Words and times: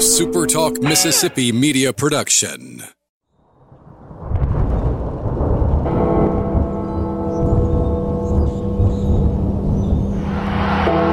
a 0.00 0.02
SuperTalk 0.02 0.82
Mississippi 0.82 1.52
media 1.52 1.92
production. 1.92 2.78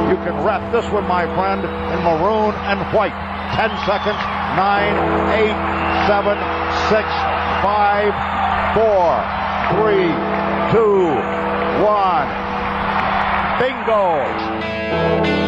You 0.08 0.16
can 0.24 0.42
wrap 0.42 0.72
this 0.72 0.90
one, 0.90 1.06
my 1.06 1.26
friend, 1.36 1.60
in 1.60 2.02
maroon 2.02 2.54
and 2.64 2.80
white. 2.96 3.12
Ten 3.56 3.68
seconds. 3.84 4.16
Nine, 4.56 4.96
eight, 5.36 5.58
seven, 6.08 6.38
six, 6.88 7.04
five, 7.60 8.16
four, 8.72 9.20
three, 9.76 10.08
two, 10.72 11.12
one. 11.84 12.28
Bingo! 13.60 15.47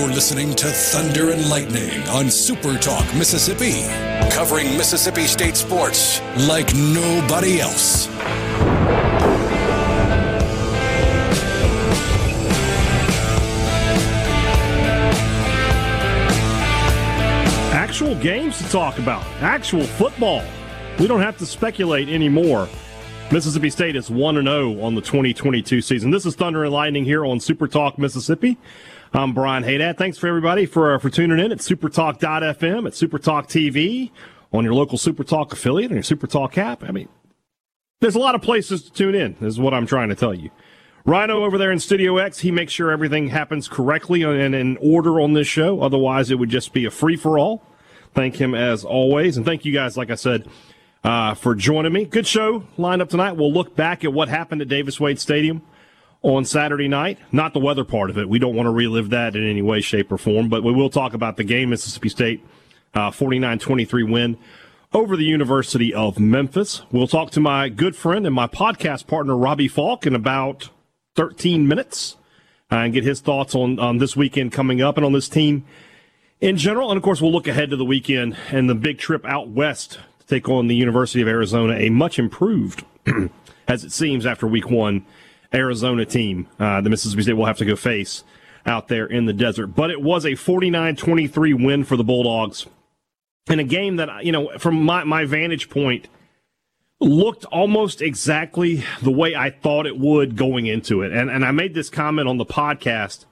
You're 0.00 0.08
listening 0.08 0.54
to 0.54 0.66
Thunder 0.66 1.30
and 1.30 1.50
Lightning 1.50 2.00
on 2.08 2.30
Super 2.30 2.78
Talk 2.78 3.04
Mississippi, 3.14 3.82
covering 4.34 4.74
Mississippi 4.78 5.26
State 5.26 5.56
sports 5.56 6.22
like 6.48 6.74
nobody 6.74 7.60
else. 7.60 8.08
Actual 17.74 18.14
games 18.14 18.56
to 18.56 18.64
talk 18.70 18.98
about, 18.98 19.22
actual 19.42 19.84
football. 19.84 20.42
We 20.98 21.08
don't 21.08 21.20
have 21.20 21.36
to 21.36 21.46
speculate 21.46 22.08
anymore. 22.08 22.70
Mississippi 23.30 23.68
State 23.68 23.96
is 23.96 24.10
1 24.10 24.42
0 24.42 24.80
on 24.80 24.94
the 24.94 25.02
2022 25.02 25.82
season. 25.82 26.10
This 26.10 26.24
is 26.24 26.36
Thunder 26.36 26.64
and 26.64 26.72
Lightning 26.72 27.04
here 27.04 27.26
on 27.26 27.38
Super 27.38 27.68
Talk 27.68 27.98
Mississippi. 27.98 28.56
I'm 29.12 29.34
Brian 29.34 29.64
Haydad. 29.64 29.98
Thanks 29.98 30.18
for 30.18 30.28
everybody 30.28 30.66
for, 30.66 30.94
uh, 30.94 30.98
for 30.98 31.10
tuning 31.10 31.44
in 31.44 31.50
at 31.50 31.58
supertalk.fm, 31.58 32.86
at 32.86 32.92
Supertalk 32.92 33.48
TV, 33.48 34.12
on 34.52 34.62
your 34.62 34.72
local 34.72 34.98
Supertalk 34.98 35.52
affiliate, 35.52 35.90
and 35.90 35.96
your 35.96 36.16
Supertalk 36.16 36.56
app. 36.56 36.84
I 36.84 36.92
mean, 36.92 37.08
there's 38.00 38.14
a 38.14 38.20
lot 38.20 38.36
of 38.36 38.42
places 38.42 38.82
to 38.84 38.92
tune 38.92 39.16
in, 39.16 39.36
is 39.40 39.58
what 39.58 39.74
I'm 39.74 39.84
trying 39.84 40.10
to 40.10 40.14
tell 40.14 40.32
you. 40.32 40.50
Rhino 41.04 41.42
over 41.42 41.58
there 41.58 41.72
in 41.72 41.80
Studio 41.80 42.18
X, 42.18 42.38
he 42.38 42.52
makes 42.52 42.72
sure 42.72 42.92
everything 42.92 43.28
happens 43.28 43.66
correctly 43.66 44.22
and 44.22 44.54
in 44.54 44.76
order 44.76 45.20
on 45.20 45.32
this 45.32 45.48
show. 45.48 45.82
Otherwise, 45.82 46.30
it 46.30 46.36
would 46.36 46.50
just 46.50 46.72
be 46.72 46.84
a 46.84 46.90
free 46.90 47.16
for 47.16 47.36
all. 47.36 47.64
Thank 48.14 48.36
him 48.36 48.54
as 48.54 48.84
always. 48.84 49.36
And 49.36 49.44
thank 49.44 49.64
you 49.64 49.72
guys, 49.72 49.96
like 49.96 50.10
I 50.10 50.14
said, 50.14 50.46
uh, 51.02 51.34
for 51.34 51.56
joining 51.56 51.92
me. 51.92 52.04
Good 52.04 52.28
show 52.28 52.64
lined 52.76 53.02
up 53.02 53.08
tonight. 53.08 53.32
We'll 53.32 53.52
look 53.52 53.74
back 53.74 54.04
at 54.04 54.12
what 54.12 54.28
happened 54.28 54.62
at 54.62 54.68
Davis 54.68 55.00
Wade 55.00 55.18
Stadium 55.18 55.62
on 56.22 56.44
Saturday 56.44 56.88
night. 56.88 57.18
Not 57.32 57.54
the 57.54 57.60
weather 57.60 57.84
part 57.84 58.10
of 58.10 58.18
it. 58.18 58.28
We 58.28 58.38
don't 58.38 58.54
want 58.54 58.66
to 58.66 58.70
relive 58.70 59.10
that 59.10 59.36
in 59.36 59.48
any 59.48 59.62
way, 59.62 59.80
shape, 59.80 60.12
or 60.12 60.18
form, 60.18 60.48
but 60.48 60.62
we 60.62 60.72
will 60.72 60.90
talk 60.90 61.14
about 61.14 61.36
the 61.36 61.44
game, 61.44 61.70
Mississippi 61.70 62.08
State 62.08 62.44
49 62.94 63.58
uh, 63.58 63.60
23 63.60 64.02
win 64.02 64.38
over 64.92 65.16
the 65.16 65.24
University 65.24 65.94
of 65.94 66.18
Memphis. 66.18 66.82
We'll 66.90 67.06
talk 67.06 67.30
to 67.32 67.40
my 67.40 67.68
good 67.68 67.94
friend 67.94 68.26
and 68.26 68.34
my 68.34 68.46
podcast 68.46 69.06
partner, 69.06 69.36
Robbie 69.36 69.68
Faulk, 69.68 70.06
in 70.06 70.14
about 70.14 70.68
13 71.14 71.66
minutes 71.68 72.16
uh, 72.72 72.76
and 72.76 72.92
get 72.92 73.04
his 73.04 73.20
thoughts 73.20 73.54
on, 73.54 73.78
on 73.78 73.98
this 73.98 74.16
weekend 74.16 74.52
coming 74.52 74.82
up 74.82 74.96
and 74.96 75.06
on 75.06 75.12
this 75.12 75.28
team 75.28 75.64
in 76.40 76.56
general. 76.56 76.90
And 76.90 76.96
of 76.96 77.02
course, 77.02 77.20
we'll 77.20 77.32
look 77.32 77.46
ahead 77.46 77.70
to 77.70 77.76
the 77.76 77.84
weekend 77.84 78.36
and 78.50 78.68
the 78.68 78.74
big 78.74 78.98
trip 78.98 79.24
out 79.24 79.48
west 79.48 80.00
to 80.20 80.26
take 80.26 80.48
on 80.48 80.66
the 80.66 80.76
University 80.76 81.22
of 81.22 81.28
Arizona, 81.28 81.74
a 81.74 81.90
much 81.90 82.18
improved, 82.18 82.84
as 83.68 83.84
it 83.84 83.92
seems, 83.92 84.26
after 84.26 84.46
week 84.46 84.70
one 84.70 85.06
Arizona 85.52 86.04
team 86.04 86.48
uh, 86.58 86.80
the 86.80 86.90
Mississippi 86.90 87.22
State 87.22 87.32
will 87.34 87.46
have 87.46 87.58
to 87.58 87.64
go 87.64 87.76
face 87.76 88.24
out 88.66 88.88
there 88.88 89.06
in 89.06 89.26
the 89.26 89.32
desert. 89.32 89.68
But 89.68 89.90
it 89.90 90.00
was 90.00 90.26
a 90.26 90.34
49 90.34 90.96
23 90.96 91.54
win 91.54 91.84
for 91.84 91.96
the 91.96 92.04
Bulldogs 92.04 92.66
in 93.48 93.58
a 93.58 93.64
game 93.64 93.96
that, 93.96 94.24
you 94.24 94.32
know, 94.32 94.58
from 94.58 94.82
my, 94.82 95.04
my 95.04 95.24
vantage 95.24 95.68
point, 95.70 96.08
looked 97.00 97.46
almost 97.46 98.02
exactly 98.02 98.84
the 99.02 99.10
way 99.10 99.34
I 99.34 99.50
thought 99.50 99.86
it 99.86 99.98
would 99.98 100.36
going 100.36 100.66
into 100.66 101.02
it. 101.02 101.12
And, 101.12 101.30
and 101.30 101.44
I 101.44 101.50
made 101.50 101.74
this 101.74 101.88
comment 101.88 102.28
on 102.28 102.36
the 102.36 102.44
podcast. 102.44 103.24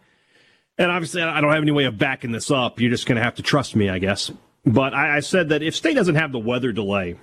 And 0.79 0.91
obviously, 0.91 1.23
I 1.23 1.41
don't 1.41 1.53
have 1.53 1.63
any 1.63 1.73
way 1.73 1.85
of 1.85 1.99
backing 1.99 2.33
this 2.33 2.51
up. 2.51 2.81
You're 2.81 2.91
just 2.91 3.07
going 3.07 3.17
to 3.17 3.23
have 3.23 3.35
to 3.37 3.43
trust 3.43 3.77
me, 3.77 3.91
I 3.91 3.99
guess. 3.99 4.31
But 4.65 4.95
I, 4.95 5.19
I 5.19 5.21
said 5.21 5.51
that 5.51 5.63
if 5.63 5.77
State 5.77 5.95
doesn't 5.95 6.15
have 6.15 6.33
the 6.33 6.39
weather 6.39 6.73
delay 6.73 7.17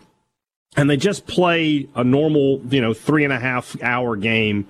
and 0.77 0.89
they 0.89 0.97
just 0.97 1.25
play 1.25 1.89
a 1.95 2.03
normal, 2.03 2.61
you 2.69 2.81
know, 2.81 2.93
three 2.93 3.23
and 3.23 3.33
a 3.33 3.39
half 3.39 3.81
hour 3.81 4.15
game, 4.15 4.67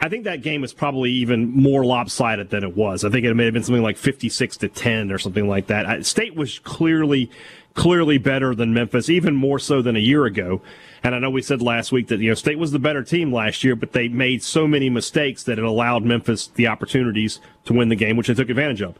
I 0.00 0.08
think 0.08 0.24
that 0.24 0.42
game 0.42 0.60
was 0.60 0.74
probably 0.74 1.10
even 1.12 1.50
more 1.50 1.84
lopsided 1.84 2.50
than 2.50 2.62
it 2.62 2.76
was. 2.76 3.04
I 3.04 3.10
think 3.10 3.24
it 3.24 3.32
may 3.34 3.44
have 3.44 3.54
been 3.54 3.62
something 3.62 3.82
like 3.82 3.96
56 3.96 4.56
to 4.58 4.68
10 4.68 5.10
or 5.10 5.18
something 5.18 5.48
like 5.48 5.68
that. 5.68 6.04
State 6.04 6.34
was 6.34 6.58
clearly 6.58 7.30
clearly 7.74 8.18
better 8.18 8.54
than 8.54 8.72
Memphis, 8.72 9.10
even 9.10 9.34
more 9.34 9.58
so 9.58 9.82
than 9.82 9.96
a 9.96 10.00
year 10.00 10.24
ago. 10.24 10.62
And 11.02 11.14
I 11.14 11.18
know 11.18 11.28
we 11.28 11.42
said 11.42 11.60
last 11.60 11.92
week 11.92 12.08
that 12.08 12.20
you 12.20 12.30
know 12.30 12.34
State 12.34 12.58
was 12.58 12.72
the 12.72 12.78
better 12.78 13.02
team 13.02 13.32
last 13.32 13.64
year, 13.64 13.76
but 13.76 13.92
they 13.92 14.08
made 14.08 14.42
so 14.42 14.66
many 14.66 14.88
mistakes 14.88 15.42
that 15.44 15.58
it 15.58 15.64
allowed 15.64 16.04
Memphis 16.04 16.46
the 16.46 16.68
opportunities 16.68 17.40
to 17.64 17.72
win 17.72 17.88
the 17.88 17.96
game, 17.96 18.16
which 18.16 18.28
they 18.28 18.34
took 18.34 18.48
advantage 18.48 18.80
of. 18.80 18.96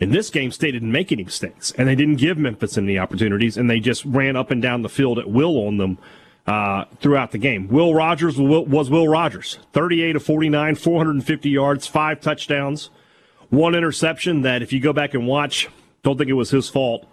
In 0.00 0.10
this 0.10 0.30
game, 0.30 0.50
State 0.50 0.72
didn't 0.72 0.90
make 0.90 1.12
any 1.12 1.24
mistakes, 1.24 1.72
and 1.72 1.88
they 1.88 1.94
didn't 1.94 2.16
give 2.16 2.38
Memphis 2.38 2.78
any 2.78 2.98
opportunities, 2.98 3.56
and 3.56 3.68
they 3.68 3.80
just 3.80 4.04
ran 4.04 4.36
up 4.36 4.50
and 4.50 4.62
down 4.62 4.82
the 4.82 4.88
field 4.88 5.18
at 5.18 5.28
will 5.28 5.66
on 5.66 5.76
them 5.76 5.98
uh, 6.46 6.84
throughout 7.00 7.30
the 7.32 7.38
game. 7.38 7.68
Will 7.68 7.94
Rogers 7.94 8.38
was 8.38 8.90
Will 8.90 9.08
Rogers, 9.08 9.58
38 9.72 10.16
of 10.16 10.22
49, 10.22 10.74
450 10.74 11.50
yards, 11.50 11.86
five 11.86 12.20
touchdowns, 12.20 12.90
one 13.50 13.74
interception. 13.74 14.42
That 14.42 14.62
if 14.62 14.72
you 14.72 14.80
go 14.80 14.92
back 14.92 15.14
and 15.14 15.26
watch, 15.26 15.68
don't 16.02 16.18
think 16.18 16.30
it 16.30 16.34
was 16.34 16.50
his 16.50 16.68
fault. 16.68 17.06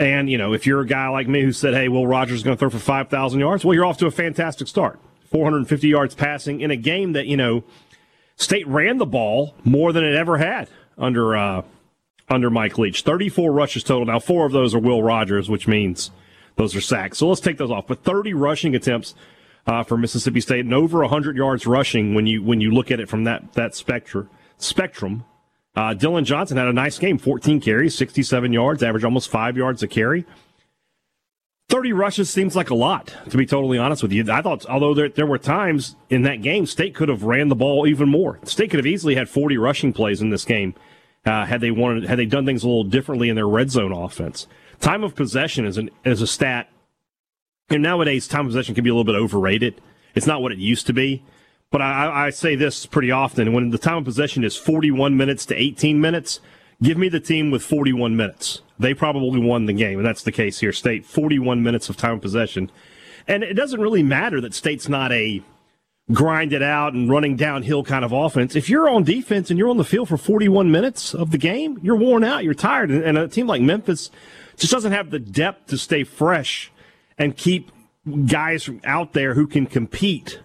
And, 0.00 0.30
you 0.30 0.38
know, 0.38 0.52
if 0.52 0.64
you're 0.64 0.80
a 0.80 0.86
guy 0.86 1.08
like 1.08 1.26
me 1.26 1.42
who 1.42 1.50
said, 1.50 1.74
hey, 1.74 1.88
Will 1.88 2.06
Rogers 2.06 2.36
is 2.36 2.42
going 2.44 2.56
to 2.56 2.58
throw 2.58 2.70
for 2.70 2.78
5,000 2.78 3.40
yards, 3.40 3.64
well, 3.64 3.74
you're 3.74 3.84
off 3.84 3.98
to 3.98 4.06
a 4.06 4.12
fantastic 4.12 4.68
start. 4.68 5.00
450 5.32 5.88
yards 5.88 6.14
passing 6.14 6.60
in 6.60 6.70
a 6.70 6.76
game 6.76 7.14
that, 7.14 7.26
you 7.26 7.36
know, 7.36 7.64
State 8.38 8.68
ran 8.68 8.98
the 8.98 9.06
ball 9.06 9.56
more 9.64 9.92
than 9.92 10.04
it 10.04 10.14
ever 10.14 10.38
had 10.38 10.68
under 10.96 11.36
uh, 11.36 11.62
under 12.28 12.50
Mike 12.50 12.78
Leach. 12.78 13.02
34 13.02 13.50
rushes 13.50 13.82
total. 13.82 14.06
Now, 14.06 14.20
four 14.20 14.46
of 14.46 14.52
those 14.52 14.76
are 14.76 14.78
Will 14.78 15.02
Rogers, 15.02 15.50
which 15.50 15.66
means 15.66 16.12
those 16.58 16.76
are 16.76 16.80
sacks. 16.80 17.18
So 17.18 17.28
let's 17.28 17.40
take 17.40 17.56
those 17.56 17.70
off. 17.70 17.86
But 17.86 18.04
30 18.04 18.34
rushing 18.34 18.74
attempts 18.74 19.14
uh, 19.66 19.84
for 19.84 19.96
Mississippi 19.96 20.40
State 20.40 20.64
and 20.64 20.74
over 20.74 21.00
100 21.00 21.36
yards 21.36 21.66
rushing 21.66 22.14
when 22.14 22.26
you 22.26 22.42
when 22.42 22.60
you 22.60 22.72
look 22.72 22.90
at 22.90 23.00
it 23.00 23.08
from 23.08 23.24
that 23.24 23.54
that 23.54 23.74
spectrum. 23.74 24.28
Spectrum. 24.58 25.24
Uh, 25.76 25.94
Dillon 25.94 26.24
Johnson 26.24 26.56
had 26.56 26.66
a 26.66 26.72
nice 26.72 26.98
game 26.98 27.18
14 27.18 27.60
carries, 27.60 27.94
67 27.96 28.52
yards, 28.52 28.82
average 28.82 29.04
almost 29.04 29.30
five 29.30 29.56
yards 29.56 29.80
a 29.84 29.86
carry. 29.86 30.26
30 31.68 31.92
rushes 31.92 32.30
seems 32.30 32.56
like 32.56 32.70
a 32.70 32.74
lot, 32.74 33.14
to 33.30 33.36
be 33.36 33.46
totally 33.46 33.78
honest 33.78 34.02
with 34.02 34.10
you. 34.10 34.24
I 34.32 34.42
thought, 34.42 34.66
although 34.66 34.94
there, 34.94 35.10
there 35.10 35.26
were 35.26 35.38
times 35.38 35.94
in 36.10 36.22
that 36.22 36.42
game, 36.42 36.66
State 36.66 36.96
could 36.96 37.08
have 37.10 37.22
ran 37.22 37.48
the 37.48 37.54
ball 37.54 37.86
even 37.86 38.08
more. 38.08 38.40
State 38.42 38.70
could 38.70 38.78
have 38.78 38.86
easily 38.86 39.14
had 39.14 39.28
40 39.28 39.56
rushing 39.58 39.92
plays 39.92 40.20
in 40.20 40.30
this 40.30 40.44
game 40.44 40.74
uh, 41.26 41.44
had 41.44 41.60
they 41.60 41.70
wanted, 41.70 42.04
had 42.04 42.18
they 42.18 42.26
done 42.26 42.46
things 42.46 42.64
a 42.64 42.66
little 42.66 42.84
differently 42.84 43.28
in 43.28 43.36
their 43.36 43.46
red 43.46 43.70
zone 43.70 43.92
offense. 43.92 44.48
Time 44.80 45.02
of 45.02 45.14
possession 45.14 45.64
is 45.66 45.76
an 45.76 45.90
is 46.04 46.22
a 46.22 46.26
stat, 46.26 46.68
and 47.68 47.82
nowadays 47.82 48.28
time 48.28 48.42
of 48.42 48.48
possession 48.48 48.74
can 48.74 48.84
be 48.84 48.90
a 48.90 48.94
little 48.94 49.04
bit 49.04 49.16
overrated. 49.16 49.80
It's 50.14 50.26
not 50.26 50.42
what 50.42 50.52
it 50.52 50.58
used 50.58 50.86
to 50.86 50.92
be. 50.92 51.24
But 51.70 51.82
I, 51.82 52.26
I 52.26 52.30
say 52.30 52.54
this 52.54 52.86
pretty 52.86 53.10
often 53.10 53.52
when 53.52 53.70
the 53.70 53.78
time 53.78 53.98
of 53.98 54.04
possession 54.04 54.42
is 54.42 54.56
41 54.56 55.16
minutes 55.16 55.44
to 55.46 55.54
18 55.54 56.00
minutes, 56.00 56.40
give 56.82 56.96
me 56.96 57.08
the 57.08 57.20
team 57.20 57.50
with 57.50 57.62
41 57.62 58.16
minutes. 58.16 58.62
They 58.78 58.94
probably 58.94 59.38
won 59.38 59.66
the 59.66 59.74
game, 59.74 59.98
and 59.98 60.06
that's 60.06 60.22
the 60.22 60.32
case 60.32 60.60
here. 60.60 60.72
State, 60.72 61.04
41 61.04 61.62
minutes 61.62 61.88
of 61.88 61.96
time 61.96 62.14
of 62.14 62.22
possession. 62.22 62.70
And 63.26 63.42
it 63.42 63.54
doesn't 63.54 63.80
really 63.80 64.02
matter 64.02 64.40
that 64.40 64.54
State's 64.54 64.88
not 64.88 65.12
a 65.12 65.42
grind 66.12 66.52
it 66.52 66.62
out 66.62 66.94
and 66.94 67.10
running 67.10 67.36
downhill 67.36 67.84
kind 67.84 68.04
of 68.04 68.12
offense. 68.12 68.56
If 68.56 68.70
you're 68.70 68.88
on 68.88 69.04
defense 69.04 69.50
and 69.50 69.58
you're 69.58 69.68
on 69.68 69.76
the 69.76 69.84
field 69.84 70.08
for 70.08 70.16
41 70.16 70.70
minutes 70.70 71.14
of 71.14 71.30
the 71.30 71.38
game, 71.38 71.78
you're 71.82 71.96
worn 71.96 72.24
out, 72.24 72.44
you're 72.44 72.54
tired. 72.54 72.90
And 72.90 73.18
a 73.18 73.28
team 73.28 73.46
like 73.46 73.60
Memphis 73.60 74.10
just 74.56 74.72
doesn't 74.72 74.92
have 74.92 75.10
the 75.10 75.18
depth 75.18 75.68
to 75.68 75.78
stay 75.78 76.04
fresh 76.04 76.72
and 77.18 77.36
keep 77.36 77.70
guys 78.26 78.70
out 78.84 79.12
there 79.12 79.34
who 79.34 79.46
can 79.46 79.66
compete 79.66 80.40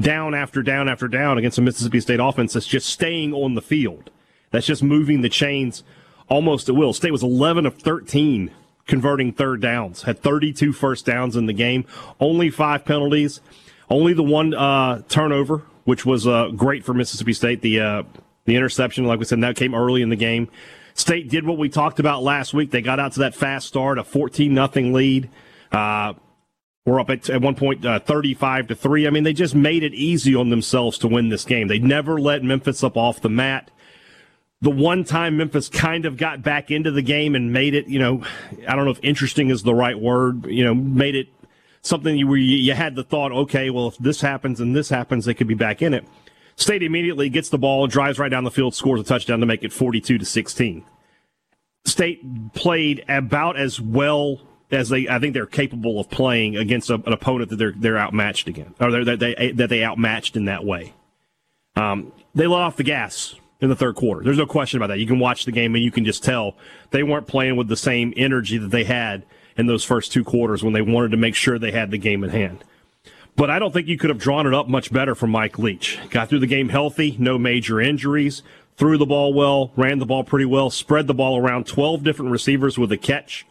down 0.00 0.34
after 0.34 0.62
down 0.62 0.88
after 0.88 1.08
down 1.08 1.38
against 1.38 1.58
a 1.58 1.62
Mississippi 1.62 2.00
State 2.00 2.20
offense 2.20 2.52
that's 2.52 2.66
just 2.66 2.88
staying 2.88 3.34
on 3.34 3.54
the 3.54 3.62
field. 3.62 4.10
That's 4.50 4.66
just 4.66 4.82
moving 4.82 5.22
the 5.22 5.28
chains 5.28 5.82
almost 6.28 6.68
at 6.68 6.74
will. 6.74 6.92
State 6.92 7.12
was 7.12 7.22
11 7.22 7.66
of 7.66 7.76
13 7.76 8.50
converting 8.86 9.32
third 9.32 9.60
downs, 9.60 10.02
had 10.02 10.20
32 10.20 10.72
first 10.72 11.06
downs 11.06 11.36
in 11.36 11.46
the 11.46 11.52
game, 11.52 11.84
only 12.18 12.50
five 12.50 12.84
penalties, 12.84 13.40
only 13.90 14.12
the 14.14 14.22
one 14.22 14.54
uh, 14.54 15.02
turnover, 15.08 15.62
which 15.84 16.06
was 16.06 16.26
uh, 16.26 16.48
great 16.56 16.84
for 16.84 16.94
Mississippi 16.94 17.32
State. 17.32 17.60
The 17.60 17.80
uh, 17.80 18.02
the 18.44 18.56
interception, 18.56 19.04
like 19.04 19.18
we 19.18 19.24
said, 19.24 19.40
that 19.42 19.56
came 19.56 19.74
early 19.74 20.02
in 20.02 20.08
the 20.08 20.16
game. 20.16 20.48
State 20.94 21.28
did 21.28 21.46
what 21.46 21.58
we 21.58 21.68
talked 21.68 22.00
about 22.00 22.22
last 22.22 22.54
week. 22.54 22.70
They 22.70 22.82
got 22.82 22.98
out 22.98 23.12
to 23.12 23.20
that 23.20 23.34
fast 23.34 23.68
start, 23.68 23.98
a 23.98 24.04
14 24.04 24.52
nothing 24.52 24.92
lead. 24.92 25.30
Uh, 25.70 26.14
were 26.86 27.00
up 27.00 27.10
at, 27.10 27.28
at 27.30 27.40
one 27.40 27.54
point 27.54 27.84
uh, 27.84 28.00
35 28.00 28.68
to 28.68 28.74
3. 28.74 29.06
I 29.06 29.10
mean, 29.10 29.22
they 29.22 29.32
just 29.32 29.54
made 29.54 29.82
it 29.82 29.94
easy 29.94 30.34
on 30.34 30.50
themselves 30.50 30.98
to 30.98 31.08
win 31.08 31.28
this 31.28 31.44
game. 31.44 31.68
They 31.68 31.78
never 31.78 32.20
let 32.20 32.42
Memphis 32.42 32.82
up 32.82 32.96
off 32.96 33.20
the 33.20 33.28
mat. 33.28 33.70
The 34.62 34.70
one 34.70 35.04
time 35.04 35.36
Memphis 35.36 35.68
kind 35.68 36.04
of 36.04 36.16
got 36.16 36.42
back 36.42 36.70
into 36.70 36.90
the 36.90 37.02
game 37.02 37.34
and 37.34 37.52
made 37.52 37.74
it, 37.74 37.86
you 37.86 37.98
know, 37.98 38.24
I 38.68 38.76
don't 38.76 38.84
know 38.84 38.90
if 38.90 39.00
interesting 39.02 39.50
is 39.50 39.62
the 39.62 39.74
right 39.74 39.98
word, 39.98 40.46
you 40.46 40.64
know, 40.64 40.74
made 40.74 41.14
it 41.14 41.28
something 41.82 42.26
where 42.28 42.36
you, 42.36 42.56
you 42.56 42.74
had 42.74 42.94
the 42.94 43.04
thought, 43.04 43.32
okay, 43.32 43.70
well, 43.70 43.88
if 43.88 43.98
this 43.98 44.20
happens 44.20 44.60
and 44.60 44.74
this 44.74 44.88
happens, 44.88 45.24
they 45.24 45.34
could 45.34 45.46
be 45.46 45.54
back 45.54 45.82
in 45.82 45.94
it. 45.94 46.04
State 46.56 46.82
immediately 46.82 47.28
gets 47.30 47.48
the 47.48 47.58
ball, 47.58 47.86
drives 47.86 48.18
right 48.18 48.30
down 48.30 48.44
the 48.44 48.50
field, 48.50 48.74
scores 48.74 49.00
a 49.00 49.04
touchdown 49.04 49.40
to 49.40 49.46
make 49.46 49.64
it 49.64 49.72
42 49.72 50.18
to 50.18 50.24
16. 50.24 50.84
State 51.86 52.52
played 52.52 53.04
about 53.08 53.56
as 53.58 53.80
well 53.80 54.40
as 54.70 54.88
they 54.90 55.08
I 55.08 55.18
think 55.18 55.34
they're 55.34 55.46
capable 55.46 55.98
of 55.98 56.10
playing 56.10 56.56
against 56.56 56.90
a, 56.90 56.94
an 56.94 57.12
opponent 57.12 57.50
that 57.50 57.56
they're 57.56 57.72
they're 57.76 57.98
outmatched 57.98 58.46
again 58.48 58.74
or 58.78 59.04
that 59.04 59.18
they 59.18 59.52
that 59.52 59.68
they 59.68 59.82
outmatched 59.82 60.36
in 60.36 60.44
that 60.44 60.64
way. 60.64 60.92
Um, 61.76 62.12
they 62.34 62.46
let 62.46 62.60
off 62.60 62.76
the 62.76 62.84
gas 62.84 63.34
in 63.60 63.68
the 63.68 63.76
third 63.76 63.96
quarter. 63.96 64.22
There's 64.22 64.38
no 64.38 64.46
question 64.46 64.76
about 64.76 64.88
that. 64.88 64.98
You 64.98 65.06
can 65.06 65.18
watch 65.18 65.44
the 65.44 65.52
game 65.52 65.74
and 65.74 65.82
you 65.82 65.90
can 65.90 66.04
just 66.04 66.22
tell 66.22 66.56
they 66.90 67.02
weren't 67.02 67.26
playing 67.26 67.56
with 67.56 67.68
the 67.68 67.76
same 67.76 68.12
energy 68.16 68.58
that 68.58 68.70
they 68.70 68.84
had 68.84 69.24
in 69.60 69.66
those 69.66 69.84
first 69.84 70.12
two 70.12 70.24
quarters 70.24 70.64
when 70.64 70.72
they 70.72 70.82
wanted 70.82 71.12
to 71.12 71.16
make 71.16 71.36
sure 71.36 71.58
they 71.58 71.70
had 71.70 71.90
the 71.90 71.98
game 71.98 72.24
in 72.24 72.30
hand. 72.30 72.64
But 73.36 73.50
I 73.50 73.60
don't 73.60 73.72
think 73.72 73.86
you 73.86 73.96
could 73.96 74.10
have 74.10 74.18
drawn 74.18 74.46
it 74.46 74.54
up 74.54 74.68
much 74.68 74.92
better 74.92 75.14
from 75.14 75.30
Mike 75.30 75.58
Leach. 75.58 75.98
Got 76.10 76.28
through 76.28 76.40
the 76.40 76.46
game 76.46 76.68
healthy, 76.68 77.16
no 77.18 77.38
major 77.38 77.80
injuries, 77.80 78.42
threw 78.76 78.98
the 78.98 79.06
ball 79.06 79.32
well, 79.32 79.70
ran 79.76 79.98
the 79.98 80.06
ball 80.06 80.24
pretty 80.24 80.46
well, 80.46 80.70
spread 80.70 81.06
the 81.06 81.14
ball 81.14 81.38
around 81.38 81.66
12 81.66 82.02
different 82.02 82.32
receivers 82.32 82.76
with 82.76 82.90
a 82.90 82.96
catch 82.96 83.46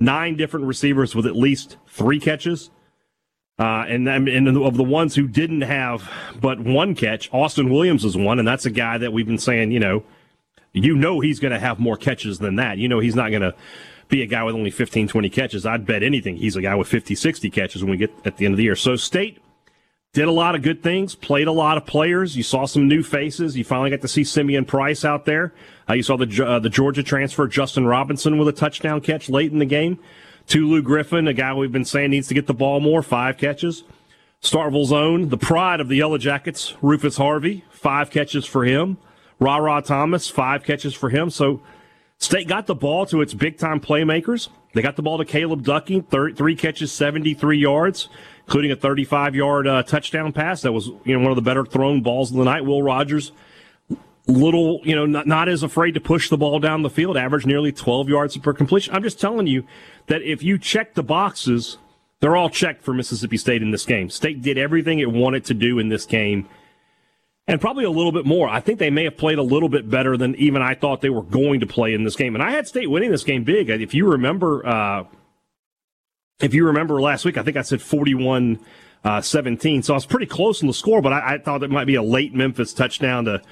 nine 0.00 0.34
different 0.34 0.66
receivers 0.66 1.14
with 1.14 1.26
at 1.26 1.36
least 1.36 1.76
three 1.86 2.18
catches. 2.18 2.70
Uh, 3.58 3.84
and, 3.86 4.08
and 4.08 4.48
of 4.48 4.78
the 4.78 4.82
ones 4.82 5.14
who 5.14 5.28
didn't 5.28 5.60
have 5.60 6.10
but 6.40 6.58
one 6.58 6.94
catch, 6.94 7.28
Austin 7.30 7.68
Williams 7.68 8.06
is 8.06 8.16
one, 8.16 8.38
and 8.38 8.48
that's 8.48 8.64
a 8.64 8.70
guy 8.70 8.96
that 8.96 9.12
we've 9.12 9.26
been 9.26 9.36
saying, 9.36 9.70
you 9.70 9.78
know, 9.78 10.02
you 10.72 10.96
know 10.96 11.20
he's 11.20 11.38
going 11.40 11.52
to 11.52 11.58
have 11.58 11.78
more 11.78 11.98
catches 11.98 12.38
than 12.38 12.56
that. 12.56 12.78
You 12.78 12.88
know 12.88 13.00
he's 13.00 13.14
not 13.14 13.28
going 13.28 13.42
to 13.42 13.54
be 14.10 14.22
a 14.22 14.26
guy 14.26 14.42
with 14.44 14.54
only 14.54 14.70
15, 14.70 15.08
20 15.08 15.30
catches. 15.30 15.64
I'd 15.64 15.86
bet 15.86 16.02
anything 16.02 16.36
he's 16.36 16.56
a 16.56 16.62
guy 16.62 16.74
with 16.74 16.88
50, 16.88 17.14
60 17.14 17.50
catches 17.50 17.82
when 17.82 17.90
we 17.90 17.96
get 17.96 18.12
at 18.24 18.36
the 18.36 18.44
end 18.44 18.54
of 18.54 18.58
the 18.58 18.64
year. 18.64 18.76
So 18.76 18.96
State 18.96 19.40
did 20.12 20.26
a 20.26 20.32
lot 20.32 20.54
of 20.54 20.62
good 20.62 20.82
things, 20.82 21.14
played 21.14 21.46
a 21.46 21.52
lot 21.52 21.76
of 21.76 21.86
players. 21.86 22.36
You 22.36 22.42
saw 22.42 22.66
some 22.66 22.88
new 22.88 23.02
faces. 23.02 23.56
You 23.56 23.64
finally 23.64 23.90
got 23.90 24.00
to 24.00 24.08
see 24.08 24.24
Simeon 24.24 24.64
Price 24.64 25.04
out 25.04 25.24
there. 25.24 25.54
Uh, 25.88 25.94
you 25.94 26.02
saw 26.02 26.16
the 26.16 26.44
uh, 26.44 26.58
the 26.58 26.68
Georgia 26.68 27.02
transfer 27.02 27.46
Justin 27.46 27.86
Robinson 27.86 28.36
with 28.36 28.48
a 28.48 28.52
touchdown 28.52 29.00
catch 29.00 29.28
late 29.28 29.52
in 29.52 29.58
the 29.58 29.66
game. 29.66 29.98
Tulu 30.46 30.82
Griffin, 30.82 31.28
a 31.28 31.32
guy 31.32 31.54
we've 31.54 31.70
been 31.70 31.84
saying 31.84 32.10
needs 32.10 32.26
to 32.28 32.34
get 32.34 32.48
the 32.48 32.54
ball 32.54 32.80
more, 32.80 33.02
five 33.02 33.38
catches. 33.38 33.84
Starkville's 34.42 34.90
own, 34.90 35.28
the 35.28 35.36
pride 35.36 35.80
of 35.80 35.88
the 35.88 35.96
Yellow 35.96 36.18
Jackets, 36.18 36.74
Rufus 36.80 37.18
Harvey, 37.18 37.62
five 37.70 38.10
catches 38.10 38.46
for 38.46 38.64
him. 38.64 38.96
Rara 39.38 39.82
Thomas, 39.82 40.28
five 40.28 40.64
catches 40.64 40.94
for 40.94 41.10
him. 41.10 41.30
So 41.30 41.60
State 42.20 42.46
got 42.46 42.66
the 42.66 42.74
ball 42.74 43.06
to 43.06 43.20
its 43.20 43.34
big 43.34 43.58
time 43.58 43.80
playmakers. 43.80 44.48
They 44.72 44.82
got 44.82 44.94
the 44.94 45.02
ball 45.02 45.18
to 45.18 45.24
Caleb 45.24 45.64
Ducking, 45.64 46.04
three 46.04 46.54
catches, 46.54 46.92
73 46.92 47.58
yards 47.58 48.08
including 48.50 48.72
a 48.72 48.76
35 48.76 49.36
yard 49.36 49.68
uh, 49.68 49.80
touchdown 49.84 50.32
pass 50.32 50.62
that 50.62 50.72
was 50.72 50.88
you 51.04 51.16
know 51.16 51.20
one 51.20 51.30
of 51.30 51.36
the 51.36 51.42
better 51.42 51.64
thrown 51.64 52.00
balls 52.02 52.32
of 52.32 52.36
the 52.36 52.42
night. 52.42 52.64
Will 52.64 52.82
Rogers, 52.82 53.30
little 54.26 54.80
you 54.82 54.96
know 54.96 55.06
not, 55.06 55.28
not 55.28 55.48
as 55.48 55.62
afraid 55.62 55.92
to 55.92 56.00
push 56.00 56.28
the 56.28 56.36
ball 56.36 56.58
down 56.58 56.82
the 56.82 56.90
field, 56.90 57.16
averaged 57.16 57.46
nearly 57.46 57.70
12 57.70 58.08
yards 58.08 58.36
per 58.38 58.52
completion. 58.52 58.92
I'm 58.92 59.04
just 59.04 59.20
telling 59.20 59.46
you 59.46 59.64
that 60.08 60.22
if 60.22 60.42
you 60.42 60.58
check 60.58 60.94
the 60.94 61.04
boxes, 61.04 61.78
they're 62.18 62.34
all 62.34 62.50
checked 62.50 62.82
for 62.82 62.92
Mississippi 62.92 63.36
State 63.36 63.62
in 63.62 63.70
this 63.70 63.86
game. 63.86 64.10
State 64.10 64.42
did 64.42 64.58
everything 64.58 64.98
it 64.98 65.12
wanted 65.12 65.44
to 65.44 65.54
do 65.54 65.78
in 65.78 65.88
this 65.88 66.04
game. 66.04 66.48
And 67.46 67.60
probably 67.60 67.84
a 67.84 67.90
little 67.90 68.12
bit 68.12 68.26
more. 68.26 68.48
I 68.48 68.60
think 68.60 68.78
they 68.78 68.90
may 68.90 69.04
have 69.04 69.16
played 69.16 69.38
a 69.38 69.42
little 69.42 69.68
bit 69.68 69.90
better 69.90 70.16
than 70.16 70.36
even 70.36 70.62
I 70.62 70.74
thought 70.74 71.00
they 71.00 71.10
were 71.10 71.22
going 71.22 71.60
to 71.60 71.66
play 71.66 71.94
in 71.94 72.04
this 72.04 72.14
game. 72.14 72.34
And 72.34 72.44
I 72.44 72.52
had 72.52 72.68
State 72.68 72.88
winning 72.88 73.10
this 73.10 73.24
game 73.24 73.42
big. 73.42 73.70
If 73.70 73.92
you 73.92 74.08
remember, 74.08 74.64
uh, 74.64 75.04
if 76.38 76.54
you 76.54 76.66
remember 76.66 77.00
last 77.00 77.24
week, 77.24 77.36
I 77.36 77.42
think 77.42 77.56
I 77.56 77.62
said 77.62 77.82
41 77.82 78.60
uh, 79.04 79.20
17. 79.20 79.82
So 79.82 79.94
I 79.94 79.96
was 79.96 80.06
pretty 80.06 80.26
close 80.26 80.60
in 80.60 80.68
the 80.68 80.74
score, 80.74 81.02
but 81.02 81.12
I, 81.12 81.34
I, 81.34 81.38
thought 81.38 81.62
it 81.62 81.70
might 81.70 81.86
be 81.86 81.94
a 81.94 82.02
late 82.02 82.34
Memphis 82.34 82.72
touchdown 82.72 83.24
to 83.24 83.42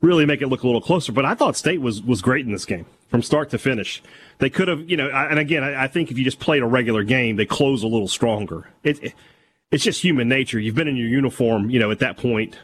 really 0.00 0.26
make 0.26 0.42
it 0.42 0.48
look 0.48 0.62
a 0.62 0.66
little 0.66 0.80
closer. 0.80 1.12
But 1.12 1.24
I 1.24 1.34
thought 1.34 1.56
State 1.56 1.80
was, 1.80 2.02
was 2.02 2.22
great 2.22 2.46
in 2.46 2.52
this 2.52 2.64
game 2.64 2.86
from 3.08 3.22
start 3.22 3.50
to 3.50 3.58
finish. 3.58 4.02
They 4.38 4.50
could 4.50 4.68
have, 4.68 4.88
you 4.88 4.96
know, 4.96 5.08
and 5.10 5.38
again, 5.38 5.62
I, 5.62 5.84
I 5.84 5.88
think 5.88 6.10
if 6.10 6.18
you 6.18 6.24
just 6.24 6.40
played 6.40 6.62
a 6.62 6.66
regular 6.66 7.04
game, 7.04 7.36
they 7.36 7.46
close 7.46 7.82
a 7.82 7.88
little 7.88 8.08
stronger. 8.08 8.68
It, 8.82 9.02
it, 9.02 9.14
it's 9.70 9.84
just 9.84 10.02
human 10.02 10.28
nature. 10.28 10.58
You've 10.58 10.74
been 10.74 10.88
in 10.88 10.96
your 10.96 11.08
uniform, 11.08 11.70
you 11.70 11.78
know, 11.78 11.90
at 11.90 11.98
that 12.00 12.16
point, 12.16 12.58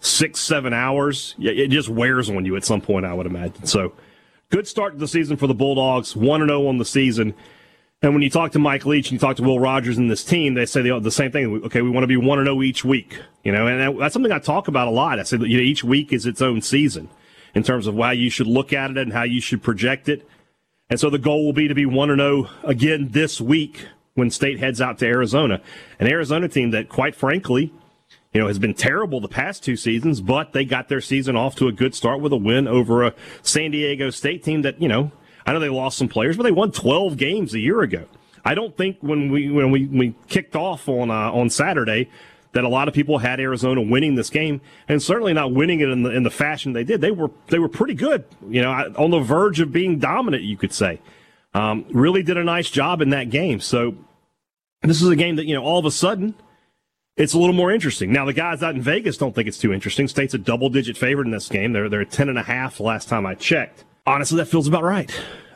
six, 0.00 0.40
seven 0.40 0.72
hours. 0.72 1.34
It 1.38 1.68
just 1.68 1.88
wears 1.88 2.30
on 2.30 2.44
you 2.44 2.56
at 2.56 2.64
some 2.64 2.80
point, 2.80 3.06
I 3.06 3.14
would 3.14 3.26
imagine. 3.26 3.66
So 3.66 3.92
good 4.50 4.66
start 4.66 4.94
to 4.94 4.98
the 4.98 5.08
season 5.08 5.36
for 5.36 5.46
the 5.46 5.54
Bulldogs, 5.54 6.16
1 6.16 6.46
0 6.46 6.66
on 6.66 6.78
the 6.78 6.84
season. 6.84 7.34
And 8.02 8.12
when 8.12 8.22
you 8.22 8.28
talk 8.28 8.52
to 8.52 8.58
Mike 8.58 8.84
Leach 8.84 9.06
and 9.06 9.12
you 9.12 9.18
talk 9.18 9.36
to 9.36 9.42
Will 9.42 9.58
Rogers 9.58 9.96
and 9.96 10.10
this 10.10 10.22
team, 10.22 10.52
they 10.54 10.66
say 10.66 10.82
the, 10.82 11.00
the 11.00 11.10
same 11.10 11.32
thing. 11.32 11.62
Okay, 11.64 11.80
we 11.80 11.88
want 11.88 12.02
to 12.02 12.08
be 12.08 12.18
one 12.18 12.38
and 12.38 12.46
zero 12.46 12.58
oh 12.58 12.62
each 12.62 12.84
week. 12.84 13.18
You 13.44 13.52
know, 13.52 13.66
and 13.66 13.98
that's 13.98 14.12
something 14.12 14.30
I 14.30 14.40
talk 14.40 14.68
about 14.68 14.88
a 14.88 14.90
lot. 14.90 15.18
I 15.18 15.22
say 15.22 15.38
that 15.38 15.48
you 15.48 15.56
know, 15.56 15.62
each 15.62 15.82
week 15.82 16.12
is 16.12 16.26
its 16.26 16.42
own 16.42 16.60
season 16.60 17.08
in 17.54 17.62
terms 17.62 17.86
of 17.86 17.96
how 17.96 18.10
you 18.10 18.28
should 18.28 18.46
look 18.46 18.74
at 18.74 18.90
it 18.90 18.98
and 18.98 19.12
how 19.12 19.22
you 19.22 19.40
should 19.40 19.62
project 19.62 20.10
it. 20.10 20.28
And 20.90 21.00
so 21.00 21.08
the 21.08 21.18
goal 21.18 21.46
will 21.46 21.54
be 21.54 21.66
to 21.66 21.74
be 21.74 21.86
one 21.86 22.10
and 22.10 22.20
zero 22.20 22.50
oh 22.62 22.68
again 22.68 23.08
this 23.10 23.40
week 23.40 23.86
when 24.14 24.30
State 24.30 24.58
heads 24.58 24.80
out 24.80 24.98
to 24.98 25.06
Arizona, 25.06 25.60
an 25.98 26.06
Arizona 26.06 26.46
team 26.48 26.72
that, 26.72 26.88
quite 26.88 27.16
frankly, 27.16 27.72
you 28.34 28.40
know, 28.40 28.48
has 28.48 28.58
been 28.58 28.74
terrible 28.74 29.20
the 29.20 29.28
past 29.28 29.62
two 29.62 29.76
seasons, 29.76 30.20
but 30.20 30.52
they 30.52 30.64
got 30.64 30.88
their 30.88 31.00
season 31.00 31.36
off 31.36 31.54
to 31.54 31.68
a 31.68 31.72
good 31.72 31.94
start 31.94 32.20
with 32.20 32.32
a 32.32 32.36
win 32.36 32.66
over 32.66 33.04
a 33.04 33.14
San 33.42 33.70
Diego 33.70 34.10
State 34.10 34.42
team 34.42 34.62
that, 34.62 34.82
you 34.82 34.88
know, 34.88 35.12
I 35.46 35.52
know 35.52 35.60
they 35.60 35.68
lost 35.68 35.96
some 35.96 36.08
players, 36.08 36.36
but 36.36 36.42
they 36.42 36.50
won 36.50 36.72
12 36.72 37.16
games 37.16 37.54
a 37.54 37.60
year 37.60 37.80
ago. 37.80 38.06
I 38.44 38.54
don't 38.54 38.76
think 38.76 38.98
when 39.00 39.30
we 39.30 39.50
when 39.50 39.70
we, 39.70 39.86
we 39.86 40.14
kicked 40.28 40.54
off 40.54 40.88
on 40.88 41.10
uh, 41.10 41.32
on 41.32 41.48
Saturday 41.48 42.10
that 42.52 42.64
a 42.64 42.68
lot 42.68 42.88
of 42.88 42.94
people 42.94 43.18
had 43.18 43.40
Arizona 43.40 43.80
winning 43.80 44.16
this 44.16 44.30
game, 44.30 44.60
and 44.86 45.02
certainly 45.02 45.32
not 45.32 45.52
winning 45.52 45.80
it 45.80 45.88
in 45.88 46.02
the 46.02 46.10
in 46.10 46.24
the 46.24 46.30
fashion 46.30 46.74
they 46.74 46.84
did. 46.84 47.00
They 47.00 47.10
were 47.10 47.30
they 47.46 47.58
were 47.58 47.70
pretty 47.70 47.94
good, 47.94 48.24
you 48.48 48.60
know, 48.60 48.70
on 48.98 49.10
the 49.10 49.20
verge 49.20 49.60
of 49.60 49.72
being 49.72 49.98
dominant. 49.98 50.42
You 50.42 50.58
could 50.58 50.74
say, 50.74 51.00
um, 51.54 51.86
really 51.90 52.22
did 52.22 52.36
a 52.36 52.44
nice 52.44 52.68
job 52.68 53.00
in 53.00 53.10
that 53.10 53.30
game. 53.30 53.60
So 53.60 53.96
this 54.82 55.00
is 55.00 55.08
a 55.08 55.16
game 55.16 55.36
that 55.36 55.46
you 55.46 55.54
know 55.54 55.62
all 55.62 55.78
of 55.78 55.86
a 55.86 55.90
sudden 55.90 56.34
it's 57.16 57.32
a 57.32 57.38
little 57.38 57.54
more 57.54 57.70
interesting. 57.70 58.12
Now 58.12 58.24
the 58.24 58.32
guys 58.32 58.62
out 58.62 58.74
in 58.74 58.82
Vegas 58.82 59.16
don't 59.16 59.34
think 59.34 59.46
it's 59.46 59.58
too 59.58 59.72
interesting. 59.72 60.08
State's 60.08 60.34
a 60.34 60.38
double 60.38 60.68
digit 60.68 60.96
favorite 60.96 61.26
in 61.26 61.30
this 61.30 61.48
game. 61.48 61.72
They're 61.72 61.88
they're 61.88 62.04
ten 62.04 62.28
and 62.28 62.38
a 62.38 62.42
half 62.42 62.80
last 62.80 63.08
time 63.08 63.26
I 63.26 63.34
checked. 63.34 63.84
Honestly, 64.06 64.36
that 64.38 64.46
feels 64.46 64.68
about 64.68 64.82
right. 64.82 65.10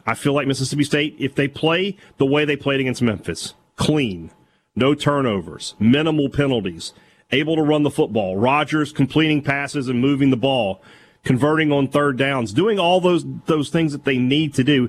I 0.07 0.15
feel 0.15 0.33
like 0.33 0.47
Mississippi 0.47 0.85
State, 0.85 1.17
if 1.19 1.35
they 1.35 1.49
play 1.49 1.97
the 2.17 2.25
way 2.25 2.45
they 2.45 2.57
played 2.57 2.81
against 2.81 3.03
Memphis, 3.03 3.55
clean, 3.77 4.31
no 4.75 4.95
turnovers, 4.95 5.75
minimal 5.79 6.31
penalties, 6.31 6.95
able 7.31 7.57
to 7.57 7.63
run 7.63 7.83
the 7.83 7.91
football, 7.91 8.37
Rogers 8.37 8.91
completing 8.93 9.43
passes 9.43 9.89
and 9.89 10.01
moving 10.01 10.31
the 10.31 10.37
ball, 10.37 10.81
converting 11.25 11.73
on 11.73 11.89
third 11.89 12.17
downs, 12.17 12.53
doing 12.53 12.79
all 12.79 13.01
those 13.01 13.27
those 13.47 13.69
things 13.69 13.93
that 13.93 14.05
they 14.05 14.17
need 14.17 14.55
to 14.55 14.65
do. 14.65 14.89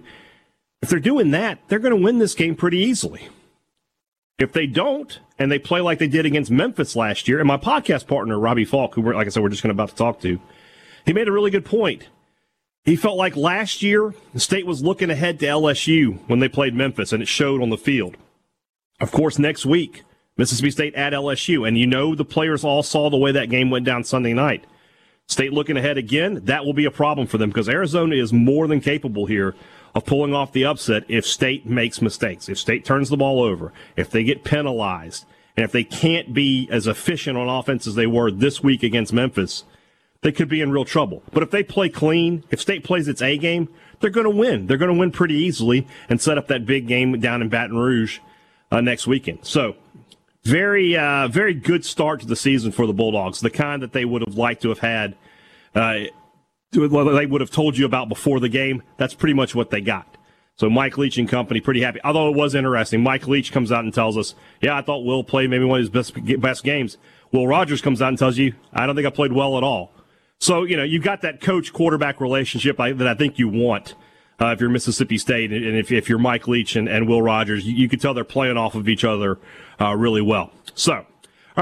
If 0.82 0.90
they're 0.90 1.00
doing 1.00 1.32
that, 1.32 1.60
they're 1.68 1.80
going 1.80 1.96
to 1.96 2.02
win 2.02 2.20
this 2.20 2.36
game 2.36 2.56
pretty 2.56 2.78
easily. 2.78 3.28
If 4.40 4.54
they 4.54 4.68
don't, 4.68 5.20
and 5.38 5.52
they 5.52 5.60
play 5.60 5.82
like 5.82 6.00
they 6.00 6.08
did 6.08 6.26
against 6.26 6.50
Memphis 6.50 6.96
last 6.96 7.28
year, 7.28 7.40
and 7.40 7.48
my 7.48 7.58
podcast 7.58 8.08
partner 8.08 8.40
Robbie 8.40 8.66
Faulk, 8.66 8.96
who 8.96 9.14
like 9.14 9.28
I 9.28 9.30
said, 9.30 9.44
we're 9.44 9.50
just 9.50 9.62
going 9.62 9.76
to 9.76 9.82
about 9.82 9.90
to 9.90 9.96
talk 9.96 10.22
to, 10.22 10.40
he 11.06 11.14
made 11.14 11.28
a 11.28 11.32
really 11.32 11.52
good 11.52 11.66
point. 11.66 12.08
He 12.86 12.96
felt 12.96 13.18
like 13.18 13.36
last 13.36 13.84
year 13.84 14.14
the 14.34 14.40
state 14.40 14.66
was 14.66 14.82
looking 14.82 15.10
ahead 15.10 15.40
to 15.40 15.46
LSU 15.46 16.20
when 16.28 16.40
they 16.40 16.48
played 16.48 16.74
Memphis, 16.74 17.12
and 17.12 17.22
it 17.22 17.28
showed 17.28 17.62
on 17.62 17.70
the 17.70 17.78
field. 17.78 18.16
Of 19.02 19.12
course, 19.12 19.38
next 19.38 19.66
week, 19.66 20.04
Mississippi 20.38 20.72
State 20.72 20.96
at 20.96 21.12
LSU, 21.12 21.68
and 21.68 21.78
you 21.78 21.86
know 21.86 22.16
the 22.16 22.24
players 22.24 22.64
all 22.64 22.82
saw 22.82 23.10
the 23.10 23.18
way 23.18 23.34
that 23.34 23.50
game 23.50 23.70
went 23.70 23.86
down 23.86 24.06
Sunday 24.06 24.34
night. 24.34 24.64
State 25.28 25.54
looking 25.54 25.78
ahead 25.78 25.98
again, 25.98 26.46
that 26.46 26.66
will 26.66 26.74
be 26.74 26.86
a 26.86 26.92
problem 26.92 27.28
for 27.28 27.38
them 27.38 27.50
because 27.50 27.70
Arizona 27.70 28.16
is 28.16 28.34
more 28.34 28.68
than 28.68 28.80
capable 28.80 29.26
here 29.26 29.54
of 29.96 30.06
pulling 30.06 30.34
off 30.34 30.52
the 30.52 30.66
upset 30.66 31.04
if 31.08 31.26
State 31.26 31.66
makes 31.66 32.02
mistakes, 32.02 32.50
if 32.50 32.58
State 32.58 32.86
turns 32.86 33.10
the 33.10 33.18
ball 33.18 33.42
over, 33.42 33.74
if 33.96 34.10
they 34.10 34.24
get 34.24 34.44
penalized, 34.44 35.26
and 35.58 35.64
if 35.64 35.72
they 35.72 35.84
can't 35.84 36.34
be 36.34 36.68
as 36.72 36.88
efficient 36.88 37.38
on 37.38 37.50
offense 37.50 37.86
as 37.88 37.96
they 37.96 38.08
were 38.08 38.32
this 38.32 38.64
week 38.64 38.84
against 38.84 39.12
Memphis 39.12 39.64
they 40.22 40.32
could 40.32 40.50
be 40.50 40.62
in 40.62 40.72
real 40.72 40.86
trouble. 40.86 41.24
But 41.32 41.44
if 41.44 41.52
they 41.52 41.64
play 41.64 41.90
clean, 41.90 42.44
if 42.50 42.60
State 42.60 42.84
plays 42.84 43.08
its 43.08 43.22
A 43.22 43.38
game, 43.38 43.70
they're 44.00 44.10
going 44.10 44.26
to 44.26 44.30
win. 44.30 44.68
They're 44.68 44.78
going 44.78 44.94
to 44.94 45.00
win 45.00 45.12
pretty 45.12 45.36
easily 45.36 45.88
and 46.10 46.22
set 46.22 46.38
up 46.38 46.48
that 46.48 46.66
big 46.66 46.88
game 46.88 47.20
down 47.20 47.42
in 47.42 47.50
Baton 47.50 47.78
Rouge 47.78 48.20
uh, 48.72 48.82
next 48.82 49.08
weekend. 49.08 49.40
So, 49.44 49.76
very, 50.44 50.98
uh, 50.98 51.28
very 51.28 51.54
good 51.54 51.86
start 51.86 52.22
to 52.22 52.26
the 52.26 52.36
season 52.36 52.72
for 52.72 52.88
the 52.88 52.94
Bulldogs, 52.94 53.40
the 53.42 53.50
kind 53.50 53.82
that 53.82 53.94
they 53.94 54.06
would 54.06 54.22
have 54.26 54.38
liked 54.38 54.62
to 54.64 54.70
have 54.70 54.80
had. 54.80 55.16
Uh, 55.76 56.06
they 56.72 57.26
would 57.26 57.42
have 57.42 57.52
told 57.52 57.78
you 57.78 57.86
about 57.86 58.10
before 58.10 58.40
the 58.40 58.50
game. 58.50 58.84
That's 58.98 59.14
pretty 59.14 59.34
much 59.34 59.56
what 59.56 59.70
they 59.70 59.82
got. 59.82 60.18
So 60.56 60.70
Mike 60.70 60.98
Leach 60.98 61.18
and 61.18 61.28
company 61.28 61.62
pretty 61.62 61.82
happy. 61.82 62.00
Although 62.04 62.30
it 62.30 62.36
was 62.36 62.54
interesting, 62.54 63.02
Mike 63.02 63.28
Leach 63.28 63.52
comes 63.52 63.72
out 63.72 63.86
and 63.86 63.94
tells 63.94 64.18
us, 64.18 64.36
"Yeah, 64.62 64.76
I 64.76 64.82
thought 64.82 65.06
Will 65.06 65.24
played 65.24 65.50
maybe 65.50 65.64
one 65.64 65.80
of 65.80 65.84
his 65.84 65.90
best 65.90 66.42
best 66.42 66.64
games." 66.64 66.98
Will 67.32 67.48
Rogers 67.48 67.82
comes 67.82 68.02
out 68.02 68.10
and 68.10 68.18
tells 68.18 68.38
you, 68.38 68.54
"I 68.74 68.86
don't 68.86 68.96
think 68.96 69.08
I 69.08 69.10
played 69.10 69.32
well 69.32 69.58
at 69.58 69.64
all." 69.64 69.94
So 70.38 70.64
you 70.64 70.76
know 70.76 70.84
you've 70.84 71.04
got 71.04 71.22
that 71.22 71.40
coach 71.40 71.72
quarterback 71.72 72.20
relationship 72.20 72.78
that 72.78 73.08
I 73.08 73.14
think 73.14 73.40
you 73.40 73.48
want. 73.48 73.96
Uh, 74.42 74.48
if 74.48 74.62
you're 74.62 74.70
Mississippi 74.70 75.18
State 75.18 75.52
and 75.52 75.76
if, 75.76 75.92
if 75.92 76.08
you're 76.08 76.18
Mike 76.18 76.48
Leach 76.48 76.78
and, 76.78 76.88
and 76.88 77.10
Will 77.10 77.22
Rogers, 77.22 77.68
you, 77.68 77.76
you 77.76 77.90
can 77.90 78.00
tell 78.00 78.14
they're 78.14 78.24
playing 78.24 78.56
off 78.56 78.74
of 78.74 78.88
each 78.88 79.04
other 79.04 79.38
uh, 79.82 79.94
really 79.96 80.22
well. 80.22 80.52
So, 80.76 80.94
all 80.94 81.06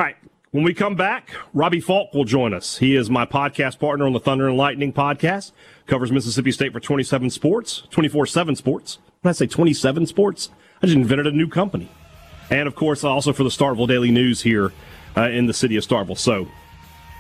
right, 0.02 0.16
when 0.52 0.64
we 0.64 0.74
come 0.74 0.96
back, 0.96 1.32
Robbie 1.54 1.82
Faulk 1.82 2.14
will 2.14 2.24
join 2.24 2.54
us. 2.54 2.78
He 2.78 2.96
is 2.96 3.10
my 3.10 3.26
podcast 3.26 3.80
partner 3.80 4.06
on 4.06 4.14
the 4.14 4.20
Thunder 4.20 4.48
and 4.48 4.58
Lightning 4.58 4.94
podcast. 4.94 5.52
Covers 5.88 6.12
Mississippi 6.12 6.52
State 6.52 6.74
for 6.74 6.80
27 6.80 7.30
Sports, 7.30 7.84
24/7 7.92 8.56
Sports. 8.56 9.00
When 9.22 9.30
I 9.30 9.34
say 9.34 9.48
27 9.48 10.06
Sports, 10.06 10.50
I 10.82 10.86
just 10.86 10.96
invented 10.96 11.28
a 11.28 11.32
new 11.32 11.48
company. 11.48 11.90
And 12.50 12.68
of 12.68 12.76
course, 12.76 13.04
also 13.04 13.34
for 13.34 13.44
the 13.44 13.50
Starkville 13.50 13.88
Daily 13.88 14.12
News 14.12 14.42
here 14.42 14.72
uh, 15.18 15.30
in 15.30 15.48
the 15.48 15.54
city 15.54 15.76
of 15.76 15.86
Starkville. 15.86 16.18
So, 16.18 16.48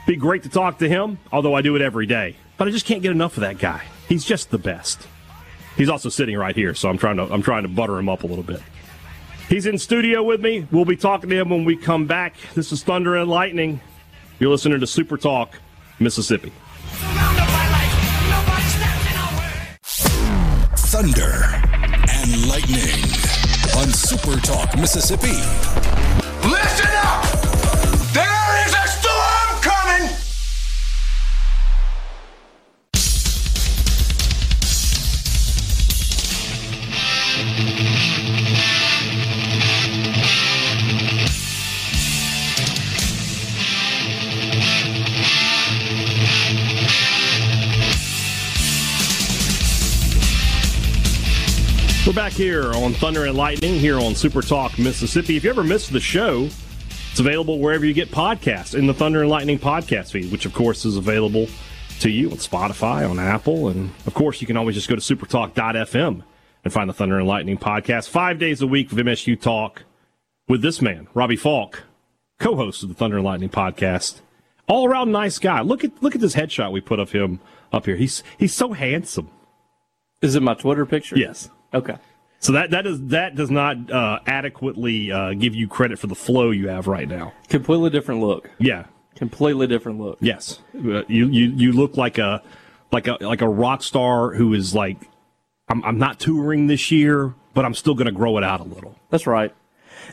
be 0.05 0.15
great 0.15 0.43
to 0.43 0.50
talk 0.50 0.77
to 0.79 0.88
him. 0.88 1.19
Although 1.34 1.53
I 1.53 1.62
do 1.62 1.75
it 1.75 1.81
every 1.81 2.05
day, 2.05 2.38
but 2.57 2.67
I 2.67 2.72
just 2.72 2.86
can't 2.86 3.01
get 3.01 3.12
enough 3.12 3.36
of 3.36 3.41
that 3.41 3.57
guy. 3.57 3.84
He's 4.07 4.24
just 4.24 4.51
the 4.51 4.57
best. 4.57 5.05
He's 5.75 5.89
also 5.89 6.07
sitting 6.10 6.38
right 6.38 6.55
here, 6.55 6.74
so 6.74 6.89
I'm 6.89 6.98
trying 6.98 7.17
to 7.17 7.24
I'm 7.24 7.41
trying 7.41 7.63
to 7.63 7.69
butter 7.69 7.98
him 7.98 8.07
up 8.07 8.24
a 8.24 8.27
little 8.27 8.43
bit. 8.43 8.62
He's 9.50 9.66
in 9.66 9.77
studio 9.77 10.24
with 10.24 10.42
me. 10.42 10.68
We'll 10.72 10.84
be 10.84 10.98
talking 10.98 11.30
to 11.30 11.36
him 11.36 11.50
when 11.50 11.63
we 11.63 11.77
come 11.77 12.06
back. 12.06 12.36
This 12.54 12.74
is 12.74 12.84
Thunder 12.84 13.16
and 13.16 13.30
Lightning. 13.30 13.80
You're 14.39 14.51
listening 14.51 14.82
to 14.82 14.88
Super 14.88 15.16
Talk, 15.16 15.56
Mississippi. 16.00 16.51
Thunder 20.75 21.46
and 22.10 22.48
Lightning 22.50 23.04
on 23.77 23.88
Super 23.94 24.38
Talk, 24.42 24.75
Mississippi. 24.77 25.97
We're 52.08 52.14
back 52.14 52.32
here 52.32 52.72
on 52.74 52.94
Thunder 52.94 53.26
and 53.26 53.36
Lightning 53.36 53.74
here 53.74 54.00
on 54.00 54.16
Super 54.16 54.42
Talk 54.42 54.80
Mississippi. 54.80 55.36
If 55.36 55.44
you 55.44 55.50
ever 55.50 55.62
missed 55.62 55.92
the 55.92 56.00
show, 56.00 56.48
it's 57.12 57.20
available 57.20 57.60
wherever 57.60 57.86
you 57.86 57.94
get 57.94 58.12
podcasts 58.12 58.74
in 58.76 58.88
the 58.88 58.94
Thunder 58.94 59.20
and 59.20 59.30
Lightning 59.30 59.60
podcast 59.60 60.12
feed, 60.12 60.32
which 60.32 60.46
of 60.46 60.54
course 60.54 60.86
is 60.86 60.96
available 60.96 61.50
to 62.00 62.10
you 62.10 62.32
on 62.32 62.38
Spotify, 62.38 63.08
on 63.08 63.20
Apple, 63.20 63.68
and 63.68 63.92
of 64.06 64.14
course 64.14 64.40
you 64.40 64.48
can 64.48 64.56
always 64.56 64.74
just 64.74 64.88
go 64.88 64.96
to 64.96 65.02
supertalk.fm 65.02 66.24
and 66.64 66.74
find 66.74 66.90
the 66.90 66.94
Thunder 66.94 67.20
and 67.20 67.28
Lightning 67.28 67.58
podcast 67.58 68.08
five 68.08 68.40
days 68.40 68.62
a 68.62 68.68
week 68.68 68.90
of 68.94 68.98
MSU 69.00 69.38
talk 69.38 69.84
with 70.48 70.62
this 70.62 70.82
man, 70.82 71.10
Robbie 71.14 71.36
Faulk, 71.36 71.84
co-host 72.40 72.84
of 72.84 72.88
the 72.88 72.96
Thunder 72.96 73.18
and 73.18 73.26
Lightning 73.26 73.50
podcast. 73.50 74.22
All 74.66 74.88
around 74.88 75.12
nice 75.12 75.40
guy. 75.40 75.60
Look 75.60 75.84
at 75.84 76.02
look 76.02 76.16
at 76.16 76.22
this 76.22 76.36
headshot 76.36 76.72
we 76.72 76.80
put 76.80 77.02
of 77.02 77.12
him 77.12 77.42
up 77.74 77.86
here. 77.86 77.98
He's 77.98 78.24
he's 78.38 78.54
so 78.54 78.72
handsome. 78.72 79.30
Is 80.22 80.36
it 80.36 80.42
my 80.42 80.54
Twitter 80.54 80.86
picture? 80.86 81.18
Yes. 81.18 81.50
Okay. 81.74 81.95
So 82.39 82.53
that 82.53 82.71
that 82.71 82.86
is 82.86 83.07
that 83.07 83.36
does 83.36 83.50
not 83.50 83.91
uh, 83.91 84.19
adequately 84.27 85.12
uh, 85.12 85.33
give 85.33 85.55
you 85.55 85.67
credit 85.67 85.97
for 86.00 86.07
the 86.07 86.15
flow 86.15 86.51
you 86.51 86.67
have 86.69 86.88
right 86.88 87.07
now. 87.07 87.33
Completely 87.50 87.89
different 87.89 88.21
look. 88.21 88.50
Yeah. 88.59 88.86
Completely 89.15 89.65
different 89.65 90.00
look. 90.00 90.17
Yes. 90.21 90.59
Uh, 90.75 91.03
you 91.07 91.27
you 91.27 91.47
you 91.55 91.71
look 91.71 91.97
like 91.97 92.19
a 92.19 92.43
like 92.91 93.07
a 93.07 93.17
like 93.21 93.41
a 93.41 93.50
rock 93.50 93.81
star 93.81 94.33
who 94.36 94.53
is 94.53 94.75
like 94.75 94.97
I'm 95.67 95.83
I'm 95.83 95.97
not 95.97 96.19
touring 96.19 96.67
this 96.67 96.91
year, 96.91 97.33
but 97.55 97.65
I'm 97.65 97.74
still 97.74 97.95
going 97.95 98.05
to 98.05 98.12
grow 98.12 98.38
it 98.38 98.43
out 98.43 98.59
a 98.59 98.63
little. 98.63 98.95
That's 99.09 99.25
right. 99.25 99.53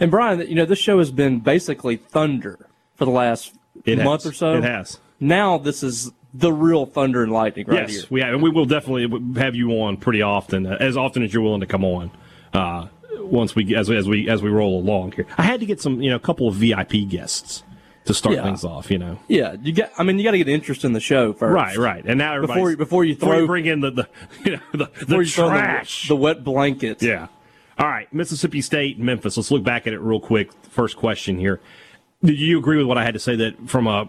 And 0.00 0.10
Brian, 0.10 0.40
you 0.40 0.54
know, 0.54 0.64
this 0.64 0.78
show 0.78 0.98
has 0.98 1.10
been 1.10 1.40
basically 1.40 1.96
thunder 1.96 2.66
for 2.96 3.04
the 3.04 3.10
last 3.10 3.54
It 3.84 3.98
month 3.98 4.22
has. 4.24 4.32
or 4.32 4.34
so. 4.34 4.54
It 4.54 4.64
has. 4.64 4.98
Now 5.20 5.58
this 5.58 5.82
is 5.82 6.10
the 6.36 6.52
real 6.52 6.84
thunder 6.84 7.22
and 7.22 7.30
lightning 7.32 7.66
right 7.68 7.82
yes, 7.88 7.92
here. 7.92 8.04
we 8.10 8.20
have, 8.20 8.34
and 8.34 8.42
we 8.42 8.50
will 8.50 8.64
definitely 8.66 9.06
have 9.40 9.54
you 9.54 9.70
on 9.82 9.96
pretty 9.96 10.20
often, 10.20 10.66
uh, 10.66 10.76
as 10.80 10.96
often 10.96 11.22
as 11.22 11.32
you're 11.32 11.42
willing 11.44 11.60
to 11.60 11.66
come 11.66 11.84
on. 11.84 12.10
Uh, 12.52 12.88
once 13.20 13.54
we 13.54 13.74
as 13.76 13.88
as 13.90 14.08
we 14.08 14.28
as 14.28 14.42
we 14.42 14.50
roll 14.50 14.78
along 14.80 15.12
here, 15.12 15.26
I 15.38 15.42
had 15.42 15.60
to 15.60 15.66
get 15.66 15.80
some 15.80 16.02
you 16.02 16.10
know 16.10 16.16
a 16.16 16.20
couple 16.20 16.48
of 16.48 16.54
VIP 16.56 17.08
guests 17.08 17.62
to 18.06 18.12
start 18.12 18.34
Yeah. 18.34 18.42
things 18.42 18.64
off. 18.64 18.90
You 18.90 18.98
know. 18.98 19.18
Yeah, 19.28 19.56
you 19.62 19.72
get. 19.72 19.92
I 19.96 20.02
mean, 20.02 20.18
you 20.18 20.24
got 20.24 20.32
to 20.32 20.38
get 20.38 20.48
interest 20.48 20.84
in 20.84 20.92
the 20.92 21.00
show 21.00 21.32
first. 21.32 21.54
Right, 21.54 21.76
right. 21.78 22.04
And 22.04 22.18
now 22.18 22.40
Before 22.40 22.70
you- 22.70 22.76
before 22.76 23.04
you 23.04 23.14
before 23.14 23.34
you 23.34 23.40
throw- 23.40 23.46
bring 23.46 23.66
in 23.66 23.80
the 23.80 23.90
the 23.92 24.08
you 24.44 24.52
know 24.56 24.60
the, 24.72 24.90
the 24.98 25.24
throw 25.24 25.48
the- 25.48 25.56
trash. 25.56 26.08
the, 26.08 26.16
wet 26.16 26.42
blanket. 26.44 27.02
yeah. 27.02 27.28
All 27.78 27.88
right, 27.88 28.12
Mississippi 28.12 28.60
State, 28.60 28.98
Memphis. 28.98 29.36
Let's 29.36 29.50
look 29.50 29.64
back 29.64 29.86
at 29.86 29.92
it 29.92 29.98
real 30.00 30.20
quick. 30.20 30.52
First 30.64 30.96
question 30.96 31.38
here: 31.38 31.60
Did 32.22 32.38
you 32.38 32.58
agree 32.58 32.76
with 32.76 32.86
what 32.86 32.98
I 32.98 33.04
had 33.04 33.14
to 33.14 33.20
say 33.20 33.36
that 33.36 33.68
from 33.68 33.86
a 33.86 34.08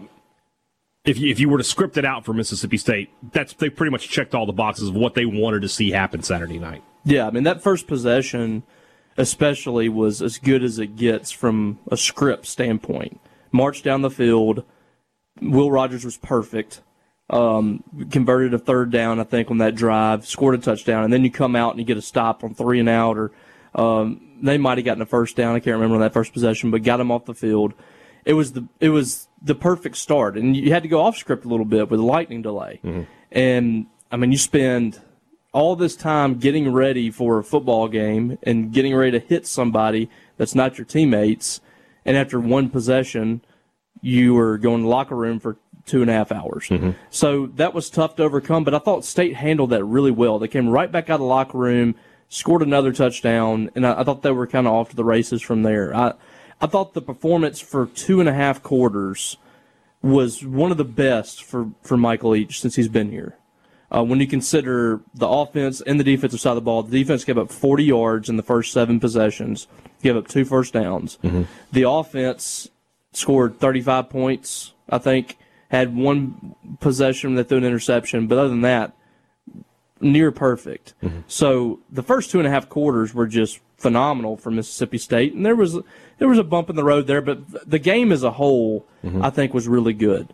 if 1.06 1.18
you, 1.18 1.30
if 1.30 1.40
you 1.40 1.48
were 1.48 1.58
to 1.58 1.64
script 1.64 1.96
it 1.96 2.04
out 2.04 2.24
for 2.24 2.34
Mississippi 2.34 2.76
State, 2.76 3.10
that's 3.32 3.54
they 3.54 3.70
pretty 3.70 3.90
much 3.90 4.08
checked 4.08 4.34
all 4.34 4.44
the 4.44 4.52
boxes 4.52 4.88
of 4.88 4.94
what 4.94 5.14
they 5.14 5.24
wanted 5.24 5.62
to 5.62 5.68
see 5.68 5.92
happen 5.92 6.22
Saturday 6.22 6.58
night. 6.58 6.82
Yeah, 7.04 7.26
I 7.26 7.30
mean 7.30 7.44
that 7.44 7.62
first 7.62 7.86
possession, 7.86 8.64
especially, 9.16 9.88
was 9.88 10.20
as 10.20 10.38
good 10.38 10.64
as 10.64 10.78
it 10.78 10.96
gets 10.96 11.30
from 11.30 11.78
a 11.90 11.96
script 11.96 12.46
standpoint. 12.46 13.20
March 13.52 13.82
down 13.82 14.02
the 14.02 14.10
field. 14.10 14.64
Will 15.40 15.70
Rogers 15.70 16.04
was 16.04 16.16
perfect. 16.16 16.82
Um, 17.28 17.82
converted 18.10 18.54
a 18.54 18.58
third 18.58 18.90
down, 18.90 19.20
I 19.20 19.24
think, 19.24 19.50
on 19.50 19.58
that 19.58 19.74
drive. 19.74 20.26
Scored 20.26 20.56
a 20.56 20.58
touchdown, 20.58 21.04
and 21.04 21.12
then 21.12 21.24
you 21.24 21.30
come 21.30 21.54
out 21.54 21.70
and 21.70 21.78
you 21.78 21.84
get 21.84 21.96
a 21.96 22.02
stop 22.02 22.42
on 22.42 22.54
three 22.54 22.80
and 22.80 22.88
out, 22.88 23.16
or 23.16 23.32
um, 23.74 24.38
they 24.42 24.58
might 24.58 24.78
have 24.78 24.84
gotten 24.84 25.02
a 25.02 25.06
first 25.06 25.36
down. 25.36 25.54
I 25.54 25.60
can't 25.60 25.74
remember 25.74 25.96
on 25.96 26.00
that 26.00 26.12
first 26.12 26.32
possession, 26.32 26.70
but 26.70 26.82
got 26.82 27.00
him 27.00 27.10
off 27.12 27.24
the 27.24 27.34
field. 27.34 27.74
It 28.26 28.34
was 28.34 28.52
the 28.52 28.68
it 28.80 28.90
was 28.90 29.28
the 29.40 29.54
perfect 29.54 29.96
start, 29.96 30.36
and 30.36 30.54
you 30.54 30.72
had 30.72 30.82
to 30.82 30.88
go 30.88 31.00
off 31.00 31.16
script 31.16 31.46
a 31.46 31.48
little 31.48 31.64
bit 31.64 31.88
with 31.88 32.00
a 32.00 32.02
lightning 32.02 32.42
delay. 32.42 32.80
Mm-hmm. 32.84 33.02
And 33.32 33.86
I 34.10 34.16
mean, 34.16 34.32
you 34.32 34.38
spend 34.38 35.00
all 35.52 35.76
this 35.76 35.96
time 35.96 36.34
getting 36.34 36.70
ready 36.70 37.10
for 37.10 37.38
a 37.38 37.44
football 37.44 37.88
game 37.88 38.36
and 38.42 38.72
getting 38.72 38.94
ready 38.94 39.12
to 39.12 39.24
hit 39.24 39.46
somebody 39.46 40.10
that's 40.36 40.54
not 40.54 40.76
your 40.76 40.84
teammates, 40.84 41.60
and 42.04 42.16
after 42.16 42.38
one 42.38 42.68
possession, 42.68 43.40
you 44.02 44.34
were 44.34 44.58
going 44.58 44.78
to 44.78 44.82
the 44.82 44.88
locker 44.88 45.16
room 45.16 45.38
for 45.38 45.56
two 45.86 46.02
and 46.02 46.10
a 46.10 46.12
half 46.12 46.32
hours. 46.32 46.68
Mm-hmm. 46.68 46.90
So 47.10 47.46
that 47.54 47.72
was 47.72 47.88
tough 47.88 48.16
to 48.16 48.24
overcome, 48.24 48.64
but 48.64 48.74
I 48.74 48.78
thought 48.78 49.04
State 49.04 49.36
handled 49.36 49.70
that 49.70 49.84
really 49.84 50.10
well. 50.10 50.38
They 50.38 50.48
came 50.48 50.68
right 50.68 50.90
back 50.90 51.08
out 51.08 51.14
of 51.14 51.20
the 51.20 51.26
locker 51.26 51.56
room, 51.56 51.94
scored 52.28 52.62
another 52.62 52.92
touchdown, 52.92 53.70
and 53.76 53.86
I, 53.86 54.00
I 54.00 54.04
thought 54.04 54.22
they 54.22 54.32
were 54.32 54.48
kind 54.48 54.66
of 54.66 54.72
off 54.72 54.90
to 54.90 54.96
the 54.96 55.04
races 55.04 55.42
from 55.42 55.62
there. 55.62 55.94
I, 55.94 56.14
I 56.60 56.66
thought 56.66 56.94
the 56.94 57.02
performance 57.02 57.60
for 57.60 57.86
two 57.86 58.20
and 58.20 58.28
a 58.28 58.32
half 58.32 58.62
quarters 58.62 59.36
was 60.02 60.44
one 60.44 60.70
of 60.70 60.78
the 60.78 60.84
best 60.84 61.42
for, 61.42 61.70
for 61.82 61.96
Michael 61.96 62.30
Leach 62.30 62.60
since 62.60 62.76
he's 62.76 62.88
been 62.88 63.10
here. 63.10 63.36
Uh, 63.94 64.02
when 64.02 64.18
you 64.20 64.26
consider 64.26 65.00
the 65.14 65.28
offense 65.28 65.80
and 65.80 65.98
the 66.00 66.04
defensive 66.04 66.40
side 66.40 66.50
of 66.50 66.56
the 66.56 66.60
ball, 66.60 66.82
the 66.82 66.98
defense 66.98 67.24
gave 67.24 67.38
up 67.38 67.50
40 67.50 67.84
yards 67.84 68.28
in 68.28 68.36
the 68.36 68.42
first 68.42 68.72
seven 68.72 68.98
possessions, 68.98 69.68
gave 70.02 70.16
up 70.16 70.26
two 70.26 70.44
first 70.44 70.72
downs. 70.72 71.18
The 71.72 71.88
offense 71.88 72.68
scored 73.12 73.60
35 73.60 74.10
points, 74.10 74.72
I 74.88 74.98
think, 74.98 75.38
had 75.70 75.94
one 75.96 76.54
possession 76.80 77.34
that 77.36 77.48
threw 77.48 77.58
an 77.58 77.64
interception, 77.64 78.26
but 78.26 78.38
other 78.38 78.48
than 78.48 78.62
that, 78.62 78.92
near 80.00 80.32
perfect. 80.32 80.94
So 81.28 81.80
the 81.90 82.02
first 82.02 82.30
two 82.30 82.38
and 82.38 82.46
a 82.46 82.50
half 82.50 82.68
quarters 82.68 83.14
were 83.14 83.26
just 83.26 83.60
phenomenal 83.76 84.36
for 84.36 84.50
Mississippi 84.50 84.98
State, 84.98 85.34
and 85.34 85.44
there 85.44 85.56
was 85.56 85.78
there 86.18 86.28
was 86.28 86.38
a 86.38 86.44
bump 86.44 86.70
in 86.70 86.76
the 86.76 86.84
road 86.84 87.06
there, 87.06 87.20
but 87.20 87.68
the 87.68 87.78
game 87.78 88.12
as 88.12 88.22
a 88.22 88.32
whole, 88.32 88.86
mm-hmm. 89.04 89.22
I 89.22 89.30
think, 89.30 89.52
was 89.52 89.68
really 89.68 89.92
good. 89.92 90.32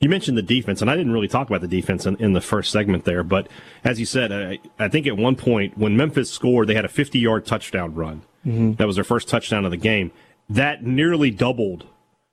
You 0.00 0.08
mentioned 0.08 0.38
the 0.38 0.42
defense, 0.42 0.80
and 0.80 0.90
I 0.90 0.96
didn't 0.96 1.12
really 1.12 1.28
talk 1.28 1.48
about 1.48 1.60
the 1.60 1.68
defense 1.68 2.06
in, 2.06 2.16
in 2.16 2.32
the 2.32 2.40
first 2.40 2.72
segment 2.72 3.04
there. 3.04 3.22
But 3.22 3.48
as 3.84 4.00
you 4.00 4.06
said, 4.06 4.32
I, 4.32 4.58
I 4.78 4.88
think 4.88 5.06
at 5.06 5.16
one 5.16 5.36
point 5.36 5.76
when 5.76 5.94
Memphis 5.94 6.30
scored, 6.30 6.68
they 6.68 6.74
had 6.74 6.86
a 6.86 6.88
50 6.88 7.18
yard 7.18 7.44
touchdown 7.44 7.94
run. 7.94 8.22
Mm-hmm. 8.46 8.72
That 8.74 8.86
was 8.86 8.96
their 8.96 9.04
first 9.04 9.28
touchdown 9.28 9.66
of 9.66 9.70
the 9.70 9.76
game. 9.76 10.10
That 10.48 10.82
nearly 10.82 11.30
doubled 11.30 11.86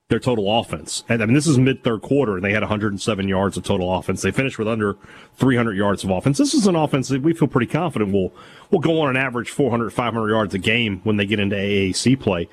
their 0.09 0.19
total 0.19 0.59
offense. 0.59 1.03
And 1.09 1.21
I 1.21 1.25
mean, 1.25 1.35
this 1.35 1.47
is 1.47 1.57
mid 1.57 1.83
third 1.83 2.01
quarter, 2.01 2.35
and 2.35 2.43
they 2.43 2.53
had 2.53 2.61
107 2.61 3.27
yards 3.27 3.57
of 3.57 3.63
total 3.63 3.93
offense. 3.93 4.21
They 4.21 4.31
finished 4.31 4.57
with 4.57 4.67
under 4.67 4.97
300 5.35 5.75
yards 5.75 6.03
of 6.03 6.09
offense. 6.09 6.37
This 6.37 6.53
is 6.53 6.65
an 6.67 6.75
offense 6.75 7.09
that 7.09 7.21
we 7.21 7.33
feel 7.33 7.47
pretty 7.47 7.67
confident 7.71 8.13
will 8.13 8.33
will 8.71 8.79
go 8.79 9.01
on 9.01 9.09
an 9.09 9.17
average 9.17 9.49
400, 9.49 9.91
500 9.91 10.29
yards 10.29 10.53
a 10.53 10.59
game 10.59 11.01
when 11.03 11.17
they 11.17 11.25
get 11.25 11.39
into 11.39 11.55
AAC 11.55 12.19
play. 12.19 12.47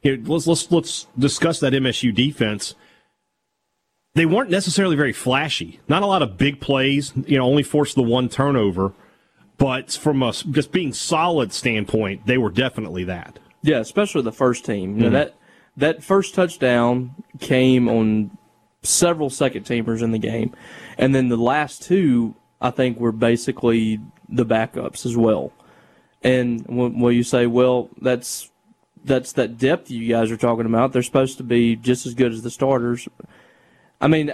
Here, 0.00 0.18
let's 0.24 0.46
let's 0.46 0.70
let's 0.70 1.06
discuss 1.18 1.60
that 1.60 1.72
MSU 1.72 2.14
defense 2.14 2.74
they 4.16 4.26
weren't 4.26 4.50
necessarily 4.50 4.96
very 4.96 5.12
flashy. 5.12 5.78
Not 5.88 6.02
a 6.02 6.06
lot 6.06 6.22
of 6.22 6.38
big 6.38 6.58
plays. 6.58 7.12
You 7.26 7.36
know, 7.36 7.44
only 7.44 7.62
forced 7.62 7.96
the 7.96 8.02
one 8.02 8.28
turnover. 8.28 8.94
but 9.58 9.92
from 9.92 10.22
a 10.22 10.32
just 10.32 10.72
being 10.72 10.92
solid 10.92 11.52
standpoint, 11.52 12.26
they 12.26 12.38
were 12.38 12.50
definitely 12.50 13.04
that. 13.04 13.38
Yeah, 13.62 13.78
especially 13.78 14.22
the 14.22 14.32
first 14.32 14.64
team. 14.64 14.96
You 14.96 15.02
know 15.02 15.06
mm-hmm. 15.06 15.14
that 15.14 15.34
that 15.76 16.02
first 16.02 16.34
touchdown 16.34 17.14
came 17.40 17.88
on 17.88 18.36
several 18.82 19.30
second 19.30 19.64
teamers 19.64 20.02
in 20.02 20.12
the 20.12 20.18
game, 20.18 20.54
and 20.98 21.14
then 21.14 21.28
the 21.28 21.36
last 21.36 21.82
two 21.82 22.34
I 22.60 22.70
think 22.70 22.98
were 22.98 23.12
basically 23.12 24.00
the 24.28 24.46
backups 24.46 25.04
as 25.06 25.16
well. 25.16 25.52
And 26.22 26.66
when, 26.66 26.98
when 26.98 27.14
you 27.14 27.22
say, 27.22 27.46
well, 27.46 27.90
that's 28.00 28.50
that's 29.04 29.32
that 29.32 29.58
depth 29.58 29.90
you 29.90 30.08
guys 30.08 30.30
are 30.30 30.36
talking 30.36 30.66
about. 30.66 30.92
They're 30.92 31.02
supposed 31.02 31.36
to 31.38 31.44
be 31.44 31.76
just 31.76 32.06
as 32.06 32.14
good 32.14 32.32
as 32.32 32.42
the 32.42 32.50
starters. 32.50 33.08
I 34.00 34.08
mean, 34.08 34.32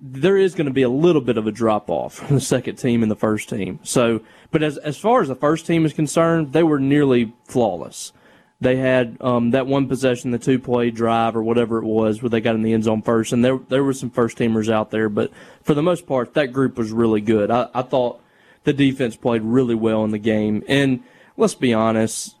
there 0.00 0.36
is 0.36 0.54
going 0.54 0.66
to 0.66 0.72
be 0.72 0.82
a 0.82 0.88
little 0.88 1.20
bit 1.20 1.36
of 1.36 1.46
a 1.46 1.52
drop 1.52 1.90
off 1.90 2.14
from 2.14 2.34
the 2.36 2.40
second 2.40 2.76
team 2.76 3.02
and 3.02 3.10
the 3.10 3.16
first 3.16 3.48
team. 3.48 3.78
So, 3.82 4.20
but 4.50 4.62
as 4.62 4.78
as 4.78 4.96
far 4.96 5.20
as 5.20 5.28
the 5.28 5.34
first 5.34 5.66
team 5.66 5.84
is 5.84 5.92
concerned, 5.92 6.52
they 6.52 6.62
were 6.62 6.80
nearly 6.80 7.34
flawless. 7.44 8.12
They 8.60 8.76
had 8.76 9.18
um, 9.20 9.50
that 9.50 9.66
one 9.66 9.86
possession, 9.86 10.30
the 10.30 10.38
two 10.38 10.58
play 10.58 10.90
drive 10.90 11.36
or 11.36 11.42
whatever 11.42 11.78
it 11.78 11.84
was, 11.84 12.22
where 12.22 12.30
they 12.30 12.40
got 12.40 12.54
in 12.54 12.62
the 12.62 12.72
end 12.72 12.84
zone 12.84 13.02
first, 13.02 13.32
and 13.32 13.44
there 13.44 13.58
there 13.68 13.84
were 13.84 13.92
some 13.92 14.10
first 14.10 14.38
teamers 14.38 14.70
out 14.70 14.90
there, 14.90 15.10
but 15.10 15.30
for 15.62 15.74
the 15.74 15.82
most 15.82 16.06
part, 16.06 16.34
that 16.34 16.52
group 16.52 16.78
was 16.78 16.90
really 16.90 17.20
good. 17.20 17.50
I, 17.50 17.68
I 17.74 17.82
thought 17.82 18.20
the 18.64 18.72
defense 18.72 19.14
played 19.14 19.42
really 19.42 19.74
well 19.74 20.04
in 20.04 20.10
the 20.10 20.18
game, 20.18 20.62
and 20.68 21.02
let's 21.36 21.54
be 21.54 21.74
honest, 21.74 22.34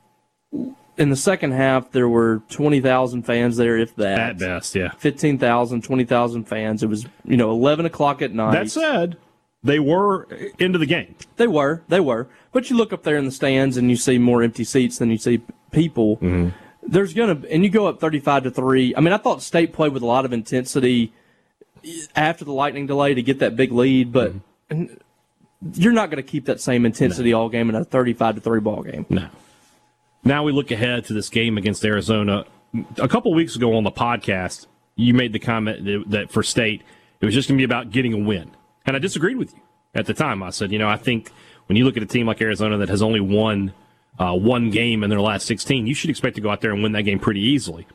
in 0.96 1.10
the 1.10 1.16
second 1.16 1.52
half, 1.52 1.92
there 1.92 2.08
were 2.08 2.42
20,000 2.48 3.22
fans 3.22 3.56
there, 3.56 3.76
if 3.76 3.94
that. 3.96 4.18
At 4.18 4.38
best, 4.38 4.74
yeah. 4.74 4.92
15,000, 4.98 5.82
20,000 5.84 6.44
fans. 6.44 6.82
It 6.82 6.88
was, 6.88 7.06
you 7.24 7.36
know, 7.36 7.50
11 7.50 7.86
o'clock 7.86 8.22
at 8.22 8.32
night. 8.32 8.52
That 8.52 8.70
said, 8.70 9.18
they 9.62 9.78
were 9.78 10.26
into 10.58 10.78
the 10.78 10.86
game. 10.86 11.14
They 11.36 11.46
were, 11.46 11.82
they 11.88 12.00
were. 12.00 12.28
But 12.56 12.70
you 12.70 12.76
look 12.78 12.94
up 12.94 13.02
there 13.02 13.18
in 13.18 13.26
the 13.26 13.30
stands 13.32 13.76
and 13.76 13.90
you 13.90 13.96
see 13.96 14.16
more 14.16 14.42
empty 14.42 14.64
seats 14.64 14.96
than 14.96 15.10
you 15.10 15.18
see 15.18 15.42
people. 15.72 16.16
Mm-hmm. 16.16 16.56
There's 16.84 17.12
going 17.12 17.42
to, 17.42 17.52
and 17.52 17.62
you 17.62 17.68
go 17.68 17.86
up 17.86 18.00
35 18.00 18.44
to 18.44 18.50
3. 18.50 18.94
I 18.96 19.00
mean, 19.00 19.12
I 19.12 19.18
thought 19.18 19.42
State 19.42 19.74
played 19.74 19.92
with 19.92 20.02
a 20.02 20.06
lot 20.06 20.24
of 20.24 20.32
intensity 20.32 21.12
after 22.16 22.46
the 22.46 22.54
lightning 22.54 22.86
delay 22.86 23.12
to 23.12 23.20
get 23.20 23.40
that 23.40 23.56
big 23.56 23.72
lead, 23.72 24.10
but 24.10 24.32
Mm-hmm. 24.70 24.94
you're 25.74 25.92
not 25.92 26.08
going 26.08 26.16
to 26.16 26.26
keep 26.26 26.46
that 26.46 26.58
same 26.58 26.86
intensity 26.86 27.34
all 27.34 27.50
game 27.50 27.68
in 27.68 27.74
a 27.74 27.84
35 27.84 28.36
to 28.36 28.40
3 28.40 28.60
ball 28.60 28.82
game. 28.82 29.04
No. 29.10 29.28
Now 30.24 30.42
we 30.42 30.50
look 30.50 30.70
ahead 30.70 31.04
to 31.04 31.12
this 31.12 31.28
game 31.28 31.58
against 31.58 31.84
Arizona. 31.84 32.46
A 32.96 33.06
couple 33.06 33.34
weeks 33.34 33.54
ago 33.54 33.76
on 33.76 33.84
the 33.84 33.92
podcast, 33.92 34.66
you 34.94 35.12
made 35.12 35.34
the 35.34 35.38
comment 35.38 35.84
that, 35.84 36.04
that 36.06 36.30
for 36.30 36.42
State, 36.42 36.80
it 37.20 37.26
was 37.26 37.34
just 37.34 37.50
going 37.50 37.58
to 37.58 37.60
be 37.60 37.64
about 37.70 37.90
getting 37.90 38.14
a 38.14 38.18
win. 38.18 38.52
And 38.86 38.96
I 38.96 38.98
disagreed 38.98 39.36
with 39.36 39.52
you 39.52 39.60
at 39.94 40.06
the 40.06 40.14
time. 40.14 40.42
I 40.42 40.48
said, 40.48 40.72
you 40.72 40.78
know, 40.78 40.88
I 40.88 40.96
think 40.96 41.30
when 41.66 41.76
you 41.76 41.84
look 41.84 41.96
at 41.96 42.02
a 42.02 42.06
team 42.06 42.26
like 42.26 42.40
Arizona 42.40 42.78
that 42.78 42.88
has 42.88 43.02
only 43.02 43.20
won 43.20 43.72
uh, 44.18 44.34
one 44.34 44.70
game 44.70 45.02
in 45.02 45.10
their 45.10 45.20
last 45.20 45.46
16, 45.46 45.86
you 45.86 45.94
should 45.94 46.10
expect 46.10 46.36
to 46.36 46.40
go 46.40 46.50
out 46.50 46.60
there 46.60 46.72
and 46.72 46.82
win 46.82 46.92
that 46.92 47.02
game 47.02 47.18
pretty 47.18 47.40
easily. 47.40 47.86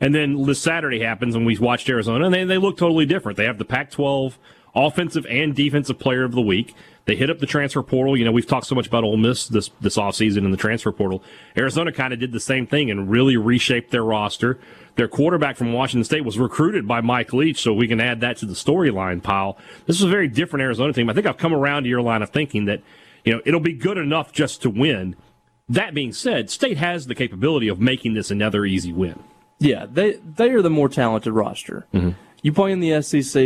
And 0.00 0.14
then 0.14 0.44
this 0.44 0.60
Saturday 0.60 1.00
happens, 1.00 1.34
and 1.34 1.44
we 1.44 1.58
watched 1.58 1.88
Arizona, 1.88 2.24
and 2.24 2.34
they, 2.34 2.44
they 2.44 2.58
look 2.58 2.78
totally 2.78 3.04
different. 3.04 3.36
They 3.36 3.44
have 3.44 3.58
the 3.58 3.66
Pac 3.66 3.90
12 3.90 4.38
offensive 4.74 5.26
and 5.28 5.54
defensive 5.54 5.98
player 5.98 6.24
of 6.24 6.32
the 6.32 6.40
week. 6.40 6.74
They 7.06 7.16
hit 7.16 7.28
up 7.28 7.38
the 7.38 7.46
transfer 7.46 7.82
portal. 7.82 8.16
You 8.16 8.24
know, 8.24 8.32
we've 8.32 8.46
talked 8.46 8.66
so 8.66 8.74
much 8.74 8.86
about 8.86 9.04
Ole 9.04 9.16
Miss 9.16 9.48
this, 9.48 9.70
this 9.80 9.96
offseason 9.96 10.44
in 10.44 10.50
the 10.50 10.56
transfer 10.56 10.92
portal. 10.92 11.22
Arizona 11.56 11.92
kind 11.92 12.12
of 12.12 12.20
did 12.20 12.32
the 12.32 12.40
same 12.40 12.66
thing 12.66 12.90
and 12.90 13.10
really 13.10 13.36
reshaped 13.36 13.90
their 13.90 14.04
roster. 14.04 14.58
Their 14.96 15.08
quarterback 15.08 15.56
from 15.56 15.72
Washington 15.72 16.04
State 16.04 16.24
was 16.24 16.38
recruited 16.38 16.86
by 16.86 17.00
Mike 17.00 17.32
Leach, 17.32 17.60
so 17.60 17.72
we 17.72 17.88
can 17.88 18.00
add 18.00 18.20
that 18.20 18.36
to 18.38 18.46
the 18.46 18.54
storyline 18.54 19.22
pile. 19.22 19.58
This 19.86 19.96
is 19.96 20.02
a 20.02 20.08
very 20.08 20.28
different 20.28 20.62
Arizona 20.62 20.92
team. 20.92 21.10
I 21.10 21.14
think 21.14 21.26
I've 21.26 21.38
come 21.38 21.54
around 21.54 21.84
to 21.84 21.88
your 21.88 22.02
line 22.02 22.22
of 22.22 22.30
thinking 22.30 22.66
that, 22.66 22.80
you 23.24 23.32
know, 23.32 23.42
it'll 23.44 23.60
be 23.60 23.72
good 23.72 23.98
enough 23.98 24.32
just 24.32 24.62
to 24.62 24.70
win. 24.70 25.16
That 25.68 25.94
being 25.94 26.12
said, 26.12 26.50
State 26.50 26.78
has 26.78 27.06
the 27.06 27.14
capability 27.14 27.68
of 27.68 27.80
making 27.80 28.14
this 28.14 28.30
another 28.30 28.64
easy 28.64 28.92
win. 28.92 29.22
Yeah, 29.58 29.86
they 29.90 30.12
they 30.14 30.50
are 30.50 30.62
the 30.62 30.70
more 30.70 30.88
talented 30.88 31.32
roster. 31.32 31.86
You 32.42 32.52
play 32.52 32.72
in 32.72 32.80
the 32.80 33.02
SEC, 33.02 33.42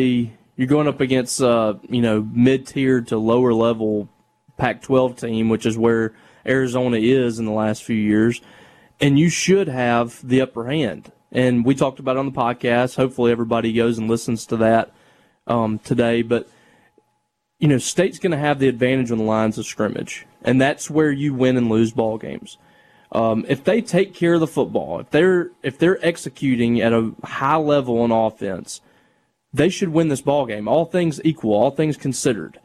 you're 0.56 0.68
going 0.68 0.86
up 0.86 1.00
against 1.00 1.42
uh, 1.42 1.74
you 1.88 2.00
know 2.00 2.26
mid 2.32 2.66
tier 2.66 3.00
to 3.02 3.18
lower 3.18 3.52
level 3.52 4.08
Pac-12 4.56 5.18
team, 5.20 5.48
which 5.48 5.66
is 5.66 5.76
where 5.76 6.14
Arizona 6.46 6.98
is 6.98 7.38
in 7.38 7.44
the 7.44 7.52
last 7.52 7.82
few 7.82 7.96
years, 7.96 8.40
and 9.00 9.18
you 9.18 9.28
should 9.28 9.68
have 9.68 10.26
the 10.26 10.40
upper 10.40 10.66
hand. 10.66 11.10
And 11.32 11.64
we 11.64 11.74
talked 11.74 11.98
about 11.98 12.16
it 12.16 12.20
on 12.20 12.26
the 12.26 12.32
podcast. 12.32 12.94
Hopefully, 12.94 13.32
everybody 13.32 13.72
goes 13.72 13.98
and 13.98 14.08
listens 14.08 14.46
to 14.46 14.56
that 14.58 14.92
um, 15.48 15.80
today. 15.80 16.22
But 16.22 16.48
you 17.58 17.68
know, 17.68 17.78
State's 17.78 18.18
going 18.18 18.32
to 18.32 18.38
have 18.38 18.58
the 18.58 18.68
advantage 18.68 19.10
on 19.10 19.18
the 19.18 19.24
lines 19.24 19.58
of 19.58 19.66
scrimmage, 19.66 20.26
and 20.42 20.60
that's 20.60 20.90
where 20.90 21.10
you 21.10 21.34
win 21.34 21.56
and 21.56 21.68
lose 21.68 21.92
ball 21.92 22.18
games. 22.18 22.58
Um, 23.12 23.46
if 23.48 23.62
they 23.62 23.80
take 23.80 24.12
care 24.12 24.34
of 24.34 24.40
the 24.40 24.46
football, 24.46 24.98
if 24.98 25.10
they're 25.10 25.50
if 25.62 25.78
they're 25.78 26.04
executing 26.04 26.80
at 26.80 26.92
a 26.92 27.12
high 27.22 27.56
level 27.56 28.00
on 28.00 28.10
offense, 28.10 28.80
they 29.52 29.68
should 29.68 29.90
win 29.90 30.08
this 30.08 30.20
ball 30.20 30.46
game. 30.46 30.66
All 30.66 30.84
things 30.84 31.20
equal, 31.24 31.54
all 31.54 31.70
things 31.70 31.96
considered, 31.96 32.58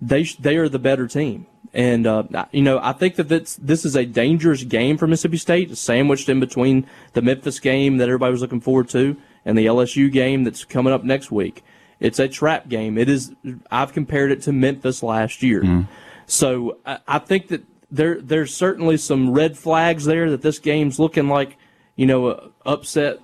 they 0.00 0.24
sh- 0.24 0.36
they 0.36 0.56
are 0.56 0.68
the 0.68 0.80
better 0.80 1.06
team. 1.06 1.46
And 1.72 2.06
uh, 2.06 2.24
you 2.50 2.62
know, 2.62 2.80
I 2.82 2.92
think 2.92 3.14
that 3.16 3.28
this 3.28 3.56
this 3.60 3.84
is 3.84 3.94
a 3.94 4.04
dangerous 4.04 4.64
game 4.64 4.98
for 4.98 5.06
Mississippi 5.06 5.36
State, 5.36 5.76
sandwiched 5.76 6.28
in 6.28 6.40
between 6.40 6.86
the 7.12 7.22
Memphis 7.22 7.60
game 7.60 7.98
that 7.98 8.08
everybody 8.08 8.32
was 8.32 8.42
looking 8.42 8.60
forward 8.60 8.88
to 8.90 9.16
and 9.44 9.56
the 9.56 9.66
LSU 9.66 10.10
game 10.10 10.44
that's 10.44 10.64
coming 10.64 10.92
up 10.92 11.04
next 11.04 11.30
week. 11.30 11.62
It's 12.04 12.18
a 12.18 12.28
trap 12.28 12.68
game. 12.68 12.98
It 12.98 13.08
is. 13.08 13.32
I've 13.70 13.94
compared 13.94 14.30
it 14.30 14.42
to 14.42 14.52
Memphis 14.52 15.02
last 15.02 15.42
year. 15.42 15.86
So 16.26 16.76
I, 16.84 16.98
I 17.08 17.18
think 17.18 17.48
that 17.48 17.62
there 17.90 18.20
there's 18.20 18.54
certainly 18.54 18.98
some 18.98 19.30
red 19.32 19.56
flags 19.56 20.04
there 20.04 20.30
that 20.30 20.42
this 20.42 20.58
game's 20.58 20.98
looking 20.98 21.28
like, 21.28 21.56
you 21.96 22.04
know, 22.04 22.28
a 22.28 22.50
upset 22.66 23.20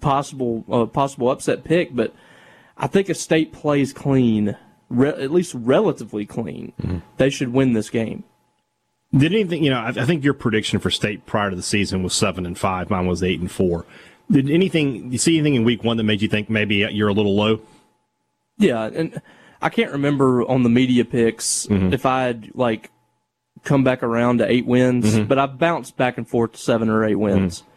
possible 0.00 0.64
uh, 0.70 0.86
possible 0.86 1.30
upset 1.30 1.64
pick. 1.64 1.94
But 1.94 2.14
I 2.78 2.86
think 2.86 3.10
if 3.10 3.18
State 3.18 3.52
plays 3.52 3.92
clean, 3.92 4.56
re- 4.88 5.08
at 5.10 5.30
least 5.30 5.52
relatively 5.54 6.24
clean, 6.24 7.02
they 7.18 7.28
should 7.28 7.52
win 7.52 7.74
this 7.74 7.90
game. 7.90 8.24
Did 9.14 9.32
anything, 9.34 9.62
you 9.64 9.70
know, 9.70 9.80
I, 9.80 9.88
I 9.88 10.04
think 10.06 10.24
your 10.24 10.34
prediction 10.34 10.78
for 10.78 10.90
State 10.90 11.26
prior 11.26 11.50
to 11.50 11.56
the 11.56 11.62
season 11.62 12.02
was 12.02 12.14
seven 12.14 12.46
and 12.46 12.58
five. 12.58 12.88
Mine 12.88 13.06
was 13.06 13.22
eight 13.22 13.40
and 13.40 13.50
four. 13.50 13.84
Did 14.30 14.48
anything, 14.50 15.12
you 15.12 15.18
see 15.18 15.36
anything 15.38 15.56
in 15.56 15.64
week 15.64 15.84
one 15.84 15.96
that 15.98 16.04
made 16.04 16.22
you 16.22 16.28
think 16.28 16.48
maybe 16.48 16.76
you're 16.90 17.08
a 17.08 17.14
little 17.14 17.36
low? 17.36 17.60
Yeah, 18.58 18.84
and 18.92 19.20
I 19.60 19.68
can't 19.68 19.92
remember 19.92 20.42
on 20.42 20.62
the 20.62 20.68
media 20.68 21.04
picks 21.04 21.66
mm-hmm. 21.66 21.92
if 21.92 22.06
I 22.06 22.24
had 22.24 22.50
like 22.54 22.90
come 23.64 23.84
back 23.84 24.02
around 24.02 24.38
to 24.38 24.50
eight 24.50 24.66
wins, 24.66 25.14
mm-hmm. 25.14 25.24
but 25.24 25.38
I've 25.38 25.58
bounced 25.58 25.96
back 25.96 26.18
and 26.18 26.28
forth 26.28 26.52
to 26.52 26.58
seven 26.58 26.88
or 26.88 27.04
eight 27.04 27.16
wins. 27.16 27.60
Mm-hmm. 27.60 27.68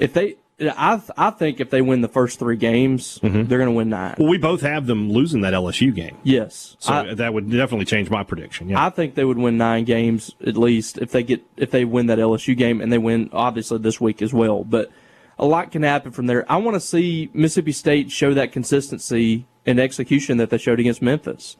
If 0.00 0.12
they, 0.12 0.36
I 0.60 1.00
I 1.16 1.30
think 1.30 1.60
if 1.60 1.70
they 1.70 1.82
win 1.82 2.00
the 2.00 2.08
first 2.08 2.38
three 2.38 2.56
games, 2.56 3.18
they're 3.22 3.58
going 3.58 3.66
to 3.66 3.70
win 3.70 3.88
nine. 3.88 4.16
Well, 4.18 4.28
we 4.28 4.38
both 4.38 4.60
have 4.60 4.86
them 4.86 5.10
losing 5.10 5.40
that 5.42 5.54
LSU 5.54 5.94
game. 5.94 6.16
Yes, 6.24 6.76
So 6.78 6.92
I, 6.92 7.14
that 7.14 7.32
would 7.32 7.50
definitely 7.50 7.86
change 7.86 8.10
my 8.10 8.22
prediction. 8.22 8.68
Yeah. 8.68 8.84
I 8.84 8.90
think 8.90 9.14
they 9.14 9.24
would 9.24 9.38
win 9.38 9.56
nine 9.56 9.84
games 9.84 10.34
at 10.46 10.56
least 10.56 10.98
if 10.98 11.10
they 11.10 11.22
get 11.22 11.42
if 11.56 11.70
they 11.70 11.84
win 11.84 12.06
that 12.06 12.18
LSU 12.18 12.56
game 12.56 12.80
and 12.80 12.92
they 12.92 12.98
win 12.98 13.30
obviously 13.32 13.78
this 13.78 14.00
week 14.00 14.20
as 14.20 14.32
well. 14.32 14.64
But 14.64 14.90
a 15.38 15.46
lot 15.46 15.72
can 15.72 15.82
happen 15.82 16.12
from 16.12 16.26
there. 16.26 16.50
I 16.50 16.56
want 16.58 16.74
to 16.74 16.80
see 16.80 17.30
Mississippi 17.32 17.72
State 17.72 18.10
show 18.12 18.34
that 18.34 18.52
consistency 18.52 19.46
and 19.66 19.80
execution 19.80 20.38
that 20.38 20.50
they 20.50 20.58
showed 20.58 20.80
against 20.80 21.02
Memphis. 21.02 21.56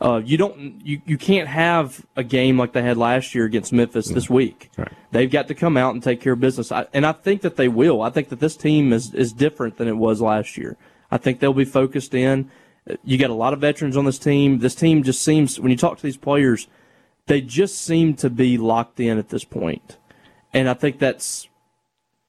Uh, 0.00 0.22
you 0.24 0.38
don't 0.38 0.80
you, 0.84 1.02
you 1.04 1.18
can't 1.18 1.48
have 1.48 2.06
a 2.16 2.24
game 2.24 2.58
like 2.58 2.72
they 2.72 2.80
had 2.82 2.96
last 2.96 3.34
year 3.34 3.44
against 3.44 3.70
Memphis 3.70 4.08
this 4.08 4.30
week. 4.30 4.70
Right. 4.78 4.92
They've 5.10 5.30
got 5.30 5.48
to 5.48 5.54
come 5.54 5.76
out 5.76 5.92
and 5.92 6.02
take 6.02 6.22
care 6.22 6.32
of 6.32 6.40
business, 6.40 6.72
I, 6.72 6.86
and 6.94 7.04
I 7.04 7.12
think 7.12 7.42
that 7.42 7.56
they 7.56 7.68
will. 7.68 8.00
I 8.00 8.08
think 8.08 8.30
that 8.30 8.40
this 8.40 8.56
team 8.56 8.94
is 8.94 9.12
is 9.12 9.32
different 9.32 9.76
than 9.76 9.88
it 9.88 9.96
was 9.96 10.22
last 10.22 10.56
year. 10.56 10.78
I 11.10 11.18
think 11.18 11.40
they'll 11.40 11.52
be 11.52 11.66
focused 11.66 12.14
in. 12.14 12.50
You 13.04 13.18
got 13.18 13.28
a 13.28 13.34
lot 13.34 13.52
of 13.52 13.60
veterans 13.60 13.96
on 13.96 14.06
this 14.06 14.18
team. 14.18 14.60
This 14.60 14.74
team 14.74 15.02
just 15.02 15.22
seems 15.22 15.60
when 15.60 15.70
you 15.70 15.76
talk 15.76 15.98
to 15.98 16.02
these 16.02 16.16
players, 16.16 16.66
they 17.26 17.42
just 17.42 17.76
seem 17.78 18.14
to 18.14 18.30
be 18.30 18.56
locked 18.56 19.00
in 19.00 19.18
at 19.18 19.28
this 19.28 19.44
point, 19.44 19.98
and 20.54 20.66
I 20.66 20.72
think 20.72 20.98
that's 20.98 21.46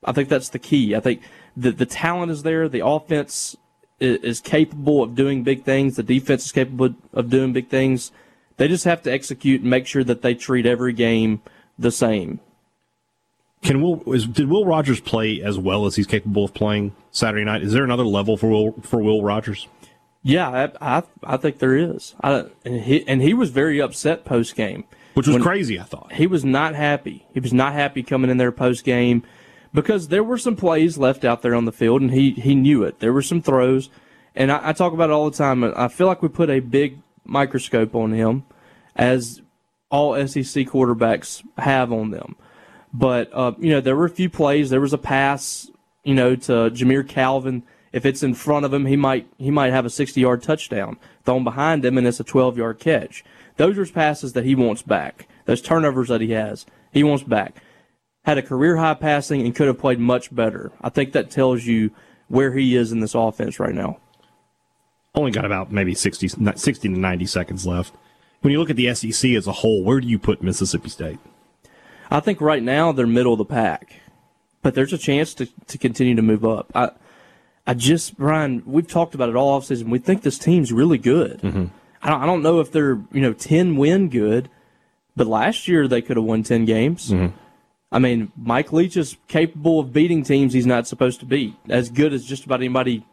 I 0.04 0.12
think 0.12 0.28
that's 0.28 0.50
the 0.50 0.60
key. 0.60 0.94
I 0.94 1.00
think 1.00 1.22
the 1.56 1.72
the 1.72 1.86
talent 1.86 2.34
is 2.34 2.44
there. 2.44 2.68
The 2.68 2.86
offense 2.86 3.56
is, 4.02 4.18
is 4.18 4.42
capable 4.42 5.04
of 5.04 5.16
doing 5.16 5.44
big 5.44 5.64
things. 5.64 5.96
The 5.96 6.04
defense 6.04 6.46
is 6.46 6.52
capable 6.52 6.96
of 7.14 7.30
doing 7.30 7.54
big 7.54 7.70
things. 7.70 8.12
They 8.58 8.68
just 8.68 8.84
have 8.84 9.02
to 9.04 9.12
execute 9.12 9.62
and 9.62 9.70
make 9.70 9.88
sure 9.88 10.04
that 10.04 10.22
they 10.22 10.36
treat 10.36 10.66
every 10.66 10.94
game 10.94 11.42
the 11.80 11.92
same. 11.92 12.42
Can 13.64 13.82
Will 13.82 14.02
is, 14.14 14.26
did 14.26 14.50
Will 14.50 14.66
Rogers 14.66 15.00
play 15.00 15.42
as 15.42 15.58
well 15.58 15.86
as 15.86 15.96
he's 15.96 16.08
capable 16.08 16.44
of 16.44 16.54
playing 16.54 16.96
Saturday 17.12 17.46
night? 17.46 17.62
Is 17.62 17.74
there 17.74 17.84
another 17.84 18.06
level 18.06 18.36
for 18.36 18.50
Will 18.50 18.72
for 18.82 19.02
Will 19.02 19.24
Rogers? 19.24 19.68
Yeah, 20.24 20.50
I 20.82 20.98
I, 20.98 21.04
I 21.24 21.38
think 21.38 21.60
there 21.60 21.78
is. 21.78 22.16
I, 22.24 22.46
and 22.66 22.82
he 22.82 23.08
and 23.08 23.22
he 23.22 23.34
was 23.36 23.52
very 23.52 23.80
upset 23.80 24.26
post 24.26 24.56
game. 24.56 24.84
Which 25.14 25.28
was 25.28 25.42
crazy, 25.44 25.80
I 25.80 25.84
thought. 25.84 26.14
he 26.14 26.26
was 26.26 26.46
not 26.46 26.74
happy. 26.74 27.26
He 27.34 27.40
was 27.40 27.54
not 27.54 27.74
happy 27.74 28.02
coming 28.02 28.32
in 28.32 28.38
there 28.38 28.52
post 28.52 28.84
game 28.84 29.24
because 29.74 30.10
there 30.10 30.24
were 30.24 30.38
some 30.38 30.56
plays 30.56 30.98
left 30.98 31.24
out 31.24 31.42
there 31.42 31.56
on 31.56 31.66
the 31.66 31.72
field, 31.72 32.02
and 32.02 32.12
he 32.12 32.32
he 32.32 32.56
knew 32.56 32.84
it. 32.84 33.00
There 33.00 33.14
were 33.14 33.22
some 33.22 33.42
throws, 33.42 33.90
and 34.36 34.52
I, 34.52 34.70
I 34.70 34.74
talk 34.74 34.94
about 34.94 35.10
it 35.10 35.14
all 35.14 35.30
the 35.30 35.38
time. 35.38 35.64
I 35.64 35.88
feel 35.88 36.08
like 36.08 36.22
we 36.22 36.30
put 36.30 36.50
a 36.50 36.60
big 36.60 37.00
microscope 37.24 37.96
on 37.96 38.12
him 38.12 38.44
as 38.96 39.42
all 39.90 40.16
SEC 40.28 40.68
quarterbacks 40.68 41.44
have 41.58 41.92
on 41.92 42.12
them. 42.12 42.36
But 42.94 43.30
uh, 43.34 43.54
you 43.60 43.72
know, 43.72 43.82
there 43.82 43.96
were 43.96 44.06
a 44.06 44.10
few 44.10 44.30
plays. 44.30 44.70
There 44.70 44.82
was 44.82 44.94
a 44.94 44.98
pass, 44.98 45.70
you 46.04 46.14
know, 46.14 46.36
to 46.36 46.72
Jamire 46.72 47.08
Calvin. 47.08 47.64
If 47.94 48.06
it's 48.06 48.24
in 48.24 48.34
front 48.34 48.66
of 48.66 48.74
him, 48.74 48.86
he 48.86 48.96
might 48.96 49.28
he 49.38 49.52
might 49.52 49.72
have 49.72 49.86
a 49.86 49.90
60-yard 49.90 50.44
touchdown 50.44 50.98
thrown 51.24 51.44
behind 51.44 51.86
him, 51.86 51.98
and 51.98 52.08
it's 52.08 52.20
a 52.20 52.26
12-yard 52.26 52.80
catch. 52.80 53.24
Those 53.58 53.78
are 53.78 53.86
passes 53.86 54.34
that 54.34 54.46
he 54.46 54.56
wants 54.56 54.82
back. 54.82 55.28
Those 55.46 55.62
turnovers 55.62 56.08
that 56.08 56.22
he 56.22 56.32
has, 56.32 56.66
he 56.92 57.04
wants 57.04 57.24
back. 57.24 57.62
Had 58.24 58.38
a 58.38 58.44
career 58.44 58.78
high 58.78 58.94
passing 58.94 59.42
and 59.42 59.56
could 59.56 59.68
have 59.68 59.80
played 59.80 60.00
much 60.00 60.34
better. 60.34 60.72
I 60.82 60.90
think 60.90 61.14
that 61.14 61.32
tells 61.32 61.66
you 61.66 61.92
where 62.28 62.54
he 62.54 62.76
is 62.76 62.92
in 62.92 63.00
this 63.00 63.16
offense 63.16 63.60
right 63.60 63.74
now. 63.74 63.98
Only 65.14 65.32
got 65.32 65.44
about 65.44 65.72
maybe 65.72 65.94
60, 65.94 66.28
60 66.56 66.88
to 66.88 67.00
90 67.00 67.26
seconds 67.26 67.66
left. 67.66 67.94
When 68.42 68.52
you 68.52 68.60
look 68.60 68.70
at 68.70 68.76
the 68.76 68.94
SEC 68.94 69.32
as 69.32 69.48
a 69.48 69.52
whole, 69.52 69.84
where 69.84 70.00
do 70.00 70.08
you 70.08 70.18
put 70.18 70.42
Mississippi 70.42 70.90
State? 70.90 71.20
I 72.10 72.20
think 72.20 72.42
right 72.42 72.64
now 72.64 72.92
they're 72.92 73.08
middle 73.08 73.34
of 73.34 73.38
the 73.38 73.46
pack, 73.46 74.02
but 74.62 74.76
there's 74.76 74.94
a 74.94 74.98
chance 74.98 75.34
to, 75.36 75.48
to 75.68 75.78
continue 75.78 76.16
to 76.16 76.22
move 76.22 76.46
up. 76.46 76.72
I, 76.76 76.92
I 77.66 77.74
just, 77.74 78.18
Brian, 78.18 78.64
we've 78.66 78.88
talked 78.88 79.16
about 79.16 79.30
it 79.30 79.36
all 79.36 79.60
offseason. 79.60 79.90
We 79.90 80.00
think 80.00 80.22
this 80.22 80.38
team's 80.38 80.74
really 80.74 80.98
good. 80.98 81.42
Mm-hmm. 81.42 81.66
I, 82.02 82.10
don't, 82.10 82.22
I 82.24 82.26
don't 82.26 82.42
know 82.42 82.60
if 82.60 82.72
they're, 82.72 83.00
you 83.12 83.22
know, 83.22 83.34
10 83.34 83.76
win 83.76 84.10
good, 84.10 84.50
but 85.16 85.28
last 85.28 85.68
year 85.68 85.88
they 85.88 86.02
could 86.02 86.18
have 86.18 86.26
won 86.26 86.44
10 86.44 86.66
games. 86.66 87.12
Mm-hmm. 87.12 87.36
I 87.92 88.00
mean, 88.00 88.32
Mike 88.38 88.72
Leach 88.72 88.96
is 88.96 89.18
capable 89.28 89.80
of 89.80 89.92
beating 89.92 90.24
teams 90.24 90.54
he's 90.54 90.66
not 90.66 90.88
supposed 90.88 91.20
to 91.20 91.26
beat, 91.26 91.56
as 91.70 91.90
good 91.90 92.14
as 92.14 92.26
just 92.26 92.46
about 92.46 92.62
anybody 92.62 93.06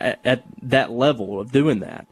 at, 0.00 0.20
at 0.24 0.44
that 0.62 0.90
level 0.90 1.38
of 1.38 1.52
doing 1.52 1.80
that. 1.80 2.06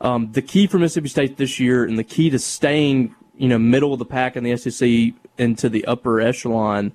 Um, 0.00 0.32
the 0.32 0.42
key 0.42 0.66
for 0.66 0.78
Mississippi 0.78 1.08
State 1.08 1.36
this 1.36 1.60
year 1.60 1.84
and 1.84 1.98
the 1.98 2.04
key 2.04 2.30
to 2.30 2.38
staying, 2.38 3.14
you 3.36 3.48
know, 3.48 3.58
middle 3.58 3.92
of 3.92 3.98
the 3.98 4.06
pack 4.06 4.36
in 4.36 4.44
the 4.44 4.56
SEC 4.56 5.14
into 5.36 5.68
the 5.68 5.84
upper 5.84 6.20
echelon 6.20 6.92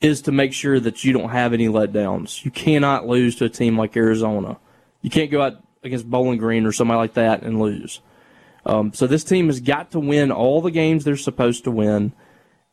is 0.00 0.22
to 0.22 0.32
make 0.32 0.52
sure 0.52 0.80
that 0.80 1.04
you 1.04 1.12
don't 1.12 1.30
have 1.30 1.52
any 1.52 1.68
letdowns. 1.68 2.44
You 2.44 2.50
cannot 2.50 3.06
lose 3.06 3.36
to 3.36 3.44
a 3.44 3.48
team 3.48 3.78
like 3.78 3.96
Arizona. 3.96 4.58
You 5.00 5.10
can't 5.10 5.30
go 5.30 5.42
out 5.42 5.62
against 5.84 6.10
Bowling 6.10 6.38
Green 6.38 6.66
or 6.66 6.72
somebody 6.72 6.98
like 6.98 7.14
that 7.14 7.42
and 7.42 7.60
lose. 7.60 8.00
Um, 8.66 8.92
so 8.92 9.06
this 9.06 9.24
team 9.24 9.46
has 9.46 9.60
got 9.60 9.92
to 9.92 10.00
win 10.00 10.32
all 10.32 10.60
the 10.60 10.70
games 10.70 11.04
they're 11.04 11.16
supposed 11.16 11.64
to 11.64 11.70
win, 11.70 12.12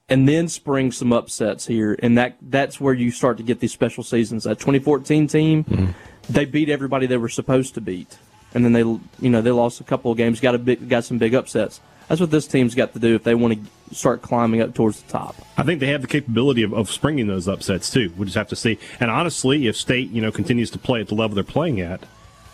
and 0.10 0.28
then 0.28 0.48
spring 0.48 0.92
some 0.92 1.14
upsets 1.14 1.68
here, 1.68 1.98
and 2.02 2.18
that 2.18 2.38
that's 2.42 2.80
where 2.80 2.94
you 2.94 3.12
start 3.12 3.38
to 3.38 3.44
get 3.44 3.60
these 3.60 3.72
special 3.72 4.04
seasons. 4.04 4.44
That 4.44 4.60
2014 4.60 5.28
team, 5.28 5.64
mm-hmm. 5.64 5.92
they 6.30 6.46
beat 6.46 6.70
everybody 6.70 7.06
they 7.06 7.18
were 7.18 7.30
supposed 7.30 7.76
to 7.76 7.82
beat 7.82 8.18
and 8.54 8.66
then 8.66 8.74
they 8.74 8.82
you 8.82 9.30
know 9.30 9.42
they 9.42 9.52
lost 9.52 9.82
a 9.82 9.84
couple 9.84 10.12
of 10.12 10.18
games, 10.18 10.40
got 10.40 10.56
a 10.56 10.60
big, 10.60 10.88
got 10.90 11.04
some 11.04 11.18
big 11.18 11.36
upsets. 11.36 11.82
That's 12.08 12.20
what 12.20 12.32
this 12.32 12.48
team's 12.48 12.74
got 12.74 12.94
to 12.94 13.00
do 13.00 13.14
if 13.14 13.24
they 13.24 13.36
want 13.36 13.54
to 13.54 13.96
start 13.96 14.24
climbing 14.24 14.62
up 14.62 14.74
towards 14.74 15.00
the 15.02 15.12
top. 15.12 15.36
I 15.58 15.64
think 15.64 15.80
they 15.80 15.88
have 15.88 16.02
the 16.02 16.08
capability 16.08 16.64
of, 16.64 16.74
of 16.74 16.90
springing 16.90 17.28
those 17.28 17.48
upsets 17.48 17.92
too. 17.92 18.12
We 18.18 18.26
just 18.26 18.36
have 18.36 18.48
to 18.48 18.56
see. 18.56 18.80
And 19.00 19.12
honestly, 19.12 19.68
if 19.68 19.76
State 19.76 20.10
you 20.10 20.22
know 20.22 20.32
continues 20.32 20.72
to 20.72 20.80
play 20.80 21.02
at 21.02 21.08
the 21.08 21.16
level 21.16 21.36
they're 21.36 21.44
playing 21.44 21.82
at, 21.82 22.02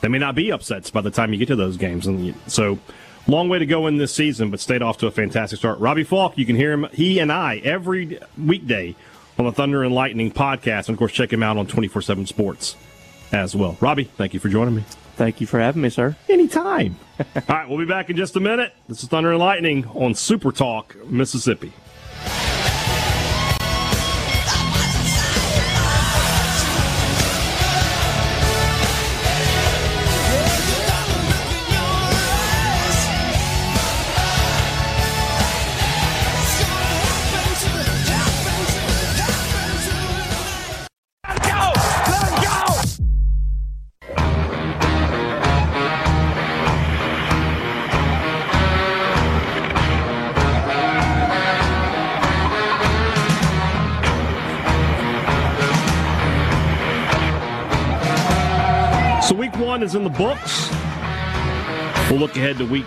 they 0.01 0.07
may 0.07 0.19
not 0.19 0.35
be 0.35 0.51
upsets 0.51 0.89
by 0.89 1.01
the 1.01 1.11
time 1.11 1.31
you 1.31 1.39
get 1.39 1.47
to 1.47 1.55
those 1.55 1.77
games. 1.77 2.05
And 2.07 2.35
so, 2.47 2.79
long 3.27 3.49
way 3.49 3.59
to 3.59 3.65
go 3.65 3.87
in 3.87 3.97
this 3.97 4.13
season, 4.13 4.51
but 4.51 4.59
stayed 4.59 4.81
off 4.81 4.97
to 4.99 5.07
a 5.07 5.11
fantastic 5.11 5.59
start. 5.59 5.79
Robbie 5.79 6.03
Faulk, 6.03 6.37
you 6.37 6.45
can 6.45 6.55
hear 6.55 6.71
him, 6.71 6.87
he 6.93 7.19
and 7.19 7.31
I 7.31 7.57
every 7.57 8.19
weekday 8.37 8.95
on 9.37 9.45
the 9.45 9.51
Thunder 9.51 9.83
and 9.83 9.93
Lightning 9.93 10.31
podcast, 10.31 10.87
and 10.87 10.89
of 10.89 10.97
course 10.97 11.11
check 11.11 11.31
him 11.31 11.43
out 11.43 11.57
on 11.57 11.67
twenty 11.67 11.87
four 11.87 12.01
seven 12.01 12.25
Sports 12.25 12.75
as 13.31 13.55
well. 13.55 13.77
Robbie, 13.81 14.05
thank 14.05 14.33
you 14.33 14.39
for 14.39 14.49
joining 14.49 14.75
me. 14.75 14.83
Thank 15.15 15.39
you 15.39 15.47
for 15.47 15.59
having 15.59 15.81
me, 15.81 15.89
sir. 15.89 16.15
Anytime. 16.29 16.97
All 17.19 17.25
right, 17.47 17.69
we'll 17.69 17.77
be 17.77 17.85
back 17.85 18.09
in 18.09 18.17
just 18.17 18.35
a 18.35 18.39
minute. 18.41 18.73
This 18.89 19.01
is 19.01 19.09
Thunder 19.09 19.31
and 19.31 19.39
Lightning 19.39 19.85
on 19.87 20.13
Super 20.13 20.51
Talk, 20.51 20.95
Mississippi. 21.05 21.71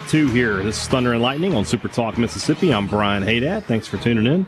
Two 0.09 0.29
here. 0.29 0.63
This 0.63 0.81
is 0.81 0.89
Thunder 0.89 1.13
and 1.13 1.21
Lightning 1.21 1.55
on 1.55 1.67
Super 1.67 1.87
Talk 1.87 2.17
Mississippi. 2.17 2.73
I'm 2.73 2.87
Brian 2.87 3.23
Haydad. 3.23 3.65
Thanks 3.65 3.87
for 3.87 3.99
tuning 3.99 4.27
in. 4.27 4.47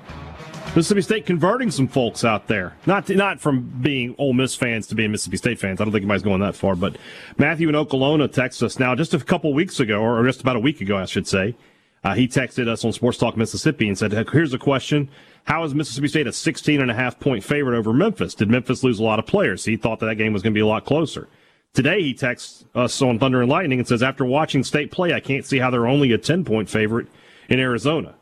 Mississippi 0.75 1.03
State 1.03 1.27
converting 1.27 1.71
some 1.71 1.87
folks 1.87 2.25
out 2.25 2.47
there. 2.47 2.75
Not 2.87 3.07
to, 3.09 3.15
not 3.15 3.41
from 3.41 3.61
being 3.83 4.15
Ole 4.17 4.33
Miss 4.33 4.55
fans 4.55 4.87
to 4.87 4.95
being 4.95 5.13
Mississippi 5.13 5.37
State 5.37 5.59
fans. 5.59 5.79
I 5.79 5.85
don't 5.85 5.93
think 5.93 6.05
anybody's 6.05 6.23
going 6.23 6.41
that 6.41 6.55
far. 6.55 6.77
But 6.77 6.97
Matthew 7.37 7.69
in 7.69 7.75
texted 7.75 8.63
us 8.63 8.79
now 8.79 8.95
just 8.95 9.13
a 9.13 9.19
couple 9.19 9.53
weeks 9.53 9.81
ago, 9.81 10.01
or 10.01 10.25
just 10.25 10.41
about 10.41 10.57
a 10.57 10.61
week 10.61 10.81
ago, 10.81 10.97
I 10.97 11.05
should 11.05 11.29
say. 11.29 11.55
Uh, 12.03 12.15
he 12.15 12.27
texted 12.27 12.67
us 12.67 12.83
on 12.83 12.93
Sports 12.95 13.19
Talk 13.19 13.37
Mississippi 13.37 13.87
and 13.87 13.99
said, 13.99 14.13
"Here's 14.33 14.55
a 14.55 14.59
question: 14.59 15.11
How 15.45 15.63
is 15.65 15.75
Mississippi 15.75 16.09
State 16.09 16.27
a 16.27 16.33
16 16.33 16.81
and 16.81 16.91
a 16.91 16.95
half 16.95 17.21
point 17.21 17.45
favorite 17.45 17.77
over 17.77 17.93
Memphis? 17.93 18.35
Did 18.35 18.49
Memphis 18.49 18.83
lose 18.83 18.99
a 18.99 19.05
lot 19.05 19.19
of 19.19 19.27
players? 19.27 19.67
He 19.67 19.77
thought 19.77 20.01
that, 20.01 20.07
that 20.07 20.15
game 20.15 20.33
was 20.33 20.43
going 20.43 20.55
to 20.55 20.59
be 20.59 20.63
a 20.63 20.67
lot 20.67 20.87
closer." 20.87 21.29
Today, 21.73 22.03
he 22.03 22.15
texts 22.15 22.65
us 22.75 23.01
on 23.01 23.19
Thunder 23.19 23.43
and 23.43 23.51
Lightning 23.51 23.79
and 23.79 23.87
says, 23.87 24.03
After 24.03 24.25
watching 24.25 24.65
state 24.65 24.91
play, 24.91 25.13
I 25.13 25.21
can't 25.21 25.47
see 25.47 25.59
how 25.59 25.71
they're 25.71 25.87
only 25.87 26.13
a 26.13 26.19
10 26.19 26.45
point 26.45 26.69
favorite 26.69 27.07
in 27.49 27.61
Arizona. 27.61 28.15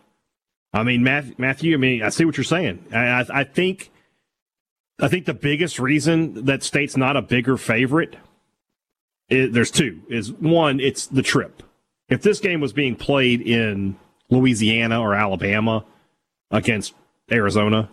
I 0.72 0.82
mean, 0.82 1.02
Matthew, 1.02 1.74
I 1.74 1.78
mean, 1.78 2.02
I 2.02 2.10
see 2.10 2.24
what 2.24 2.36
you're 2.36 2.44
saying. 2.44 2.84
I, 2.92 3.24
I 3.30 3.44
think. 3.44 3.90
I 5.00 5.06
think 5.06 5.26
the 5.26 5.34
biggest 5.34 5.78
reason 5.78 6.46
that 6.46 6.64
state's 6.64 6.96
not 6.96 7.16
a 7.16 7.22
bigger 7.22 7.56
favorite, 7.56 8.16
there's 9.28 9.70
two. 9.70 10.02
Is 10.08 10.32
one, 10.32 10.80
it's 10.80 11.06
the 11.06 11.22
trip. 11.22 11.62
If 12.08 12.22
this 12.22 12.40
game 12.40 12.60
was 12.60 12.72
being 12.72 12.96
played 12.96 13.40
in 13.40 13.96
Louisiana 14.28 15.00
or 15.00 15.14
Alabama 15.14 15.84
against 16.50 16.94
Arizona, 17.30 17.88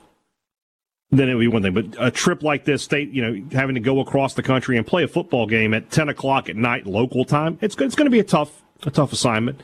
then 1.11 1.29
it 1.29 1.35
would 1.35 1.41
be 1.41 1.47
one 1.47 1.61
thing. 1.61 1.73
But 1.73 1.95
a 1.99 2.11
trip 2.11 2.43
like 2.43 2.65
this, 2.65 2.83
state, 2.83 3.11
you 3.11 3.21
know, 3.21 3.47
having 3.51 3.75
to 3.75 3.81
go 3.81 3.99
across 3.99 4.33
the 4.33 4.43
country 4.43 4.77
and 4.77 4.85
play 4.85 5.03
a 5.03 5.07
football 5.07 5.45
game 5.45 5.73
at 5.73 5.91
10 5.91 6.09
o'clock 6.09 6.49
at 6.49 6.55
night 6.55 6.85
local 6.85 7.25
time, 7.25 7.57
it's, 7.61 7.75
it's 7.79 7.95
going 7.95 8.05
to 8.05 8.11
be 8.11 8.19
a 8.19 8.23
tough, 8.23 8.63
a 8.83 8.91
tough 8.91 9.13
assignment. 9.13 9.61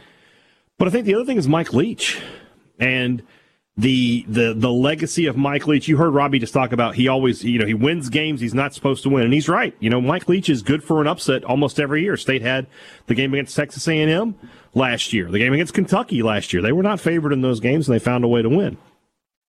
But 0.77 0.87
I 0.87 0.91
think 0.91 1.05
the 1.05 1.15
other 1.15 1.25
thing 1.25 1.37
is 1.37 1.47
Mike 1.47 1.73
Leach 1.73 2.21
and 2.79 3.23
the, 3.77 4.25
the, 4.27 4.53
the 4.53 4.71
legacy 4.71 5.25
of 5.25 5.37
Mike 5.37 5.67
Leach. 5.67 5.87
You 5.87 5.97
heard 5.97 6.11
Robbie 6.11 6.39
just 6.39 6.53
talk 6.53 6.71
about 6.71 6.95
he 6.95 7.07
always, 7.07 7.43
you 7.43 7.59
know, 7.59 7.65
he 7.65 7.73
wins 7.73 8.09
games 8.09 8.41
he's 8.41 8.53
not 8.53 8.73
supposed 8.73 9.03
to 9.03 9.09
win. 9.09 9.23
And 9.23 9.33
he's 9.33 9.49
right. 9.49 9.75
You 9.79 9.89
know, 9.89 10.01
Mike 10.01 10.29
Leach 10.29 10.49
is 10.49 10.61
good 10.61 10.83
for 10.83 11.01
an 11.01 11.07
upset 11.07 11.43
almost 11.43 11.79
every 11.79 12.03
year. 12.03 12.17
State 12.17 12.41
had 12.41 12.67
the 13.07 13.15
game 13.15 13.33
against 13.33 13.55
Texas 13.55 13.87
A&M 13.87 14.35
last 14.73 15.13
year, 15.13 15.29
the 15.29 15.39
game 15.39 15.53
against 15.53 15.73
Kentucky 15.73 16.21
last 16.21 16.53
year. 16.53 16.61
They 16.61 16.71
were 16.71 16.83
not 16.83 16.99
favored 16.99 17.33
in 17.33 17.41
those 17.41 17.59
games 17.59 17.87
and 17.87 17.95
they 17.95 18.03
found 18.03 18.23
a 18.23 18.27
way 18.27 18.41
to 18.41 18.49
win. 18.49 18.77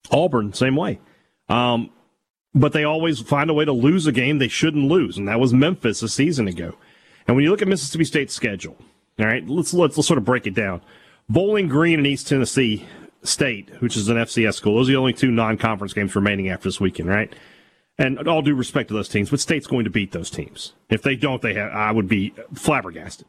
Auburn, 0.10 0.54
same 0.54 0.76
way. 0.76 1.00
Um, 1.52 1.90
but 2.54 2.74
they 2.74 2.84
always 2.84 3.20
find 3.20 3.50
a 3.50 3.54
way 3.54 3.66
to 3.66 3.72
lose 3.72 4.08
a 4.08 4.12
game 4.12 4.38
they 4.38 4.48
shouldn't 4.48 4.88
lose, 4.88 5.18
and 5.18 5.28
that 5.28 5.40
was 5.40 5.54
Memphis 5.54 6.02
a 6.02 6.10
season 6.10 6.48
ago. 6.48 6.76
And 7.28 7.36
when 7.36 7.44
you 7.44 7.52
look 7.52 7.62
at 7.62 7.68
Mississippi 7.68 8.06
State's 8.06 8.34
schedule, 8.34 8.78
all 9.20 9.26
right, 9.26 9.48
let's 9.48 9.74
let's, 9.74 9.98
let's 9.98 10.08
sort 10.08 10.18
of 10.18 10.26
break 10.26 10.48
it 10.48 10.54
down. 10.54 10.82
Bowling 11.30 11.68
Green 11.68 12.00
and 12.00 12.08
East 12.08 12.28
Tennessee 12.28 12.86
State, 13.24 13.70
which 13.80 13.96
is 13.96 14.10
an 14.10 14.18
FCS 14.18 14.56
school, 14.56 14.78
those 14.78 14.90
are 14.90 14.94
the 14.94 14.98
only 14.98 15.14
two 15.14 15.32
non-conference 15.32 15.94
games 15.94 16.16
remaining 16.16 16.50
after 16.50 16.68
this 16.68 16.80
weekend, 16.80 17.10
right? 17.10 17.34
And 17.98 18.28
all 18.28 18.42
due 18.42 18.56
respect 18.56 18.88
to 18.88 18.94
those 18.94 19.10
teams, 19.10 19.30
but 19.30 19.40
State's 19.40 19.68
going 19.68 19.84
to 19.84 19.92
beat 19.92 20.12
those 20.12 20.30
teams. 20.30 20.74
If 20.90 21.04
they 21.04 21.16
don't, 21.16 21.42
they 21.42 21.54
have, 21.54 21.72
I 21.72 21.92
would 21.92 22.08
be 22.08 22.34
flabbergasted. 22.54 23.28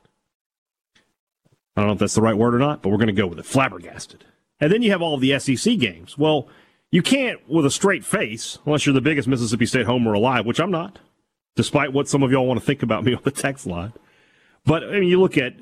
I 1.76 1.80
don't 1.80 1.88
know 1.88 1.92
if 1.94 1.98
that's 1.98 2.14
the 2.14 2.22
right 2.22 2.36
word 2.36 2.54
or 2.54 2.58
not, 2.58 2.82
but 2.82 2.88
we're 2.88 2.96
going 2.96 3.08
to 3.08 3.12
go 3.12 3.26
with 3.26 3.38
it. 3.38 3.46
Flabbergasted. 3.46 4.24
And 4.60 4.72
then 4.72 4.82
you 4.82 4.90
have 4.90 5.02
all 5.02 5.18
the 5.18 5.38
SEC 5.38 5.78
games. 5.78 6.16
Well, 6.16 6.48
you 6.92 7.02
can't, 7.02 7.40
with 7.48 7.64
a 7.64 7.70
straight 7.70 8.04
face, 8.04 8.58
unless 8.66 8.86
you're 8.86 8.92
the 8.92 9.00
biggest 9.00 9.26
Mississippi 9.26 9.64
State 9.66 9.86
homer 9.86 10.12
alive, 10.12 10.44
which 10.44 10.60
I'm 10.60 10.70
not, 10.70 10.98
despite 11.56 11.92
what 11.92 12.06
some 12.06 12.22
of 12.22 12.30
y'all 12.30 12.46
want 12.46 12.60
to 12.60 12.66
think 12.66 12.82
about 12.82 13.02
me 13.04 13.14
on 13.14 13.22
the 13.24 13.32
text 13.32 13.66
line. 13.66 13.94
But 14.64 14.84
I 14.84 15.00
mean, 15.00 15.08
you 15.08 15.18
look 15.18 15.36
at 15.36 15.54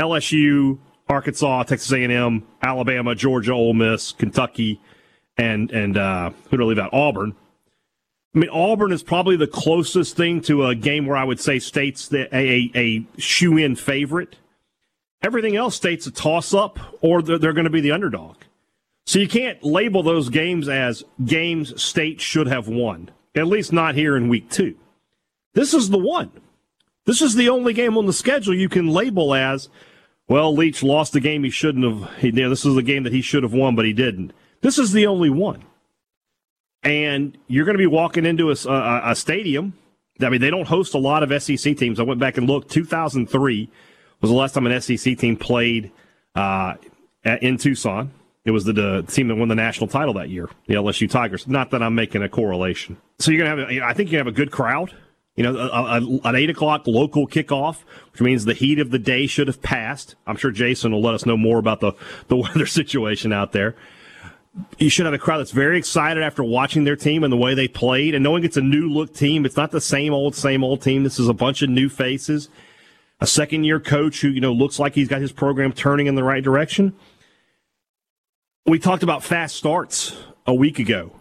LSU, 0.00 0.78
Arkansas, 1.08 1.64
Texas 1.64 1.92
A&M, 1.92 2.46
Alabama, 2.62 3.14
Georgia, 3.14 3.52
Ole 3.52 3.74
Miss, 3.74 4.12
Kentucky, 4.12 4.80
and 5.36 5.70
and 5.70 5.96
uh, 5.96 6.30
who 6.50 6.56
do 6.56 6.64
I 6.64 6.66
leave 6.66 6.78
out? 6.78 6.92
Auburn. 6.92 7.36
I 8.34 8.38
mean, 8.38 8.50
Auburn 8.50 8.92
is 8.92 9.02
probably 9.02 9.36
the 9.36 9.48
closest 9.48 10.16
thing 10.16 10.40
to 10.42 10.66
a 10.66 10.74
game 10.74 11.06
where 11.06 11.16
I 11.16 11.24
would 11.24 11.40
say 11.40 11.58
State's 11.58 12.08
the, 12.08 12.34
a, 12.34 12.70
a 12.76 13.04
shoe 13.20 13.56
in 13.56 13.74
favorite. 13.74 14.36
Everything 15.20 15.56
else, 15.56 15.74
State's 15.74 16.06
a 16.06 16.12
toss 16.12 16.54
up, 16.54 16.78
or 17.00 17.22
they're, 17.22 17.38
they're 17.38 17.52
going 17.52 17.64
to 17.64 17.70
be 17.70 17.80
the 17.80 17.90
underdog. 17.90 18.36
So 19.06 19.18
you 19.18 19.28
can't 19.28 19.62
label 19.64 20.02
those 20.02 20.28
games 20.28 20.68
as 20.68 21.02
games 21.24 21.80
state 21.82 22.20
should 22.20 22.46
have 22.46 22.68
won, 22.68 23.10
at 23.34 23.46
least 23.46 23.72
not 23.72 23.94
here 23.94 24.16
in 24.16 24.28
week 24.28 24.50
two. 24.50 24.76
This 25.54 25.74
is 25.74 25.90
the 25.90 25.98
one. 25.98 26.30
This 27.06 27.22
is 27.22 27.34
the 27.34 27.48
only 27.48 27.72
game 27.72 27.96
on 27.98 28.06
the 28.06 28.12
schedule 28.12 28.54
you 28.54 28.68
can 28.68 28.88
label 28.88 29.34
as, 29.34 29.68
well, 30.30 30.54
Leach 30.54 30.84
lost 30.84 31.12
the 31.12 31.18
game 31.18 31.42
he 31.42 31.50
shouldn't 31.50 31.84
have. 31.84 32.18
He, 32.18 32.30
this 32.30 32.64
is 32.64 32.76
the 32.76 32.84
game 32.84 33.02
that 33.02 33.12
he 33.12 33.20
should 33.20 33.42
have 33.42 33.52
won, 33.52 33.74
but 33.74 33.84
he 33.84 33.92
didn't. 33.92 34.32
This 34.60 34.78
is 34.78 34.92
the 34.92 35.08
only 35.08 35.28
one. 35.28 35.64
And 36.84 37.36
you're 37.48 37.64
going 37.64 37.74
to 37.74 37.82
be 37.82 37.88
walking 37.88 38.24
into 38.24 38.48
a, 38.48 38.54
a, 38.68 39.10
a 39.10 39.16
stadium. 39.16 39.72
I 40.20 40.28
mean, 40.28 40.40
they 40.40 40.50
don't 40.50 40.68
host 40.68 40.94
a 40.94 40.98
lot 40.98 41.24
of 41.24 41.42
SEC 41.42 41.76
teams. 41.76 41.98
I 41.98 42.04
went 42.04 42.20
back 42.20 42.36
and 42.36 42.46
looked. 42.46 42.70
2003 42.70 43.68
was 44.20 44.30
the 44.30 44.36
last 44.36 44.52
time 44.52 44.68
an 44.68 44.80
SEC 44.80 45.18
team 45.18 45.36
played 45.36 45.90
uh, 46.36 46.74
in 47.24 47.56
Tucson. 47.56 48.12
It 48.50 48.52
was 48.52 48.64
the, 48.64 48.72
the, 48.72 49.02
team 49.04 49.28
that 49.28 49.36
won 49.36 49.46
the 49.46 49.54
national 49.54 49.86
title 49.86 50.12
that 50.14 50.28
year, 50.28 50.48
the 50.66 50.74
LSU 50.74 51.08
Tigers. 51.08 51.46
Not 51.46 51.70
that 51.70 51.84
I'm 51.84 51.94
making 51.94 52.24
a 52.24 52.28
correlation. 52.28 52.96
So 53.20 53.30
you're 53.30 53.46
gonna 53.46 53.64
have, 53.64 53.82
I 53.84 53.94
think 53.94 54.10
you 54.10 54.18
have 54.18 54.26
a 54.26 54.32
good 54.32 54.50
crowd. 54.50 54.92
You 55.36 55.44
know, 55.44 55.56
a, 55.56 55.68
a, 55.68 56.18
an 56.24 56.34
eight 56.34 56.50
o'clock 56.50 56.88
local 56.88 57.28
kickoff, 57.28 57.84
which 58.10 58.20
means 58.20 58.46
the 58.46 58.54
heat 58.54 58.80
of 58.80 58.90
the 58.90 58.98
day 58.98 59.28
should 59.28 59.46
have 59.46 59.62
passed. 59.62 60.16
I'm 60.26 60.34
sure 60.34 60.50
Jason 60.50 60.90
will 60.90 61.00
let 61.00 61.14
us 61.14 61.24
know 61.24 61.36
more 61.36 61.60
about 61.60 61.78
the 61.78 61.92
the 62.26 62.36
weather 62.38 62.66
situation 62.66 63.32
out 63.32 63.52
there. 63.52 63.76
You 64.78 64.90
should 64.90 65.04
have 65.04 65.14
a 65.14 65.18
crowd 65.18 65.38
that's 65.38 65.52
very 65.52 65.78
excited 65.78 66.20
after 66.20 66.42
watching 66.42 66.82
their 66.82 66.96
team 66.96 67.22
and 67.22 67.32
the 67.32 67.36
way 67.36 67.54
they 67.54 67.68
played, 67.68 68.16
and 68.16 68.24
knowing 68.24 68.42
it's 68.42 68.56
a 68.56 68.62
new 68.62 68.88
look 68.88 69.14
team. 69.14 69.46
It's 69.46 69.56
not 69.56 69.70
the 69.70 69.80
same 69.80 70.12
old, 70.12 70.34
same 70.34 70.64
old 70.64 70.82
team. 70.82 71.04
This 71.04 71.20
is 71.20 71.28
a 71.28 71.34
bunch 71.34 71.62
of 71.62 71.70
new 71.70 71.88
faces. 71.88 72.48
A 73.20 73.28
second 73.28 73.62
year 73.62 73.78
coach 73.78 74.22
who 74.22 74.28
you 74.28 74.40
know 74.40 74.52
looks 74.52 74.80
like 74.80 74.96
he's 74.96 75.06
got 75.06 75.20
his 75.20 75.30
program 75.30 75.72
turning 75.72 76.08
in 76.08 76.16
the 76.16 76.24
right 76.24 76.42
direction 76.42 76.96
we 78.66 78.78
talked 78.78 79.02
about 79.02 79.22
fast 79.22 79.56
starts 79.56 80.16
a 80.46 80.54
week 80.54 80.78
ago. 80.78 81.12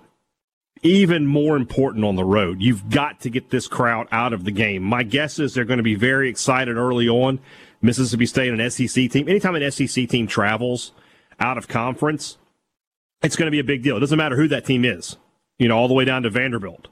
Even 0.81 1.25
more 1.25 1.57
important 1.57 2.05
on 2.05 2.15
the 2.15 2.23
road. 2.23 2.61
You've 2.61 2.89
got 2.89 3.21
to 3.21 3.29
get 3.29 3.49
this 3.49 3.67
crowd 3.67 4.07
out 4.11 4.31
of 4.31 4.45
the 4.45 4.51
game. 4.51 4.81
My 4.81 5.03
guess 5.03 5.37
is 5.37 5.53
they're 5.53 5.65
going 5.65 5.77
to 5.77 5.83
be 5.83 5.95
very 5.95 6.29
excited 6.29 6.77
early 6.77 7.09
on. 7.09 7.39
Mississippi 7.81 8.25
State, 8.25 8.53
an 8.53 8.69
SEC 8.69 9.09
team. 9.11 9.27
Anytime 9.27 9.55
an 9.55 9.71
SEC 9.71 10.07
team 10.07 10.27
travels 10.27 10.93
out 11.39 11.57
of 11.57 11.67
conference, 11.67 12.37
it's 13.21 13.35
going 13.35 13.47
to 13.47 13.51
be 13.51 13.59
a 13.59 13.63
big 13.63 13.83
deal. 13.83 13.97
It 13.97 14.01
doesn't 14.01 14.17
matter 14.17 14.35
who 14.35 14.47
that 14.49 14.65
team 14.65 14.85
is, 14.85 15.17
you 15.57 15.67
know, 15.67 15.77
all 15.77 15.87
the 15.87 15.93
way 15.93 16.05
down 16.05 16.23
to 16.23 16.29
Vanderbilt. 16.29 16.87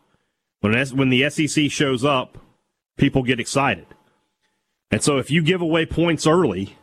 When, 0.59 0.73
when 0.95 1.09
the 1.09 1.29
SEC 1.29 1.71
shows 1.71 2.03
up, 2.03 2.37
people 2.97 3.23
get 3.23 3.39
excited. 3.39 3.85
And 4.91 5.03
so 5.03 5.17
if 5.17 5.29
you 5.29 5.41
give 5.41 5.61
away 5.61 5.85
points 5.85 6.25
early, 6.25 6.77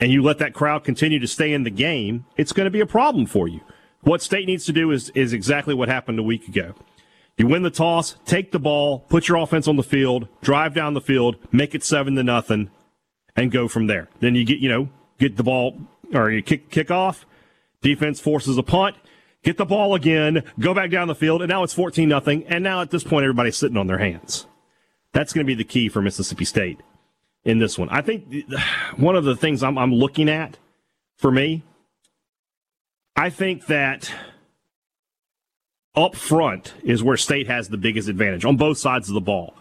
and 0.00 0.10
you 0.10 0.22
let 0.22 0.38
that 0.38 0.54
crowd 0.54 0.84
continue 0.84 1.18
to 1.18 1.28
stay 1.28 1.52
in 1.52 1.62
the 1.62 1.70
game, 1.70 2.26
it's 2.36 2.52
going 2.52 2.66
to 2.66 2.70
be 2.70 2.80
a 2.80 2.86
problem 2.86 3.26
for 3.26 3.48
you. 3.48 3.60
What 4.02 4.22
state 4.22 4.46
needs 4.46 4.66
to 4.66 4.72
do 4.72 4.90
is, 4.90 5.10
is 5.10 5.32
exactly 5.32 5.74
what 5.74 5.88
happened 5.88 6.18
a 6.18 6.22
week 6.22 6.46
ago. 6.48 6.74
You 7.36 7.48
win 7.48 7.62
the 7.62 7.70
toss, 7.70 8.16
take 8.24 8.52
the 8.52 8.58
ball, 8.58 9.00
put 9.08 9.28
your 9.28 9.38
offense 9.38 9.66
on 9.66 9.76
the 9.76 9.82
field, 9.82 10.28
drive 10.42 10.74
down 10.74 10.94
the 10.94 11.00
field, 11.00 11.36
make 11.50 11.74
it 11.74 11.82
seven 11.82 12.14
to 12.14 12.22
nothing, 12.22 12.70
and 13.34 13.50
go 13.50 13.66
from 13.66 13.86
there. 13.86 14.08
Then 14.20 14.34
you 14.34 14.44
get, 14.44 14.58
you 14.58 14.68
know, 14.68 14.88
get 15.18 15.36
the 15.36 15.42
ball 15.42 15.78
or 16.12 16.30
you 16.30 16.42
kick 16.42 16.70
kick 16.70 16.90
off, 16.90 17.26
defense 17.80 18.20
forces 18.20 18.56
a 18.56 18.62
punt, 18.62 18.96
get 19.42 19.56
the 19.56 19.64
ball 19.64 19.94
again, 19.94 20.44
go 20.60 20.74
back 20.74 20.90
down 20.90 21.08
the 21.08 21.14
field, 21.14 21.42
and 21.42 21.48
now 21.48 21.64
it's 21.64 21.74
fourteen 21.74 22.08
nothing. 22.08 22.44
And 22.46 22.62
now 22.62 22.82
at 22.82 22.90
this 22.90 23.02
point, 23.02 23.24
everybody's 23.24 23.56
sitting 23.56 23.76
on 23.76 23.88
their 23.88 23.98
hands. 23.98 24.46
That's 25.12 25.32
going 25.32 25.44
to 25.44 25.50
be 25.50 25.54
the 25.54 25.64
key 25.64 25.88
for 25.88 26.02
Mississippi 26.02 26.44
State 26.44 26.80
in 27.44 27.58
this 27.58 27.78
one. 27.78 27.88
I 27.90 28.00
think 28.00 28.44
one 28.96 29.16
of 29.16 29.24
the 29.24 29.36
things 29.36 29.62
I'm, 29.62 29.78
I'm 29.78 29.92
looking 29.94 30.28
at 30.28 30.58
for 31.16 31.30
me, 31.30 31.62
I 33.16 33.30
think 33.30 33.66
that 33.66 34.10
up 35.94 36.16
front 36.16 36.74
is 36.82 37.02
where 37.02 37.16
State 37.16 37.46
has 37.46 37.68
the 37.68 37.76
biggest 37.76 38.08
advantage 38.08 38.44
on 38.44 38.56
both 38.56 38.78
sides 38.78 39.08
of 39.08 39.14
the 39.14 39.20
ball. 39.20 39.54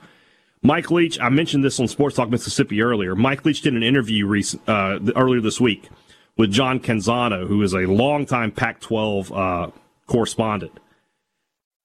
Mike 0.62 0.89
Leach, 0.89 1.19
I 1.19 1.30
mentioned 1.30 1.63
this 1.63 1.80
on 1.80 1.88
Sports 1.88 2.15
Talk 2.15 2.30
Mississippi 2.30 2.82
earlier. 2.82 3.15
Mike 3.15 3.43
Leach 3.46 3.62
did 3.62 3.74
an 3.74 3.84
interview 3.84 4.26
recent, 4.26 4.67
uh, 4.67 5.00
earlier 5.15 5.41
this 5.41 5.60
week 5.60 5.89
with 6.38 6.52
John 6.52 6.80
Canzano, 6.80 7.48
who 7.48 7.62
is 7.62 7.74
a 7.74 7.80
longtime 7.80 8.52
Pac 8.52 8.80
12 8.80 9.32
uh, 9.32 9.72
correspondent. 10.08 10.80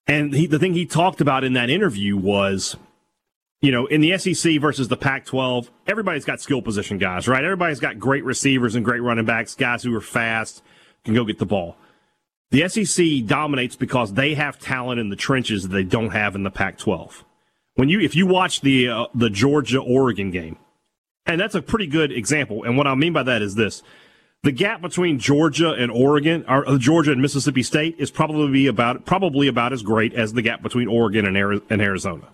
And 0.07 0.33
he, 0.33 0.47
the 0.47 0.59
thing 0.59 0.75
he 0.75 0.87
talked 0.87 1.21
about 1.21 1.45
in 1.45 1.53
that 1.55 1.69
interview 1.69 2.17
was 2.17 2.77
you 3.61 3.73
know, 3.73 3.87
in 3.87 4.01
the 4.01 4.17
SEC 4.19 4.61
versus 4.61 4.89
the 4.89 4.97
Pac 4.97 5.25
12, 5.27 5.71
everybody's 5.87 6.25
got 6.25 6.41
skill 6.41 6.63
position 6.63 6.99
guys, 6.99 7.27
right? 7.27 7.45
Everybody's 7.45 7.81
got 7.81 7.99
great 7.99 8.25
receivers 8.25 8.75
and 8.75 8.85
great 8.85 9.03
running 9.03 9.25
backs, 9.25 9.55
guys 9.55 9.83
who 9.83 9.95
are 9.97 10.01
fast, 10.01 10.63
can 11.05 11.15
go 11.15 11.25
get 11.25 11.39
the 11.39 11.47
ball. 11.47 11.77
The 12.51 12.69
SEC 12.69 13.27
dominates 13.27 13.77
because 13.77 14.15
they 14.15 14.35
have 14.35 14.59
talent 14.59 15.01
in 15.01 15.11
the 15.11 15.17
trenches 15.17 15.65
that 15.65 15.69
they 15.69 15.85
don't 15.85 16.11
have 16.11 16.35
in 16.35 16.45
the 16.45 16.51
Pac 16.51 16.79
12. 16.79 17.25
When 17.75 17.89
you, 17.89 18.01
if 18.01 18.17
you 18.17 18.27
watch 18.27 18.61
the, 18.61 18.89
uh, 18.89 19.07
the 19.15 19.31
Georgia 19.31 19.81
Oregon 19.81 20.31
game, 20.31 20.57
and 21.27 21.41
that's 21.41 21.55
a 21.55 21.63
pretty 21.63 21.87
good 21.87 22.11
example. 22.11 22.65
And 22.65 22.77
what 22.79 22.87
I 22.87 22.95
mean 22.95 23.13
by 23.13 23.23
that 23.25 23.43
is 23.43 23.55
this 23.55 23.83
the 24.43 24.53
gap 24.53 24.81
between 24.81 25.19
Georgia 25.19 25.73
and 25.73 25.91
Oregon, 25.91 26.45
or 26.49 26.67
uh, 26.69 26.79
Georgia 26.79 27.13
and 27.13 27.21
Mississippi 27.21 27.63
State, 27.63 27.97
is 27.99 28.11
probably 28.11 28.67
about 28.67 29.05
probably 29.05 29.49
about 29.49 29.73
as 29.73 29.83
great 29.83 30.15
as 30.15 30.33
the 30.33 30.43
gap 30.43 30.63
between 30.63 30.89
Oregon 30.89 31.27
and, 31.27 31.83
Arizona. 31.83 32.29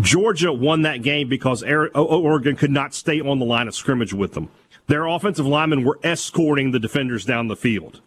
Georgia 0.00 0.52
won 0.52 0.82
that 0.82 1.02
game 1.02 1.28
because 1.28 1.62
Oregon 1.62 2.56
could 2.56 2.70
not 2.70 2.94
stay 2.94 3.20
on 3.20 3.38
the 3.38 3.44
line 3.44 3.68
of 3.68 3.74
scrimmage 3.74 4.12
with 4.12 4.34
them. 4.34 4.48
Their 4.86 5.06
offensive 5.06 5.46
linemen 5.46 5.84
were 5.84 5.98
escorting 6.02 6.70
the 6.70 6.80
defenders 6.80 7.24
down 7.24 7.48
the 7.48 7.56
field, 7.56 8.00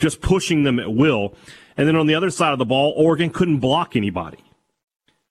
just 0.00 0.20
pushing 0.20 0.64
them 0.64 0.78
at 0.78 0.92
will. 0.92 1.34
And 1.76 1.88
then 1.88 1.96
on 1.96 2.06
the 2.06 2.14
other 2.14 2.30
side 2.30 2.52
of 2.52 2.58
the 2.58 2.64
ball, 2.64 2.92
Oregon 2.96 3.30
couldn't 3.30 3.60
block 3.60 3.96
anybody. 3.96 4.44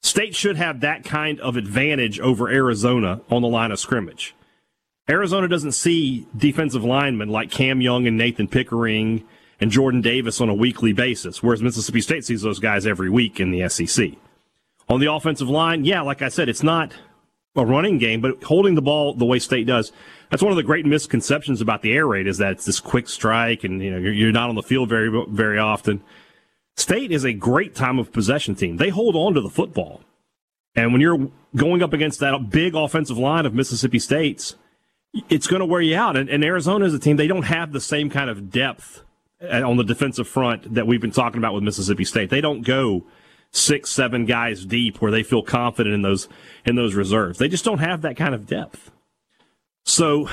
State 0.02 0.36
should 0.36 0.58
have 0.58 0.80
that 0.82 1.04
kind 1.04 1.40
of 1.42 1.58
advantage 1.58 2.20
over 2.20 2.50
Arizona 2.50 3.22
on 3.30 3.42
the 3.42 3.48
line 3.48 3.72
of 3.72 3.80
scrimmage. 3.80 4.36
Arizona 5.10 5.48
doesn't 5.48 5.72
see 5.72 6.28
defensive 6.36 6.84
linemen 6.84 7.30
like 7.30 7.52
Cam 7.52 7.82
Young 7.82 8.08
and 8.08 8.18
Nathan 8.18 8.48
Pickering 8.48 9.24
and 9.60 9.72
Jordan 9.72 10.02
Davis 10.02 10.40
on 10.40 10.50
a 10.50 10.54
weekly 10.54 10.94
basis, 10.94 11.42
whereas 11.42 11.62
Mississippi 11.62 12.02
State 12.02 12.26
sees 12.26 12.42
those 12.42 12.60
guys 12.60 12.86
every 12.86 13.10
week 13.10 13.40
in 13.40 13.52
the 13.52 13.68
SEC. 13.70 14.12
On 14.90 15.00
the 15.00 15.12
offensive 15.12 15.50
line, 15.50 15.84
yeah, 15.84 16.02
like 16.02 16.22
I 16.22 16.30
said, 16.30 16.48
it's 16.48 16.64
not 16.64 16.94
a 17.56 17.66
running 17.66 17.98
game, 17.98 18.22
but 18.22 18.44
holding 18.44 18.76
the 18.76 18.82
ball 18.82 19.14
the 19.14 19.26
way 19.26 19.40
State 19.40 19.68
does, 19.68 19.92
that's 20.30 20.44
one 20.44 20.52
of 20.52 20.58
the 20.58 20.64
great 20.64 20.86
misconceptions 20.86 21.62
about 21.62 21.82
the 21.82 21.94
air 21.94 22.08
raid 22.08 22.28
is 22.28 22.38
that 22.38 22.54
it's 22.54 22.66
this 22.66 22.80
quick 22.80 23.10
strike 23.10 23.64
and 23.64 23.82
you 23.82 23.92
know 23.92 23.98
you're, 23.98 24.14
you're 24.14 24.32
not 24.32 24.50
on 24.50 24.56
the 24.56 24.64
field 24.64 24.90
very 24.90 25.26
very 25.30 25.58
often. 25.58 26.02
State 26.76 27.12
is 27.12 27.26
a 27.26 27.34
great 27.34 27.74
time 27.74 27.98
of 27.98 28.14
possession 28.14 28.54
team. 28.54 28.78
They 28.78 28.90
hold 28.90 29.16
on 29.16 29.34
to 29.34 29.42
the 29.42 29.50
football. 29.50 30.02
And 30.76 30.92
when 30.92 31.02
you're 31.02 31.30
going 31.56 31.82
up 31.82 31.92
against 31.92 32.20
that 32.20 32.50
big 32.52 32.76
offensive 32.76 33.18
line 33.18 33.48
of 33.48 33.54
Mississippi 33.56 33.98
State's, 33.98 34.56
it's 35.28 35.48
going 35.48 35.62
to 35.62 35.66
wear 35.66 35.82
you 35.82 35.98
out. 35.98 36.16
And, 36.16 36.30
and 36.30 36.44
Arizona 36.44 36.86
is 36.86 36.94
a 36.94 37.00
team, 37.00 37.18
they 37.18 37.26
don't 37.26 37.44
have 37.44 37.72
the 37.72 37.82
same 37.82 38.12
kind 38.12 38.30
of 38.30 38.52
depth 38.52 39.04
uh, 39.42 39.68
on 39.68 39.78
the 39.78 39.84
defensive 39.84 40.28
front 40.28 40.76
that 40.76 40.86
we've 40.86 41.02
been 41.02 41.10
talking 41.10 41.40
about 41.40 41.56
with 41.56 41.64
Mississippi 41.64 42.06
State. 42.06 42.30
They 42.30 42.42
don't 42.42 42.62
go 42.62 43.06
six, 43.52 43.90
seven 43.90 44.26
guys 44.26 44.66
deep 44.66 45.02
where 45.02 45.12
they 45.12 45.24
feel 45.24 45.42
confident 45.42 45.96
in 45.96 46.02
those 46.02 46.28
in 46.66 46.76
those 46.76 46.96
reserves. 46.96 47.38
They 47.38 47.48
just 47.48 47.66
don't 47.66 47.80
have 47.80 48.02
that 48.02 48.18
kind 48.18 48.36
of 48.36 48.46
depth. 48.46 48.92
So 49.86 50.30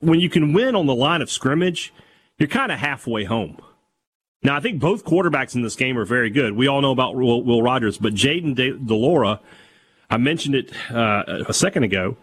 when 0.00 0.20
you 0.20 0.30
can 0.30 0.52
win 0.52 0.74
on 0.74 0.86
the 0.86 0.94
line 0.94 1.22
of 1.22 1.30
scrimmage, 1.30 1.92
you're 2.38 2.48
kind 2.48 2.72
of 2.72 2.78
halfway 2.78 3.24
home. 3.24 3.58
Now, 4.42 4.56
I 4.56 4.60
think 4.60 4.80
both 4.80 5.04
quarterbacks 5.04 5.54
in 5.56 5.62
this 5.62 5.74
game 5.74 5.98
are 5.98 6.04
very 6.04 6.30
good. 6.30 6.52
We 6.52 6.68
all 6.68 6.80
know 6.80 6.92
about 6.92 7.16
Will, 7.16 7.42
Will 7.42 7.62
Rogers, 7.62 7.98
but 7.98 8.14
Jayden 8.14 8.54
de 8.54 8.94
Laura, 8.94 9.40
I 10.08 10.16
mentioned 10.16 10.54
it 10.54 10.72
uh, 10.90 11.42
a 11.48 11.52
second 11.52 11.82
ago, 11.82 12.16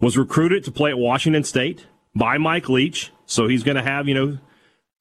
was 0.00 0.16
recruited 0.16 0.64
to 0.64 0.72
play 0.72 0.90
at 0.90 0.98
Washington 0.98 1.44
State 1.44 1.86
by 2.14 2.38
Mike 2.38 2.68
Leach. 2.68 3.12
So 3.26 3.48
he's 3.48 3.62
going 3.62 3.76
to 3.76 3.82
have, 3.82 4.08
you 4.08 4.14
know, 4.14 4.38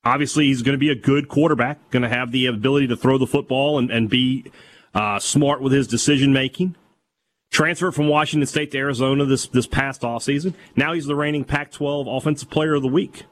obviously 0.07 0.45
he's 0.45 0.61
going 0.61 0.73
to 0.73 0.79
be 0.79 0.89
a 0.89 0.95
good 0.95 1.27
quarterback, 1.27 1.89
going 1.91 2.03
to 2.03 2.09
have 2.09 2.31
the 2.31 2.45
ability 2.47 2.87
to 2.87 2.95
throw 2.95 3.17
the 3.17 3.27
football 3.27 3.77
and, 3.77 3.91
and 3.91 4.09
be 4.09 4.45
uh, 4.93 5.19
smart 5.19 5.61
with 5.61 5.73
his 5.73 5.87
decision 5.87 6.33
making. 6.33 6.75
Transferred 7.49 7.95
from 7.95 8.07
Washington 8.07 8.45
State 8.45 8.71
to 8.71 8.77
Arizona 8.77 9.23
this 9.23 9.47
this 9.47 9.67
past 9.67 10.01
offseason. 10.01 10.53
Now 10.75 10.91
he's 10.91 11.05
the 11.05 11.15
reigning 11.15 11.45
Pac-12 11.45 12.17
Offensive 12.17 12.49
Player 12.49 12.75
of 12.75 12.81
the 12.81 12.89
Week. 12.89 13.23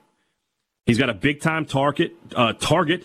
He's 0.86 0.98
got 0.98 1.10
a 1.10 1.14
big 1.14 1.42
time 1.42 1.66
target 1.66 2.14
uh, 2.34 2.54
target 2.54 3.04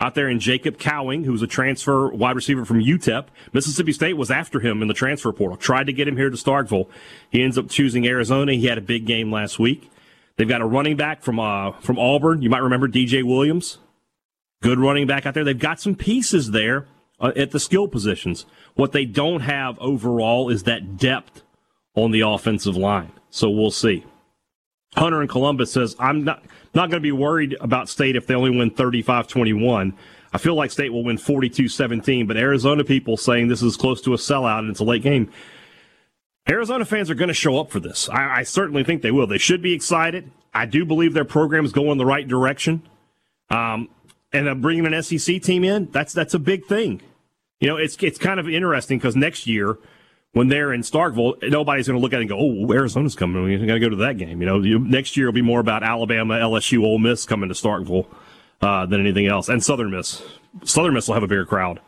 out 0.00 0.14
there 0.14 0.28
in 0.28 0.40
Jacob 0.40 0.78
Cowing, 0.78 1.24
who's 1.24 1.42
a 1.42 1.46
transfer 1.46 2.08
wide 2.08 2.34
receiver 2.34 2.64
from 2.64 2.80
UTEP. 2.80 3.26
Mississippi 3.52 3.92
State 3.92 4.16
was 4.16 4.30
after 4.30 4.58
him 4.60 4.82
in 4.82 4.88
the 4.88 4.94
transfer 4.94 5.32
portal, 5.32 5.56
tried 5.56 5.86
to 5.86 5.92
get 5.92 6.08
him 6.08 6.16
here 6.16 6.30
to 6.30 6.36
Starkville. 6.36 6.88
He 7.30 7.42
ends 7.42 7.56
up 7.56 7.68
choosing 7.68 8.06
Arizona. 8.06 8.54
He 8.54 8.66
had 8.66 8.78
a 8.78 8.82
big 8.82 9.06
game 9.06 9.30
last 9.30 9.58
week. 9.58 9.90
They've 10.38 10.48
got 10.48 10.62
a 10.62 10.66
running 10.66 10.96
back 10.96 11.22
from 11.22 11.38
uh, 11.38 11.72
from 11.80 11.98
Auburn. 11.98 12.42
You 12.42 12.48
might 12.48 12.62
remember 12.62 12.88
DJ 12.88 13.24
Williams, 13.24 13.78
good 14.62 14.78
running 14.78 15.06
back 15.06 15.26
out 15.26 15.34
there. 15.34 15.44
They've 15.44 15.58
got 15.58 15.80
some 15.80 15.96
pieces 15.96 16.52
there 16.52 16.86
uh, 17.20 17.32
at 17.36 17.50
the 17.50 17.60
skill 17.60 17.88
positions. 17.88 18.46
What 18.74 18.92
they 18.92 19.04
don't 19.04 19.40
have 19.40 19.78
overall 19.80 20.48
is 20.48 20.62
that 20.62 20.96
depth 20.96 21.42
on 21.96 22.12
the 22.12 22.20
offensive 22.20 22.76
line. 22.76 23.10
So 23.30 23.50
we'll 23.50 23.72
see. 23.72 24.06
Hunter 24.94 25.20
in 25.20 25.28
Columbus 25.28 25.72
says, 25.72 25.94
I'm 25.98 26.24
not, 26.24 26.42
not 26.72 26.88
going 26.88 27.00
to 27.02 27.06
be 27.06 27.12
worried 27.12 27.56
about 27.60 27.88
State 27.88 28.16
if 28.16 28.26
they 28.26 28.34
only 28.34 28.56
win 28.56 28.70
35 28.70 29.26
21. 29.26 29.94
I 30.32 30.38
feel 30.38 30.54
like 30.54 30.70
State 30.70 30.92
will 30.92 31.04
win 31.04 31.18
42 31.18 31.68
17, 31.68 32.28
but 32.28 32.36
Arizona 32.36 32.84
people 32.84 33.16
saying 33.16 33.48
this 33.48 33.62
is 33.62 33.76
close 33.76 34.00
to 34.02 34.14
a 34.14 34.16
sellout 34.16 34.60
and 34.60 34.70
it's 34.70 34.80
a 34.80 34.84
late 34.84 35.02
game. 35.02 35.30
Arizona 36.50 36.84
fans 36.84 37.10
are 37.10 37.14
going 37.14 37.28
to 37.28 37.34
show 37.34 37.58
up 37.58 37.70
for 37.70 37.80
this. 37.80 38.08
I, 38.08 38.38
I 38.38 38.42
certainly 38.42 38.84
think 38.84 39.02
they 39.02 39.10
will. 39.10 39.26
They 39.26 39.38
should 39.38 39.62
be 39.62 39.74
excited. 39.74 40.30
I 40.54 40.66
do 40.66 40.84
believe 40.84 41.12
their 41.12 41.24
program 41.24 41.64
is 41.64 41.72
going 41.72 41.98
the 41.98 42.06
right 42.06 42.26
direction. 42.26 42.82
Um, 43.50 43.88
and 44.32 44.48
uh, 44.48 44.54
bringing 44.54 44.86
an 44.86 45.02
SEC 45.02 45.42
team 45.42 45.64
in, 45.64 45.90
that's 45.90 46.12
that's 46.12 46.34
a 46.34 46.38
big 46.38 46.66
thing. 46.66 47.00
You 47.60 47.68
know, 47.68 47.76
it's 47.76 47.96
it's 48.02 48.18
kind 48.18 48.38
of 48.38 48.48
interesting 48.48 48.98
because 48.98 49.16
next 49.16 49.46
year 49.46 49.78
when 50.32 50.48
they're 50.48 50.72
in 50.72 50.82
Starkville, 50.82 51.50
nobody's 51.50 51.88
going 51.88 51.98
to 51.98 52.02
look 52.02 52.12
at 52.12 52.18
it 52.18 52.22
and 52.22 52.28
go, 52.30 52.38
"Oh, 52.38 52.72
Arizona's 52.72 53.14
coming. 53.14 53.42
We 53.42 53.56
got 53.66 53.74
to 53.74 53.80
go 53.80 53.88
to 53.88 53.96
that 53.96 54.18
game." 54.18 54.40
You 54.40 54.46
know, 54.46 54.60
you, 54.60 54.78
next 54.78 55.16
year 55.16 55.26
will 55.26 55.32
be 55.32 55.42
more 55.42 55.60
about 55.60 55.82
Alabama, 55.82 56.34
LSU, 56.34 56.82
Ole 56.82 56.98
Miss 56.98 57.24
coming 57.24 57.48
to 57.48 57.54
Starkville 57.54 58.06
uh, 58.60 58.86
than 58.86 59.00
anything 59.00 59.26
else, 59.26 59.48
and 59.48 59.62
Southern 59.62 59.90
Miss. 59.90 60.22
Southern 60.64 60.94
Miss 60.94 61.08
will 61.08 61.14
have 61.14 61.22
a 61.22 61.28
bigger 61.28 61.46
crowd 61.46 61.80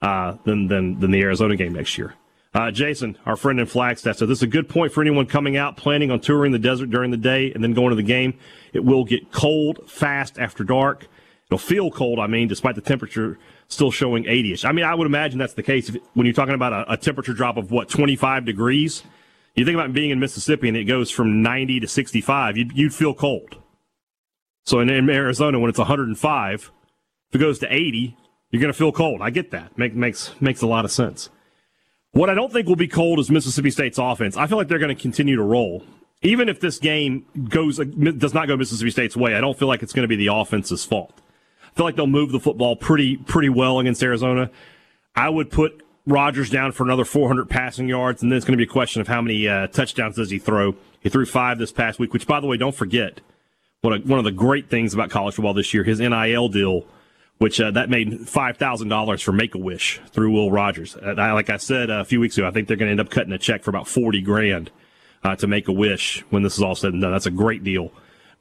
uh, 0.00 0.36
than 0.44 0.68
than 0.68 1.00
than 1.00 1.10
the 1.10 1.20
Arizona 1.20 1.56
game 1.56 1.74
next 1.74 1.98
year. 1.98 2.14
Uh, 2.54 2.70
Jason, 2.70 3.16
our 3.24 3.36
friend 3.36 3.58
in 3.58 3.66
Flagstaff, 3.66 4.18
said 4.18 4.28
this 4.28 4.40
is 4.40 4.42
a 4.42 4.46
good 4.46 4.68
point 4.68 4.92
for 4.92 5.00
anyone 5.00 5.24
coming 5.24 5.56
out 5.56 5.76
planning 5.78 6.10
on 6.10 6.20
touring 6.20 6.52
the 6.52 6.58
desert 6.58 6.90
during 6.90 7.10
the 7.10 7.16
day 7.16 7.50
and 7.52 7.64
then 7.64 7.72
going 7.72 7.90
to 7.90 7.96
the 7.96 8.02
game. 8.02 8.34
It 8.74 8.84
will 8.84 9.04
get 9.04 9.32
cold 9.32 9.90
fast 9.90 10.38
after 10.38 10.62
dark. 10.62 11.06
It'll 11.46 11.58
feel 11.58 11.90
cold, 11.90 12.18
I 12.18 12.26
mean, 12.26 12.48
despite 12.48 12.74
the 12.74 12.82
temperature 12.82 13.38
still 13.68 13.90
showing 13.90 14.24
80ish. 14.24 14.66
I 14.66 14.72
mean, 14.72 14.84
I 14.84 14.94
would 14.94 15.06
imagine 15.06 15.38
that's 15.38 15.54
the 15.54 15.62
case 15.62 15.88
if, 15.88 15.96
when 16.12 16.26
you're 16.26 16.34
talking 16.34 16.54
about 16.54 16.72
a, 16.72 16.92
a, 16.92 16.96
temperature 16.96 17.32
drop 17.32 17.56
of 17.56 17.70
what 17.70 17.88
25 17.88 18.44
degrees. 18.44 19.02
You 19.54 19.64
think 19.64 19.74
about 19.74 19.92
being 19.92 20.10
in 20.10 20.20
Mississippi 20.20 20.68
and 20.68 20.76
it 20.76 20.84
goes 20.84 21.10
from 21.10 21.42
90 21.42 21.80
to 21.80 21.88
65, 21.88 22.56
you'd, 22.56 22.72
you'd 22.76 22.94
feel 22.94 23.14
cold. 23.14 23.56
So 24.64 24.80
in, 24.80 24.90
in, 24.90 25.08
Arizona, 25.10 25.58
when 25.58 25.68
it's 25.68 25.78
105, 25.78 26.70
if 27.28 27.34
it 27.34 27.38
goes 27.38 27.58
to 27.60 27.74
80, 27.74 28.16
you're 28.50 28.60
going 28.60 28.72
to 28.72 28.78
feel 28.78 28.92
cold. 28.92 29.22
I 29.22 29.30
get 29.30 29.50
that. 29.52 29.76
Make, 29.78 29.94
makes 29.94 30.32
makes 30.40 30.60
a 30.60 30.66
lot 30.66 30.84
of 30.84 30.92
sense. 30.92 31.30
What 32.12 32.28
I 32.28 32.34
don't 32.34 32.52
think 32.52 32.68
will 32.68 32.76
be 32.76 32.88
cold 32.88 33.18
is 33.18 33.30
Mississippi 33.30 33.70
State's 33.70 33.98
offense. 33.98 34.36
I 34.36 34.46
feel 34.46 34.58
like 34.58 34.68
they're 34.68 34.78
going 34.78 34.94
to 34.94 35.00
continue 35.00 35.36
to 35.36 35.42
roll. 35.42 35.82
Even 36.20 36.48
if 36.48 36.60
this 36.60 36.78
game 36.78 37.24
goes 37.48 37.78
does 37.78 38.34
not 38.34 38.46
go 38.46 38.56
Mississippi 38.56 38.90
State's 38.90 39.16
way, 39.16 39.34
I 39.34 39.40
don't 39.40 39.58
feel 39.58 39.66
like 39.66 39.82
it's 39.82 39.92
going 39.92 40.04
to 40.04 40.08
be 40.08 40.16
the 40.16 40.32
offense's 40.32 40.84
fault. 40.84 41.20
I 41.64 41.76
feel 41.76 41.86
like 41.86 41.96
they'll 41.96 42.06
move 42.06 42.30
the 42.30 42.38
football 42.38 42.76
pretty 42.76 43.16
pretty 43.16 43.48
well 43.48 43.80
against 43.80 44.02
Arizona. 44.02 44.50
I 45.16 45.30
would 45.30 45.50
put 45.50 45.82
Rogers 46.06 46.50
down 46.50 46.72
for 46.72 46.84
another 46.84 47.04
400 47.04 47.48
passing 47.48 47.88
yards, 47.88 48.22
and 48.22 48.30
then 48.30 48.36
it's 48.36 48.44
going 48.44 48.58
to 48.58 48.64
be 48.64 48.68
a 48.68 48.72
question 48.72 49.00
of 49.00 49.08
how 49.08 49.22
many 49.22 49.48
uh, 49.48 49.68
touchdowns 49.68 50.16
does 50.16 50.30
he 50.30 50.38
throw. 50.38 50.74
He 51.00 51.08
threw 51.08 51.24
five 51.26 51.58
this 51.58 51.72
past 51.72 51.98
week, 51.98 52.12
which, 52.12 52.26
by 52.26 52.40
the 52.40 52.46
way, 52.46 52.56
don't 52.56 52.74
forget, 52.74 53.20
what 53.80 53.94
a, 53.94 53.98
one 54.00 54.18
of 54.18 54.24
the 54.24 54.32
great 54.32 54.68
things 54.68 54.94
about 54.94 55.10
college 55.10 55.34
football 55.34 55.54
this 55.54 55.72
year, 55.72 55.82
his 55.82 55.98
NIL 55.98 56.48
deal, 56.48 56.84
which 57.38 57.60
uh, 57.60 57.70
that 57.72 57.90
made 57.90 58.28
five 58.28 58.56
thousand 58.56 58.88
dollars 58.88 59.22
for 59.22 59.32
Make 59.32 59.54
a 59.54 59.58
Wish 59.58 60.00
through 60.10 60.32
Will 60.32 60.50
Rogers. 60.50 60.96
Uh, 60.96 61.14
like 61.16 61.50
I 61.50 61.56
said 61.56 61.90
uh, 61.90 62.00
a 62.00 62.04
few 62.04 62.20
weeks 62.20 62.38
ago, 62.38 62.46
I 62.46 62.50
think 62.50 62.68
they're 62.68 62.76
going 62.76 62.88
to 62.88 62.92
end 62.92 63.00
up 63.00 63.10
cutting 63.10 63.32
a 63.32 63.38
check 63.38 63.62
for 63.62 63.70
about 63.70 63.88
forty 63.88 64.20
grand 64.20 64.70
uh, 65.24 65.36
to 65.36 65.46
Make 65.46 65.68
a 65.68 65.72
Wish 65.72 66.24
when 66.30 66.42
this 66.42 66.56
is 66.56 66.62
all 66.62 66.74
said 66.74 66.92
and 66.92 67.02
done. 67.02 67.12
That's 67.12 67.26
a 67.26 67.30
great 67.30 67.64
deal 67.64 67.92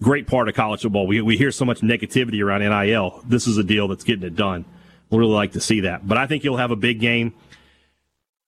great 0.02 0.28
part 0.28 0.50
of 0.50 0.56
college 0.56 0.82
football. 0.82 1.08
We, 1.08 1.22
we 1.22 1.38
hear 1.38 1.52
so 1.52 1.66
much 1.66 1.82
negativity 1.82 2.44
around 2.44 2.62
NIL. 2.62 3.24
This 3.28 3.48
is 3.48 3.58
a 3.58 3.64
deal 3.64 3.88
that's 3.88 4.04
getting 4.04 4.24
it 4.24 4.36
done. 4.36 4.66
We'll 5.10 5.20
really 5.20 5.34
like 5.34 5.52
to 5.54 5.62
see 5.62 5.82
that. 5.82 6.08
But 6.08 6.18
I 6.18 6.28
think 6.28 6.44
you'll 6.44 6.58
have 6.58 6.72
a 6.72 6.76
big 6.76 7.00
game. 7.00 7.34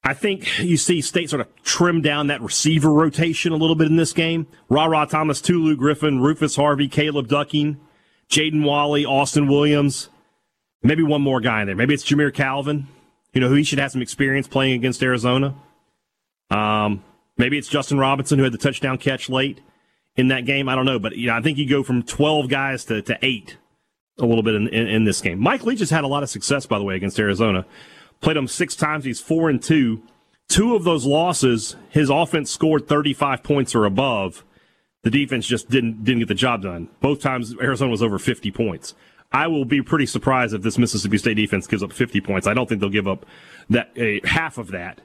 I 0.03 0.13
think 0.13 0.59
you 0.59 0.75
see 0.75 1.01
State 1.01 1.29
sort 1.29 1.41
of 1.41 1.63
trim 1.63 2.01
down 2.01 2.27
that 2.27 2.41
receiver 2.41 2.91
rotation 2.91 3.53
a 3.53 3.55
little 3.55 3.75
bit 3.75 3.87
in 3.87 3.95
this 3.95 4.11
game. 4.11 4.47
Rara 4.67 5.05
Thomas, 5.09 5.39
Tulu 5.39 5.77
Griffin, 5.77 6.19
Rufus 6.19 6.55
Harvey, 6.55 6.89
Caleb 6.89 7.27
Ducking, 7.27 7.79
Jaden 8.29 8.65
Walley, 8.65 9.05
Austin 9.05 9.47
Williams. 9.47 10.09
Maybe 10.83 11.01
one 11.01 11.21
more 11.21 11.39
guy 11.39 11.61
in 11.61 11.67
there. 11.67 11.75
Maybe 11.75 11.93
it's 11.93 12.03
Jamire 12.03 12.33
Calvin, 12.33 12.87
you 13.33 13.41
know, 13.41 13.47
who 13.47 13.55
he 13.55 13.63
should 13.63 13.79
have 13.79 13.91
some 13.91 14.01
experience 14.01 14.47
playing 14.47 14.73
against 14.73 15.01
Arizona. 15.01 15.55
Um, 16.49 17.03
maybe 17.37 17.57
it's 17.57 17.69
Justin 17.69 17.97
Robinson, 17.97 18.37
who 18.37 18.43
had 18.43 18.53
the 18.53 18.57
touchdown 18.57 18.97
catch 18.97 19.29
late 19.29 19.61
in 20.15 20.27
that 20.27 20.45
game. 20.45 20.67
I 20.67 20.75
don't 20.75 20.85
know, 20.85 20.99
but 20.99 21.15
you 21.15 21.27
know, 21.27 21.35
I 21.35 21.41
think 21.41 21.57
you 21.57 21.67
go 21.67 21.83
from 21.83 22.03
12 22.03 22.49
guys 22.49 22.85
to, 22.85 23.01
to 23.03 23.17
eight 23.21 23.57
a 24.19 24.25
little 24.25 24.43
bit 24.43 24.55
in, 24.55 24.67
in, 24.67 24.87
in, 24.87 25.03
this 25.05 25.21
game. 25.21 25.39
Mike 25.39 25.63
Leach 25.63 25.79
has 25.79 25.89
had 25.89 26.03
a 26.03 26.07
lot 26.07 26.21
of 26.21 26.29
success, 26.29 26.65
by 26.65 26.77
the 26.77 26.83
way, 26.83 26.95
against 26.95 27.17
Arizona. 27.17 27.65
Played 28.21 28.37
them 28.37 28.47
six 28.47 28.75
times. 28.75 29.05
He's 29.05 29.19
four 29.19 29.49
and 29.49 29.61
two. 29.61 30.03
Two 30.49 30.75
of 30.75 30.83
those 30.83 31.05
losses, 31.05 31.75
his 31.89 32.09
offense 32.09 32.51
scored 32.51 32.87
35 32.87 33.41
points 33.41 33.73
or 33.73 33.85
above. 33.85 34.43
The 35.01 35.09
defense 35.09 35.47
just 35.47 35.69
didn't 35.69 36.03
didn't 36.03 36.19
get 36.19 36.27
the 36.27 36.35
job 36.35 36.61
done. 36.61 36.89
Both 37.01 37.21
times 37.21 37.55
Arizona 37.59 37.89
was 37.89 38.03
over 38.03 38.19
50 38.19 38.51
points. 38.51 38.93
I 39.33 39.47
will 39.47 39.65
be 39.65 39.81
pretty 39.81 40.05
surprised 40.05 40.53
if 40.53 40.61
this 40.61 40.77
Mississippi 40.77 41.17
State 41.17 41.33
defense 41.33 41.65
gives 41.65 41.81
up 41.81 41.91
50 41.91 42.21
points. 42.21 42.45
I 42.45 42.53
don't 42.53 42.69
think 42.69 42.81
they'll 42.81 42.89
give 42.89 43.07
up 43.07 43.25
that 43.71 43.91
uh, 43.97 44.25
half 44.27 44.59
of 44.59 44.71
that 44.71 45.01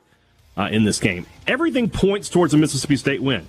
uh, 0.57 0.69
in 0.71 0.85
this 0.85 1.01
game. 1.01 1.27
Everything 1.47 1.89
points 1.89 2.29
towards 2.29 2.53
a 2.53 2.59
Mississippi 2.59 2.97
State 2.97 3.23
win. 3.23 3.49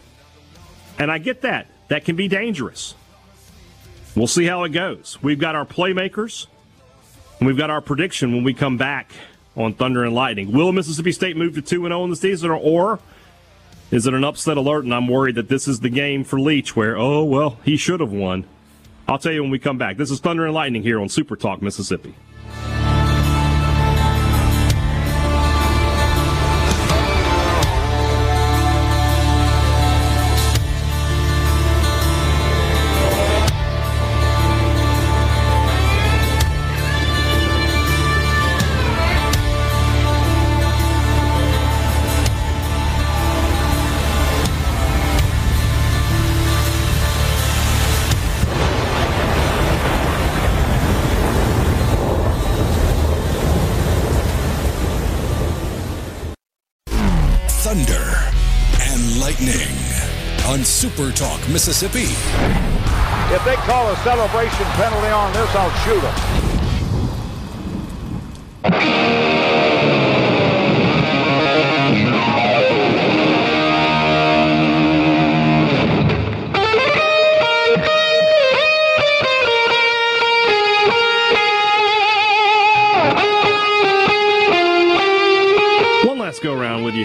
And 0.97 1.11
I 1.11 1.17
get 1.17 1.41
that. 1.41 1.67
That 1.89 2.05
can 2.05 2.15
be 2.15 2.27
dangerous. 2.27 2.95
We'll 4.15 4.27
see 4.27 4.45
how 4.45 4.63
it 4.63 4.69
goes. 4.69 5.17
We've 5.21 5.39
got 5.39 5.55
our 5.55 5.65
playmakers, 5.65 6.47
and 7.39 7.47
we've 7.47 7.57
got 7.57 7.69
our 7.69 7.81
prediction 7.81 8.33
when 8.33 8.43
we 8.43 8.53
come 8.53 8.77
back 8.77 9.11
on 9.57 9.73
Thunder 9.73 10.03
and 10.03 10.15
Lightning. 10.15 10.51
Will 10.51 10.71
Mississippi 10.71 11.11
State 11.11 11.35
move 11.35 11.55
to 11.55 11.61
2 11.61 11.85
and 11.85 11.91
0 11.91 12.05
in 12.05 12.09
the 12.09 12.15
season, 12.15 12.51
or 12.51 12.99
is 13.91 14.07
it 14.07 14.13
an 14.13 14.23
upset 14.23 14.57
alert? 14.57 14.85
And 14.85 14.93
I'm 14.93 15.07
worried 15.07 15.35
that 15.35 15.49
this 15.49 15.67
is 15.67 15.81
the 15.81 15.89
game 15.89 16.23
for 16.23 16.39
Leach 16.39 16.75
where, 16.75 16.97
oh, 16.97 17.23
well, 17.23 17.57
he 17.65 17.75
should 17.75 17.99
have 17.99 18.11
won. 18.11 18.45
I'll 19.09 19.17
tell 19.17 19.31
you 19.31 19.41
when 19.41 19.49
we 19.49 19.57
come 19.57 19.79
back. 19.79 19.97
This 19.97 20.11
is 20.11 20.19
Thunder 20.19 20.45
and 20.45 20.53
Lightning 20.53 20.83
here 20.83 21.01
on 21.01 21.09
Super 21.09 21.35
Talk, 21.35 21.63
Mississippi. 21.63 22.13
Super 60.99 61.15
Talk, 61.15 61.39
Mississippi. 61.47 62.11
If 63.33 63.45
they 63.45 63.55
call 63.55 63.89
a 63.89 63.95
celebration 64.03 64.65
penalty 64.75 65.07
on 65.07 65.31
this, 65.31 65.55
I'll 65.55 65.71
shoot 65.85 66.01
them. 68.81 68.98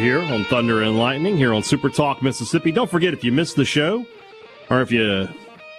Here 0.04 0.20
on 0.20 0.44
Thunder 0.44 0.82
and 0.82 0.98
Lightning 0.98 1.34
here 1.34 1.54
on 1.54 1.62
Super 1.62 1.88
Talk 1.88 2.22
Mississippi. 2.22 2.70
Don't 2.70 2.90
forget 2.90 3.14
if 3.14 3.24
you 3.24 3.32
missed 3.32 3.56
the 3.56 3.64
show 3.64 4.04
or 4.68 4.82
if 4.82 4.92
you 4.92 5.26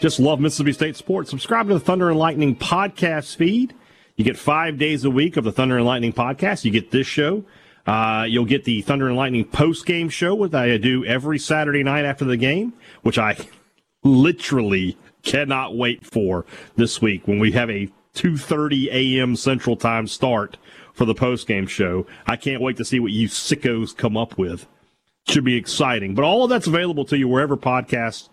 just 0.02 0.20
love 0.20 0.40
Mississippi 0.40 0.74
State 0.74 0.96
sports, 0.96 1.30
subscribe 1.30 1.68
to 1.68 1.76
the 1.76 1.80
Thunder 1.80 2.10
and 2.10 2.18
Lightning 2.18 2.56
podcast 2.56 3.36
feed. 3.36 3.76
You 4.16 4.26
get 4.26 4.36
five 4.36 4.80
days 4.80 5.06
a 5.06 5.12
week 5.12 5.38
of 5.38 5.44
the 5.44 5.52
Thunder 5.52 5.78
and 5.78 5.86
Lightning 5.86 6.12
podcast. 6.12 6.66
You 6.66 6.72
get 6.72 6.89
this 6.89 7.06
show. 7.06 7.43
Uh, 7.86 8.26
you'll 8.28 8.45
get 8.45 8.64
the 8.64 8.82
Thunder 8.82 9.08
and 9.08 9.16
Lightning 9.16 9.45
post 9.45 9.86
game 9.86 10.10
show, 10.10 10.34
which 10.34 10.56
I 10.56 10.76
do 10.78 11.06
every 11.06 11.38
Saturday 11.38 11.84
night 11.84 12.06
after 12.06 12.26
the 12.26 12.36
game, 12.36 12.74
which 13.04 13.20
I 13.20 13.38
literally 14.04 14.97
cannot 15.22 15.78
wait 15.78 16.04
for 16.04 16.47
this 16.78 16.99
week 16.99 17.28
when 17.28 17.38
we 17.38 17.52
have 17.52 17.70
a 17.70 17.91
2:30 18.16 18.88
a.m. 18.91 19.36
Central 19.36 19.76
Time 19.76 20.08
start 20.08 20.58
for 20.96 21.06
the 21.06 21.14
post-game 21.14 21.68
show. 21.68 22.08
I 22.26 22.36
can't 22.38 22.62
wait 22.62 22.78
to 22.78 22.86
see 22.86 23.00
what 23.00 23.12
you 23.12 23.28
sickos 23.28 23.96
come 23.96 24.18
up 24.18 24.38
with. 24.38 24.66
Should 25.28 25.43
be 25.43 25.56
exciting. 25.56 26.16
But 26.16 26.24
all 26.24 26.43
of 26.43 26.50
that's 26.50 26.68
available 26.68 27.06
to 27.06 27.18
you 27.18 27.28
wherever 27.28 27.58
podcasts 27.58 28.30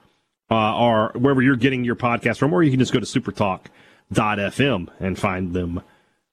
uh, 0.51 0.55
are, 0.55 1.13
wherever 1.15 1.43
you're 1.43 1.57
getting 1.57 1.85
your 1.85 1.97
podcast 1.97 2.39
from, 2.39 2.53
or 2.53 2.63
you 2.63 2.71
can 2.71 2.79
just 2.79 2.93
go 2.93 3.01
to 3.01 3.07
supertalk.fm 3.07 4.89
and 5.01 5.19
find 5.19 5.53
them 5.53 5.83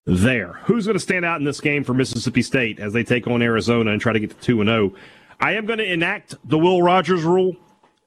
there. 0.05 0.59
Who's 0.63 0.85
going 0.85 0.95
to 0.95 1.01
stand 1.01 1.25
out 1.25 1.39
in 1.39 1.45
this 1.45 1.59
game 1.59 1.83
for 1.83 1.93
Mississippi 1.93 2.41
State 2.41 2.79
as 2.79 2.93
they 2.93 3.03
take 3.03 3.27
on 3.27 3.41
Arizona 3.41 3.91
and 3.91 3.99
try 3.99 4.13
to 4.13 4.19
get 4.19 4.29
to 4.29 4.37
2 4.37 4.63
0? 4.63 4.93
I 5.39 5.53
am 5.53 5.65
going 5.65 5.79
to 5.79 5.91
enact 5.91 6.35
the 6.43 6.57
Will 6.57 6.81
Rogers 6.81 7.23
rule 7.23 7.55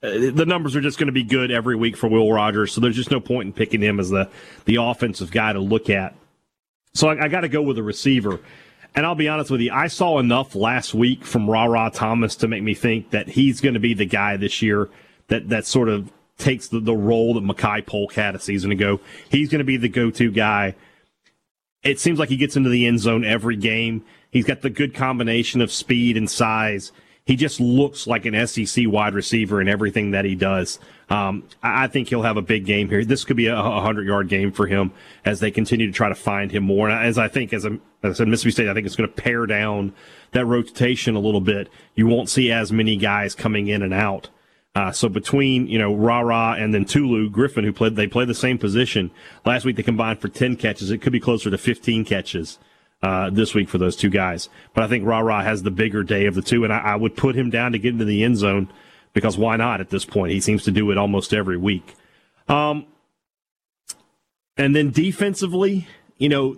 uh, 0.02 0.32
the 0.32 0.44
numbers 0.46 0.74
are 0.74 0.80
just 0.80 0.98
going 0.98 1.06
to 1.06 1.12
be 1.12 1.22
good 1.22 1.52
every 1.52 1.76
week 1.76 1.96
for 1.96 2.08
Will 2.08 2.32
Rogers. 2.32 2.72
So 2.72 2.80
there's 2.80 2.96
just 2.96 3.12
no 3.12 3.20
point 3.20 3.46
in 3.46 3.52
picking 3.52 3.80
him 3.80 4.00
as 4.00 4.10
the 4.10 4.28
the 4.64 4.76
offensive 4.76 5.30
guy 5.30 5.52
to 5.52 5.60
look 5.60 5.88
at. 5.88 6.14
So 6.94 7.08
I, 7.08 7.24
I 7.24 7.28
got 7.28 7.40
to 7.40 7.48
go 7.48 7.62
with 7.62 7.78
a 7.78 7.82
receiver. 7.82 8.40
And 8.94 9.06
I'll 9.06 9.14
be 9.14 9.28
honest 9.28 9.50
with 9.50 9.60
you, 9.60 9.72
I 9.72 9.86
saw 9.86 10.18
enough 10.18 10.54
last 10.54 10.92
week 10.92 11.24
from 11.24 11.48
Rara 11.48 11.90
Thomas 11.92 12.36
to 12.36 12.48
make 12.48 12.62
me 12.62 12.74
think 12.74 13.10
that 13.10 13.28
he's 13.28 13.60
going 13.60 13.74
to 13.74 13.80
be 13.80 13.94
the 13.94 14.04
guy 14.04 14.36
this 14.36 14.60
year 14.60 14.90
that 15.28 15.48
that 15.48 15.66
sort 15.66 15.88
of 15.88 16.12
takes 16.36 16.68
the, 16.68 16.80
the 16.80 16.94
role 16.94 17.34
that 17.34 17.44
Makai 17.44 17.86
Polk 17.86 18.12
had 18.12 18.34
a 18.34 18.38
season 18.38 18.70
ago. 18.70 19.00
He's 19.30 19.48
going 19.48 19.60
to 19.60 19.64
be 19.64 19.78
the 19.78 19.88
go 19.88 20.10
to 20.10 20.30
guy. 20.30 20.74
It 21.82 22.00
seems 22.00 22.18
like 22.18 22.28
he 22.28 22.36
gets 22.36 22.56
into 22.56 22.68
the 22.68 22.86
end 22.86 23.00
zone 23.00 23.24
every 23.24 23.56
game. 23.56 24.04
He's 24.30 24.44
got 24.44 24.60
the 24.60 24.70
good 24.70 24.94
combination 24.94 25.60
of 25.60 25.72
speed 25.72 26.16
and 26.16 26.30
size. 26.30 26.92
He 27.24 27.36
just 27.36 27.60
looks 27.60 28.06
like 28.08 28.26
an 28.26 28.46
SEC 28.46 28.84
wide 28.88 29.14
receiver 29.14 29.60
in 29.60 29.68
everything 29.68 30.10
that 30.10 30.24
he 30.24 30.34
does. 30.34 30.80
Um, 31.08 31.44
I 31.62 31.86
think 31.86 32.08
he'll 32.08 32.22
have 32.22 32.36
a 32.36 32.42
big 32.42 32.66
game 32.66 32.88
here. 32.88 33.04
This 33.04 33.24
could 33.24 33.36
be 33.36 33.46
a 33.46 33.54
100 33.54 34.06
yard 34.06 34.28
game 34.28 34.50
for 34.50 34.66
him 34.66 34.92
as 35.24 35.38
they 35.38 35.52
continue 35.52 35.86
to 35.86 35.92
try 35.92 36.08
to 36.08 36.16
find 36.16 36.50
him 36.50 36.64
more. 36.64 36.88
And 36.88 37.06
as 37.06 37.18
I 37.18 37.28
think, 37.28 37.52
as, 37.52 37.64
as 37.64 37.72
I 38.02 38.12
said, 38.12 38.28
Mississippi 38.28 38.50
State, 38.52 38.68
I 38.68 38.74
think 38.74 38.86
it's 38.86 38.96
going 38.96 39.08
to 39.08 39.14
pare 39.14 39.46
down 39.46 39.94
that 40.32 40.46
rotation 40.46 41.14
a 41.14 41.20
little 41.20 41.40
bit. 41.40 41.68
You 41.94 42.08
won't 42.08 42.28
see 42.28 42.50
as 42.50 42.72
many 42.72 42.96
guys 42.96 43.36
coming 43.36 43.68
in 43.68 43.82
and 43.82 43.94
out. 43.94 44.28
Uh, 44.74 44.90
so 44.90 45.08
between 45.08 45.66
you 45.66 45.78
know 45.78 45.94
Rara 45.94 46.56
and 46.58 46.72
then 46.72 46.86
Tulu 46.86 47.28
Griffin, 47.28 47.62
who 47.62 47.74
played 47.74 47.94
they 47.94 48.06
play 48.06 48.24
the 48.24 48.34
same 48.34 48.58
position 48.58 49.10
last 49.44 49.66
week, 49.66 49.76
they 49.76 49.82
combined 49.82 50.20
for 50.20 50.28
ten 50.28 50.56
catches. 50.56 50.90
It 50.90 51.02
could 51.02 51.12
be 51.12 51.20
closer 51.20 51.50
to 51.50 51.58
fifteen 51.58 52.06
catches 52.06 52.58
uh, 53.02 53.30
this 53.30 53.54
week 53.54 53.68
for 53.68 53.78
those 53.78 53.96
two 53.96 54.10
guys. 54.10 54.48
But 54.74 54.84
I 54.84 54.88
think 54.88 55.04
Rara 55.04 55.42
has 55.42 55.62
the 55.62 55.70
bigger 55.70 56.02
day 56.04 56.26
of 56.26 56.34
the 56.34 56.42
two, 56.42 56.64
and 56.64 56.72
I, 56.72 56.78
I, 56.78 56.96
would 56.96 57.16
put 57.16 57.34
him 57.34 57.50
down 57.50 57.72
to 57.72 57.78
get 57.78 57.92
into 57.92 58.04
the 58.04 58.22
end 58.22 58.36
zone 58.36 58.72
because 59.12 59.36
why 59.36 59.56
not 59.56 59.80
at 59.80 59.90
this 59.90 60.04
point? 60.04 60.32
He 60.32 60.40
seems 60.40 60.64
to 60.64 60.70
do 60.70 60.90
it 60.90 60.98
almost 60.98 61.34
every 61.34 61.56
week. 61.56 61.94
Um, 62.48 62.86
and 64.56 64.76
then 64.76 64.90
defensively, 64.90 65.88
you 66.18 66.28
know, 66.28 66.56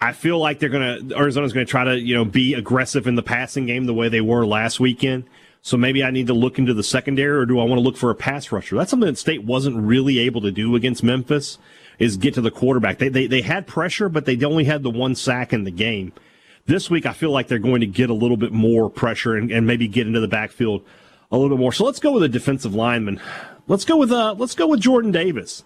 I 0.00 0.12
feel 0.12 0.38
like 0.38 0.58
they're 0.58 0.68
going 0.68 1.08
to 1.08 1.16
Arizona's 1.16 1.52
going 1.52 1.66
to 1.66 1.70
try 1.70 1.84
to 1.84 1.98
you 1.98 2.14
know 2.14 2.24
be 2.24 2.54
aggressive 2.54 3.06
in 3.06 3.14
the 3.14 3.22
passing 3.22 3.66
game 3.66 3.86
the 3.86 3.94
way 3.94 4.08
they 4.08 4.20
were 4.20 4.44
last 4.44 4.80
weekend. 4.80 5.24
So 5.64 5.76
maybe 5.76 6.02
I 6.02 6.10
need 6.10 6.26
to 6.26 6.34
look 6.34 6.58
into 6.58 6.74
the 6.74 6.82
secondary, 6.82 7.38
or 7.38 7.46
do 7.46 7.60
I 7.60 7.64
want 7.64 7.78
to 7.78 7.82
look 7.82 7.96
for 7.96 8.10
a 8.10 8.16
pass 8.16 8.50
rusher? 8.50 8.76
That's 8.76 8.90
something 8.90 9.06
that 9.06 9.16
State 9.16 9.44
wasn't 9.44 9.76
really 9.76 10.18
able 10.18 10.40
to 10.40 10.50
do 10.50 10.74
against 10.74 11.04
Memphis. 11.04 11.58
Is 11.98 12.16
get 12.16 12.34
to 12.34 12.40
the 12.40 12.50
quarterback. 12.50 12.98
They 12.98 13.08
they 13.08 13.26
they 13.26 13.42
had 13.42 13.66
pressure, 13.66 14.08
but 14.08 14.24
they 14.24 14.42
only 14.44 14.64
had 14.64 14.82
the 14.82 14.90
one 14.90 15.14
sack 15.14 15.52
in 15.52 15.64
the 15.64 15.70
game. 15.70 16.12
This 16.66 16.88
week, 16.88 17.06
I 17.06 17.12
feel 17.12 17.30
like 17.30 17.48
they're 17.48 17.58
going 17.58 17.80
to 17.80 17.86
get 17.86 18.08
a 18.08 18.14
little 18.14 18.36
bit 18.36 18.52
more 18.52 18.88
pressure 18.88 19.34
and, 19.34 19.50
and 19.50 19.66
maybe 19.66 19.88
get 19.88 20.06
into 20.06 20.20
the 20.20 20.28
backfield 20.28 20.84
a 21.30 21.36
little 21.36 21.56
bit 21.56 21.60
more. 21.60 21.72
So 21.72 21.84
let's 21.84 21.98
go 21.98 22.12
with 22.12 22.22
a 22.22 22.28
defensive 22.28 22.74
lineman. 22.74 23.20
Let's 23.66 23.84
go 23.84 23.96
with 23.96 24.12
uh 24.12 24.34
let's 24.38 24.54
go 24.54 24.66
with 24.66 24.80
Jordan 24.80 25.12
Davis. 25.12 25.64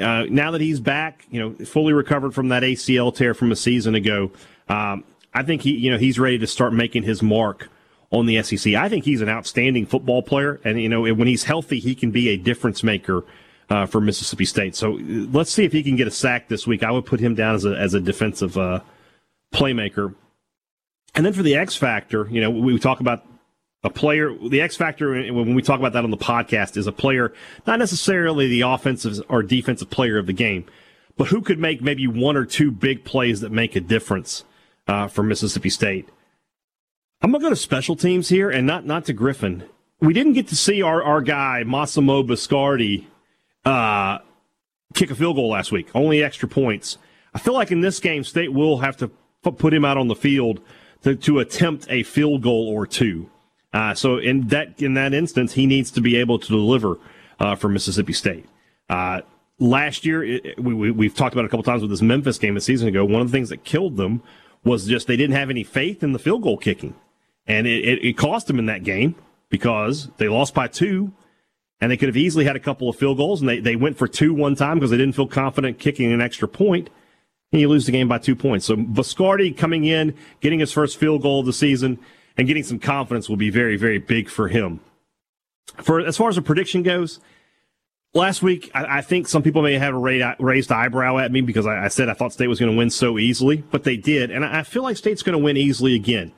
Uh, 0.00 0.24
now 0.30 0.50
that 0.52 0.60
he's 0.62 0.80
back, 0.80 1.26
you 1.30 1.38
know, 1.38 1.64
fully 1.66 1.92
recovered 1.92 2.34
from 2.34 2.48
that 2.48 2.62
ACL 2.62 3.14
tear 3.14 3.34
from 3.34 3.52
a 3.52 3.56
season 3.56 3.94
ago, 3.94 4.30
um, 4.68 5.04
I 5.34 5.42
think 5.42 5.60
he, 5.60 5.72
you 5.72 5.90
know, 5.90 5.98
he's 5.98 6.18
ready 6.18 6.38
to 6.38 6.46
start 6.46 6.72
making 6.72 7.02
his 7.02 7.22
mark 7.22 7.68
on 8.10 8.24
the 8.26 8.42
SEC. 8.42 8.74
I 8.74 8.88
think 8.88 9.04
he's 9.04 9.20
an 9.20 9.28
outstanding 9.28 9.86
football 9.86 10.22
player, 10.22 10.60
and 10.64 10.80
you 10.80 10.88
know 10.88 11.02
when 11.02 11.26
he's 11.26 11.44
healthy, 11.44 11.78
he 11.78 11.94
can 11.94 12.10
be 12.10 12.28
a 12.30 12.36
difference 12.36 12.82
maker 12.82 13.24
uh, 13.72 13.86
for 13.86 14.02
Mississippi 14.02 14.44
State. 14.44 14.76
So 14.76 14.98
let's 15.00 15.50
see 15.50 15.64
if 15.64 15.72
he 15.72 15.82
can 15.82 15.96
get 15.96 16.06
a 16.06 16.10
sack 16.10 16.48
this 16.48 16.66
week. 16.66 16.82
I 16.82 16.90
would 16.90 17.06
put 17.06 17.20
him 17.20 17.34
down 17.34 17.54
as 17.54 17.64
a 17.64 17.74
as 17.74 17.94
a 17.94 18.00
defensive 18.00 18.58
uh, 18.58 18.80
playmaker. 19.52 20.14
And 21.14 21.24
then 21.24 21.32
for 21.32 21.42
the 21.42 21.56
X 21.56 21.74
factor, 21.74 22.28
you 22.30 22.40
know, 22.42 22.50
we 22.50 22.78
talk 22.78 23.00
about 23.00 23.24
a 23.82 23.88
player. 23.88 24.36
The 24.36 24.60
X 24.60 24.76
factor 24.76 25.12
when 25.32 25.54
we 25.54 25.62
talk 25.62 25.80
about 25.80 25.94
that 25.94 26.04
on 26.04 26.10
the 26.10 26.18
podcast 26.18 26.76
is 26.76 26.86
a 26.86 26.92
player, 26.92 27.32
not 27.66 27.78
necessarily 27.78 28.46
the 28.46 28.60
offensive 28.60 29.22
or 29.30 29.42
defensive 29.42 29.88
player 29.88 30.18
of 30.18 30.26
the 30.26 30.34
game, 30.34 30.66
but 31.16 31.28
who 31.28 31.40
could 31.40 31.58
make 31.58 31.80
maybe 31.80 32.06
one 32.06 32.36
or 32.36 32.44
two 32.44 32.70
big 32.70 33.04
plays 33.04 33.40
that 33.40 33.52
make 33.52 33.74
a 33.74 33.80
difference 33.80 34.44
uh, 34.86 35.08
for 35.08 35.22
Mississippi 35.22 35.70
State. 35.70 36.10
I'm 37.22 37.32
gonna 37.32 37.42
go 37.42 37.48
to 37.48 37.56
special 37.56 37.96
teams 37.96 38.28
here, 38.28 38.50
and 38.50 38.66
not 38.66 38.84
not 38.84 39.06
to 39.06 39.14
Griffin. 39.14 39.64
We 39.98 40.12
didn't 40.12 40.34
get 40.34 40.48
to 40.48 40.56
see 40.56 40.82
our 40.82 41.02
our 41.02 41.22
guy 41.22 41.64
Massimo 41.64 42.22
Biscardi 42.22 43.06
uh, 43.64 44.18
kick 44.94 45.10
a 45.10 45.14
field 45.14 45.36
goal 45.36 45.50
last 45.50 45.72
week. 45.72 45.88
Only 45.94 46.22
extra 46.22 46.48
points. 46.48 46.98
I 47.34 47.38
feel 47.38 47.54
like 47.54 47.70
in 47.70 47.80
this 47.80 48.00
game, 48.00 48.24
State 48.24 48.52
will 48.52 48.78
have 48.78 48.96
to 48.98 49.08
put 49.42 49.72
him 49.72 49.84
out 49.84 49.96
on 49.96 50.08
the 50.08 50.14
field 50.14 50.60
to, 51.02 51.16
to 51.16 51.38
attempt 51.38 51.86
a 51.88 52.02
field 52.02 52.42
goal 52.42 52.68
or 52.68 52.86
two. 52.86 53.30
Uh, 53.72 53.94
so 53.94 54.18
in 54.18 54.48
that 54.48 54.80
in 54.82 54.94
that 54.94 55.14
instance, 55.14 55.54
he 55.54 55.66
needs 55.66 55.90
to 55.92 56.00
be 56.00 56.16
able 56.16 56.38
to 56.38 56.48
deliver 56.48 56.98
uh, 57.40 57.54
for 57.54 57.68
Mississippi 57.68 58.12
State. 58.12 58.46
Uh, 58.90 59.22
last 59.58 60.04
year, 60.04 60.22
it, 60.22 60.62
we, 60.62 60.90
we, 60.90 61.06
have 61.06 61.16
talked 61.16 61.34
about 61.34 61.44
it 61.44 61.46
a 61.46 61.48
couple 61.48 61.62
times 61.62 61.80
with 61.80 61.90
this 61.90 62.02
Memphis 62.02 62.36
game 62.36 62.56
a 62.56 62.60
season 62.60 62.88
ago. 62.88 63.04
One 63.04 63.22
of 63.22 63.28
the 63.28 63.32
things 63.32 63.48
that 63.48 63.64
killed 63.64 63.96
them 63.96 64.22
was 64.62 64.86
just 64.86 65.06
they 65.06 65.16
didn't 65.16 65.34
have 65.34 65.48
any 65.48 65.64
faith 65.64 66.02
in 66.02 66.12
the 66.12 66.18
field 66.18 66.42
goal 66.42 66.58
kicking 66.58 66.94
and 67.46 67.66
it, 67.66 67.84
it, 67.84 68.04
it 68.04 68.16
cost 68.16 68.46
them 68.46 68.58
in 68.58 68.66
that 68.66 68.84
game 68.84 69.14
because 69.48 70.08
they 70.18 70.28
lost 70.28 70.54
by 70.54 70.68
two, 70.68 71.12
and 71.82 71.90
they 71.90 71.96
could 71.96 72.08
have 72.08 72.16
easily 72.16 72.44
had 72.44 72.54
a 72.54 72.60
couple 72.60 72.88
of 72.88 72.94
field 72.94 73.16
goals, 73.16 73.40
and 73.40 73.48
they, 73.48 73.58
they 73.58 73.74
went 73.74 73.98
for 73.98 74.06
two 74.06 74.32
one 74.32 74.54
time 74.54 74.78
because 74.78 74.92
they 74.92 74.96
didn't 74.96 75.16
feel 75.16 75.26
confident 75.26 75.80
kicking 75.80 76.12
an 76.12 76.20
extra 76.20 76.46
point, 76.46 76.88
and 77.50 77.60
you 77.60 77.68
lose 77.68 77.86
the 77.86 77.92
game 77.92 78.06
by 78.06 78.18
two 78.18 78.36
points. 78.36 78.66
So 78.66 78.76
Biscardi 78.76 79.56
coming 79.56 79.84
in, 79.84 80.14
getting 80.38 80.60
his 80.60 80.70
first 80.70 80.96
field 80.96 81.22
goal 81.22 81.40
of 81.40 81.46
the 81.46 81.52
season, 81.52 81.98
and 82.36 82.46
getting 82.46 82.62
some 82.62 82.78
confidence 82.78 83.28
will 83.28 83.36
be 83.36 83.50
very, 83.50 83.76
very 83.76 83.98
big 83.98 84.30
for 84.30 84.46
him. 84.46 84.78
For 85.82 85.98
as 85.98 86.16
far 86.16 86.28
as 86.28 86.36
the 86.36 86.42
prediction 86.42 86.84
goes, 86.84 87.18
last 88.14 88.44
week 88.44 88.70
I, 88.72 88.98
I 88.98 89.00
think 89.00 89.26
some 89.26 89.42
people 89.42 89.62
may 89.62 89.76
have 89.76 89.92
a 89.92 90.36
raised 90.38 90.70
eyebrow 90.70 91.18
at 91.18 91.32
me 91.32 91.40
because 91.40 91.66
I, 91.66 91.86
I 91.86 91.88
said 91.88 92.08
I 92.08 92.14
thought 92.14 92.32
State 92.32 92.46
was 92.46 92.60
going 92.60 92.70
to 92.70 92.78
win 92.78 92.90
so 92.90 93.18
easily, 93.18 93.56
but 93.56 93.82
they 93.82 93.96
did, 93.96 94.30
and 94.30 94.44
I 94.44 94.62
feel 94.62 94.84
like 94.84 94.96
State's 94.96 95.24
going 95.24 95.36
to 95.36 95.44
win 95.44 95.56
easily 95.56 95.96
again 95.96 96.32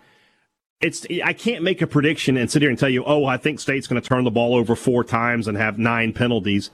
it's 0.81 1.07
I 1.25 1.33
can't 1.33 1.63
make 1.63 1.83
a 1.83 1.87
prediction 1.87 2.37
and 2.37 2.51
sit 2.51 2.63
here 2.63 2.71
and 2.71 2.79
tell 2.79 2.89
you, 2.89 3.05
oh, 3.05 3.25
I 3.25 3.37
think 3.37 3.61
State's 3.61 3.87
going 3.87 4.01
to 4.01 4.07
turn 4.07 4.25
the 4.25 4.31
ball 4.31 4.55
over 4.55 4.77
four 4.77 5.05
times 5.05 5.49
and 5.49 5.57
have 5.57 5.79
nine 5.79 6.13
penalties. 6.13 6.71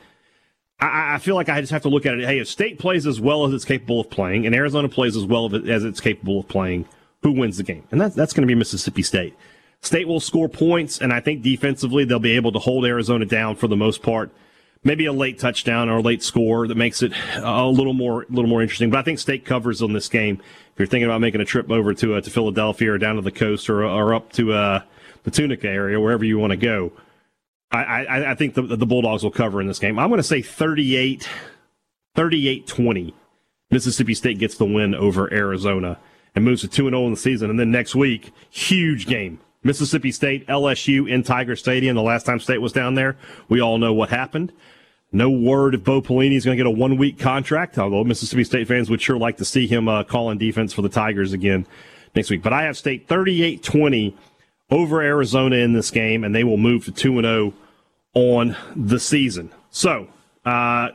I, 0.81 1.15
I, 1.15 1.19
feel 1.19 1.35
like 1.35 1.49
I 1.49 1.61
just 1.61 1.73
have 1.73 1.83
to 1.83 1.89
look 1.89 2.07
at 2.07 2.19
it. 2.19 2.25
Hey, 2.25 2.39
if 2.39 2.49
State 2.49 2.79
plays 2.79 3.07
as 3.07 3.21
well 3.21 3.45
as 3.45 3.53
it's 3.53 3.65
capable 3.65 4.01
of 4.01 4.11
playing, 4.11 4.47
and 4.47 4.55
Arizona 4.55 4.89
plays 4.89 5.17
as 5.17 5.25
well 5.25 5.55
as 5.55 5.85
it's 5.85 6.01
capable 6.01 6.41
of 6.41 6.49
playing, 6.49 6.87
who 7.23 7.33
wins 7.33 7.59
the 7.59 7.63
game? 7.63 7.87
And 7.91 8.01
that's 8.01 8.15
that's 8.15 8.33
going 8.33 8.43
to 8.43 8.53
be 8.53 8.55
Mississippi 8.55 9.03
State. 9.03 9.37
State 9.83 10.09
will 10.09 10.21
score 10.21 10.49
points, 10.49 11.01
and 11.01 11.13
I 11.13 11.21
think 11.21 11.43
defensively 11.43 12.05
they'll 12.05 12.19
be 12.19 12.37
able 12.37 12.53
to 12.53 12.59
hold 12.59 12.85
Arizona 12.85 13.25
down 13.25 13.57
for 13.57 13.67
the 13.67 13.77
most 13.77 14.03
part. 14.03 14.31
Maybe 14.83 15.05
a 15.05 15.13
late 15.13 15.39
touchdown 15.39 15.91
or 15.91 15.99
a 15.99 16.03
late 16.03 16.23
score 16.23 16.67
that 16.67 16.77
makes 16.77 17.03
it 17.03 17.13
a 17.37 17.67
little 17.67 17.93
more, 17.93 18.23
a 18.23 18.27
little 18.31 18.49
more 18.49 18.63
interesting. 18.63 18.91
But 18.91 19.01
I 19.01 19.03
think 19.03 19.19
State 19.19 19.45
covers 19.45 19.83
on 19.83 19.93
this 19.93 20.09
game 20.09 20.41
If 20.73 20.79
you're 20.79 20.87
thinking 20.87 21.05
about 21.05 21.21
making 21.21 21.43
a 21.43 21.45
trip 21.45 21.71
over 21.71 21.93
to 21.93 22.15
uh, 22.15 22.21
to 22.23 22.31
Philadelphia 22.31 22.93
or 22.93 22.99
down 22.99 23.17
to 23.17 23.23
the 23.23 23.31
coast 23.31 23.69
or 23.69 23.85
or 23.85 24.15
up 24.15 24.33
to 24.33 24.53
uh, 24.53 24.81
the 25.25 25.31
Tunica 25.31 25.69
area, 25.69 26.01
wherever 26.01 26.25
you 26.25 26.39
want 26.39 26.53
to 26.53 26.57
go, 26.57 26.93
I, 27.71 28.05
I, 28.05 28.31
I 28.31 28.35
think 28.35 28.55
the, 28.55 28.63
the 28.63 28.87
Bulldogs 28.87 29.23
will 29.23 29.31
cover 29.31 29.61
in 29.61 29.67
this 29.67 29.79
game. 29.79 29.99
I'm 29.99 30.09
going 30.09 30.19
to 30.19 30.25
say 30.25 30.43
38, 30.43 31.29
38 32.15 32.67
20. 32.67 33.15
Mississippi 33.71 34.15
State 34.15 34.39
gets 34.39 34.57
the 34.57 34.65
win 34.65 34.95
over 34.95 35.33
Arizona 35.33 35.99
and 36.35 36.45
moves 36.45 36.63
to 36.63 36.69
2 36.69 36.89
0 36.89 37.05
in 37.07 37.11
the 37.13 37.17
season. 37.17 37.51
And 37.51 37.59
then 37.59 37.71
next 37.71 37.95
week, 37.95 38.33
huge 38.51 39.07
game. 39.07 39.41
Mississippi 39.63 40.11
State, 40.11 40.47
LSU 40.47 41.09
in 41.09 41.23
Tiger 41.23 41.55
Stadium. 41.57 41.97
The 41.97 42.03
last 42.03 42.25
time 42.25 42.41
State 42.41 42.61
was 42.61 42.73
down 42.73 42.95
there, 42.95 43.17
we 43.49 43.61
all 43.61 43.79
know 43.79 43.93
what 43.93 44.09
happened. 44.09 44.53
No 45.13 45.29
word 45.29 45.75
if 45.75 45.83
Bo 45.83 46.01
Pelini 46.01 46.37
is 46.37 46.45
going 46.45 46.57
to 46.57 46.63
get 46.63 46.69
a 46.69 46.71
one 46.71 46.97
week 46.97 47.19
contract, 47.19 47.79
although 47.79 48.05
Mississippi 48.05 48.45
State 48.45 48.69
fans 48.69 48.89
would 48.89 49.03
sure 49.03 49.19
like 49.19 49.37
to 49.39 49.45
see 49.45 49.67
him 49.67 49.89
uh, 49.89 50.05
calling 50.05 50.39
defense 50.39 50.73
for 50.73 50.83
the 50.83 50.89
Tigers 50.89 51.33
again 51.33 51.67
next 52.15 52.31
week. 52.31 52.43
But 52.43 52.53
I 52.53 52.63
have 52.63 52.77
State 52.77 53.09
38 53.09 53.63
20 53.63 54.17
over 54.71 55.03
Arizona 55.03 55.57
in 55.57 55.73
this 55.73 55.91
game, 55.91 56.23
and 56.23 56.35
they 56.35 56.45
will 56.45 56.57
move 56.57 56.85
to 56.85 56.93
2 56.93 57.21
0 57.21 57.53
on 58.15 58.57
the 58.77 59.01
season. 59.01 59.51
So, 59.71 60.09
uh, 60.45 60.91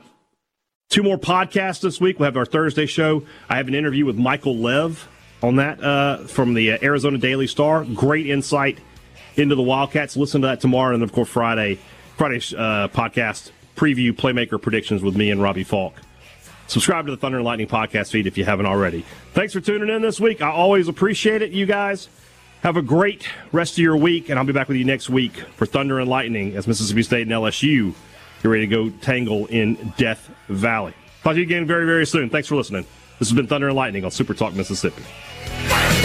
two 0.90 1.04
more 1.04 1.18
podcasts 1.18 1.82
this 1.82 2.00
week. 2.00 2.20
We'll 2.20 2.28
have 2.28 2.38
our 2.38 2.46
Thursday 2.46 2.86
show. 2.86 3.24
I 3.50 3.58
have 3.58 3.68
an 3.68 3.76
interview 3.76 4.06
with 4.06 4.16
Michael 4.16 4.56
Lev 4.58 5.10
on 5.46 5.58
that 5.58 5.84
uh, 5.84 6.18
from 6.26 6.54
the 6.54 6.74
uh, 6.74 6.78
Arizona 6.82 7.18
Daily 7.18 7.48
Star. 7.48 7.86
Great 7.86 8.28
insight 8.28 8.80
into 9.36 9.56
the 9.56 9.62
Wildcats. 9.62 10.18
Listen 10.18 10.42
to 10.42 10.48
that 10.48 10.62
tomorrow, 10.62 10.94
and 10.94 11.04
of 11.04 11.12
course 11.12 11.30
Friday, 11.30 11.80
Friday's 12.18 12.54
uh, 12.54 12.88
podcast 12.94 13.52
preview 13.76 14.12
playmaker 14.12 14.62
predictions 14.62 15.04
with 15.04 15.16
me 15.16 15.30
and 15.30 15.42
Robbie 15.42 15.64
Faulk. 15.64 15.94
Subscribe 16.68 17.06
to 17.06 17.12
the 17.12 17.18
Thunder 17.18 17.38
and 17.38 17.46
Lightning 17.46 17.68
podcast 17.68 18.12
feed 18.12 18.26
if 18.26 18.38
you 18.38 18.46
haven't 18.46 18.66
already. 18.66 19.06
Thanks 19.34 19.54
for 19.54 19.60
tuning 19.60 19.94
in 19.94 20.02
this 20.02 20.20
week. 20.20 20.42
I 20.42 20.50
always 20.50 20.88
appreciate 20.88 21.42
it, 21.42 21.52
you 21.52 21.66
guys. 21.66 22.10
Have 22.62 22.78
a 22.78 22.82
great 22.82 23.30
rest 23.52 23.74
of 23.74 23.80
your 23.80 23.96
week, 23.96 24.30
and 24.30 24.40
I'll 24.40 24.46
be 24.46 24.54
back 24.54 24.68
with 24.68 24.78
you 24.78 24.86
next 24.86 25.10
week 25.10 25.38
for 25.56 25.68
Thunder 25.68 26.00
and 26.00 26.10
Lightning 26.10 26.56
as 26.56 26.68
Mississippi 26.68 27.04
State 27.04 27.22
and 27.24 27.32
LSU 27.32 27.94
get 28.42 28.48
ready 28.50 28.68
to 28.68 28.76
go 28.76 28.90
tangle 29.02 29.46
in 29.48 29.94
Death 29.98 30.32
Valley. 30.48 30.94
Talk 31.22 31.34
to 31.34 31.40
you 31.40 31.44
again 31.44 31.68
very, 31.68 31.86
very 31.86 32.08
soon. 32.08 32.30
Thanks 32.30 32.48
for 32.48 32.56
listening. 32.56 32.86
This 33.20 33.30
has 33.30 33.36
been 33.36 33.48
Thunder 33.48 33.68
and 33.68 33.76
Lightning 33.76 34.04
on 34.04 34.12
Super 34.12 34.34
Talk 34.34 34.54
Mississippi. 34.54 35.04
Super 35.46 36.05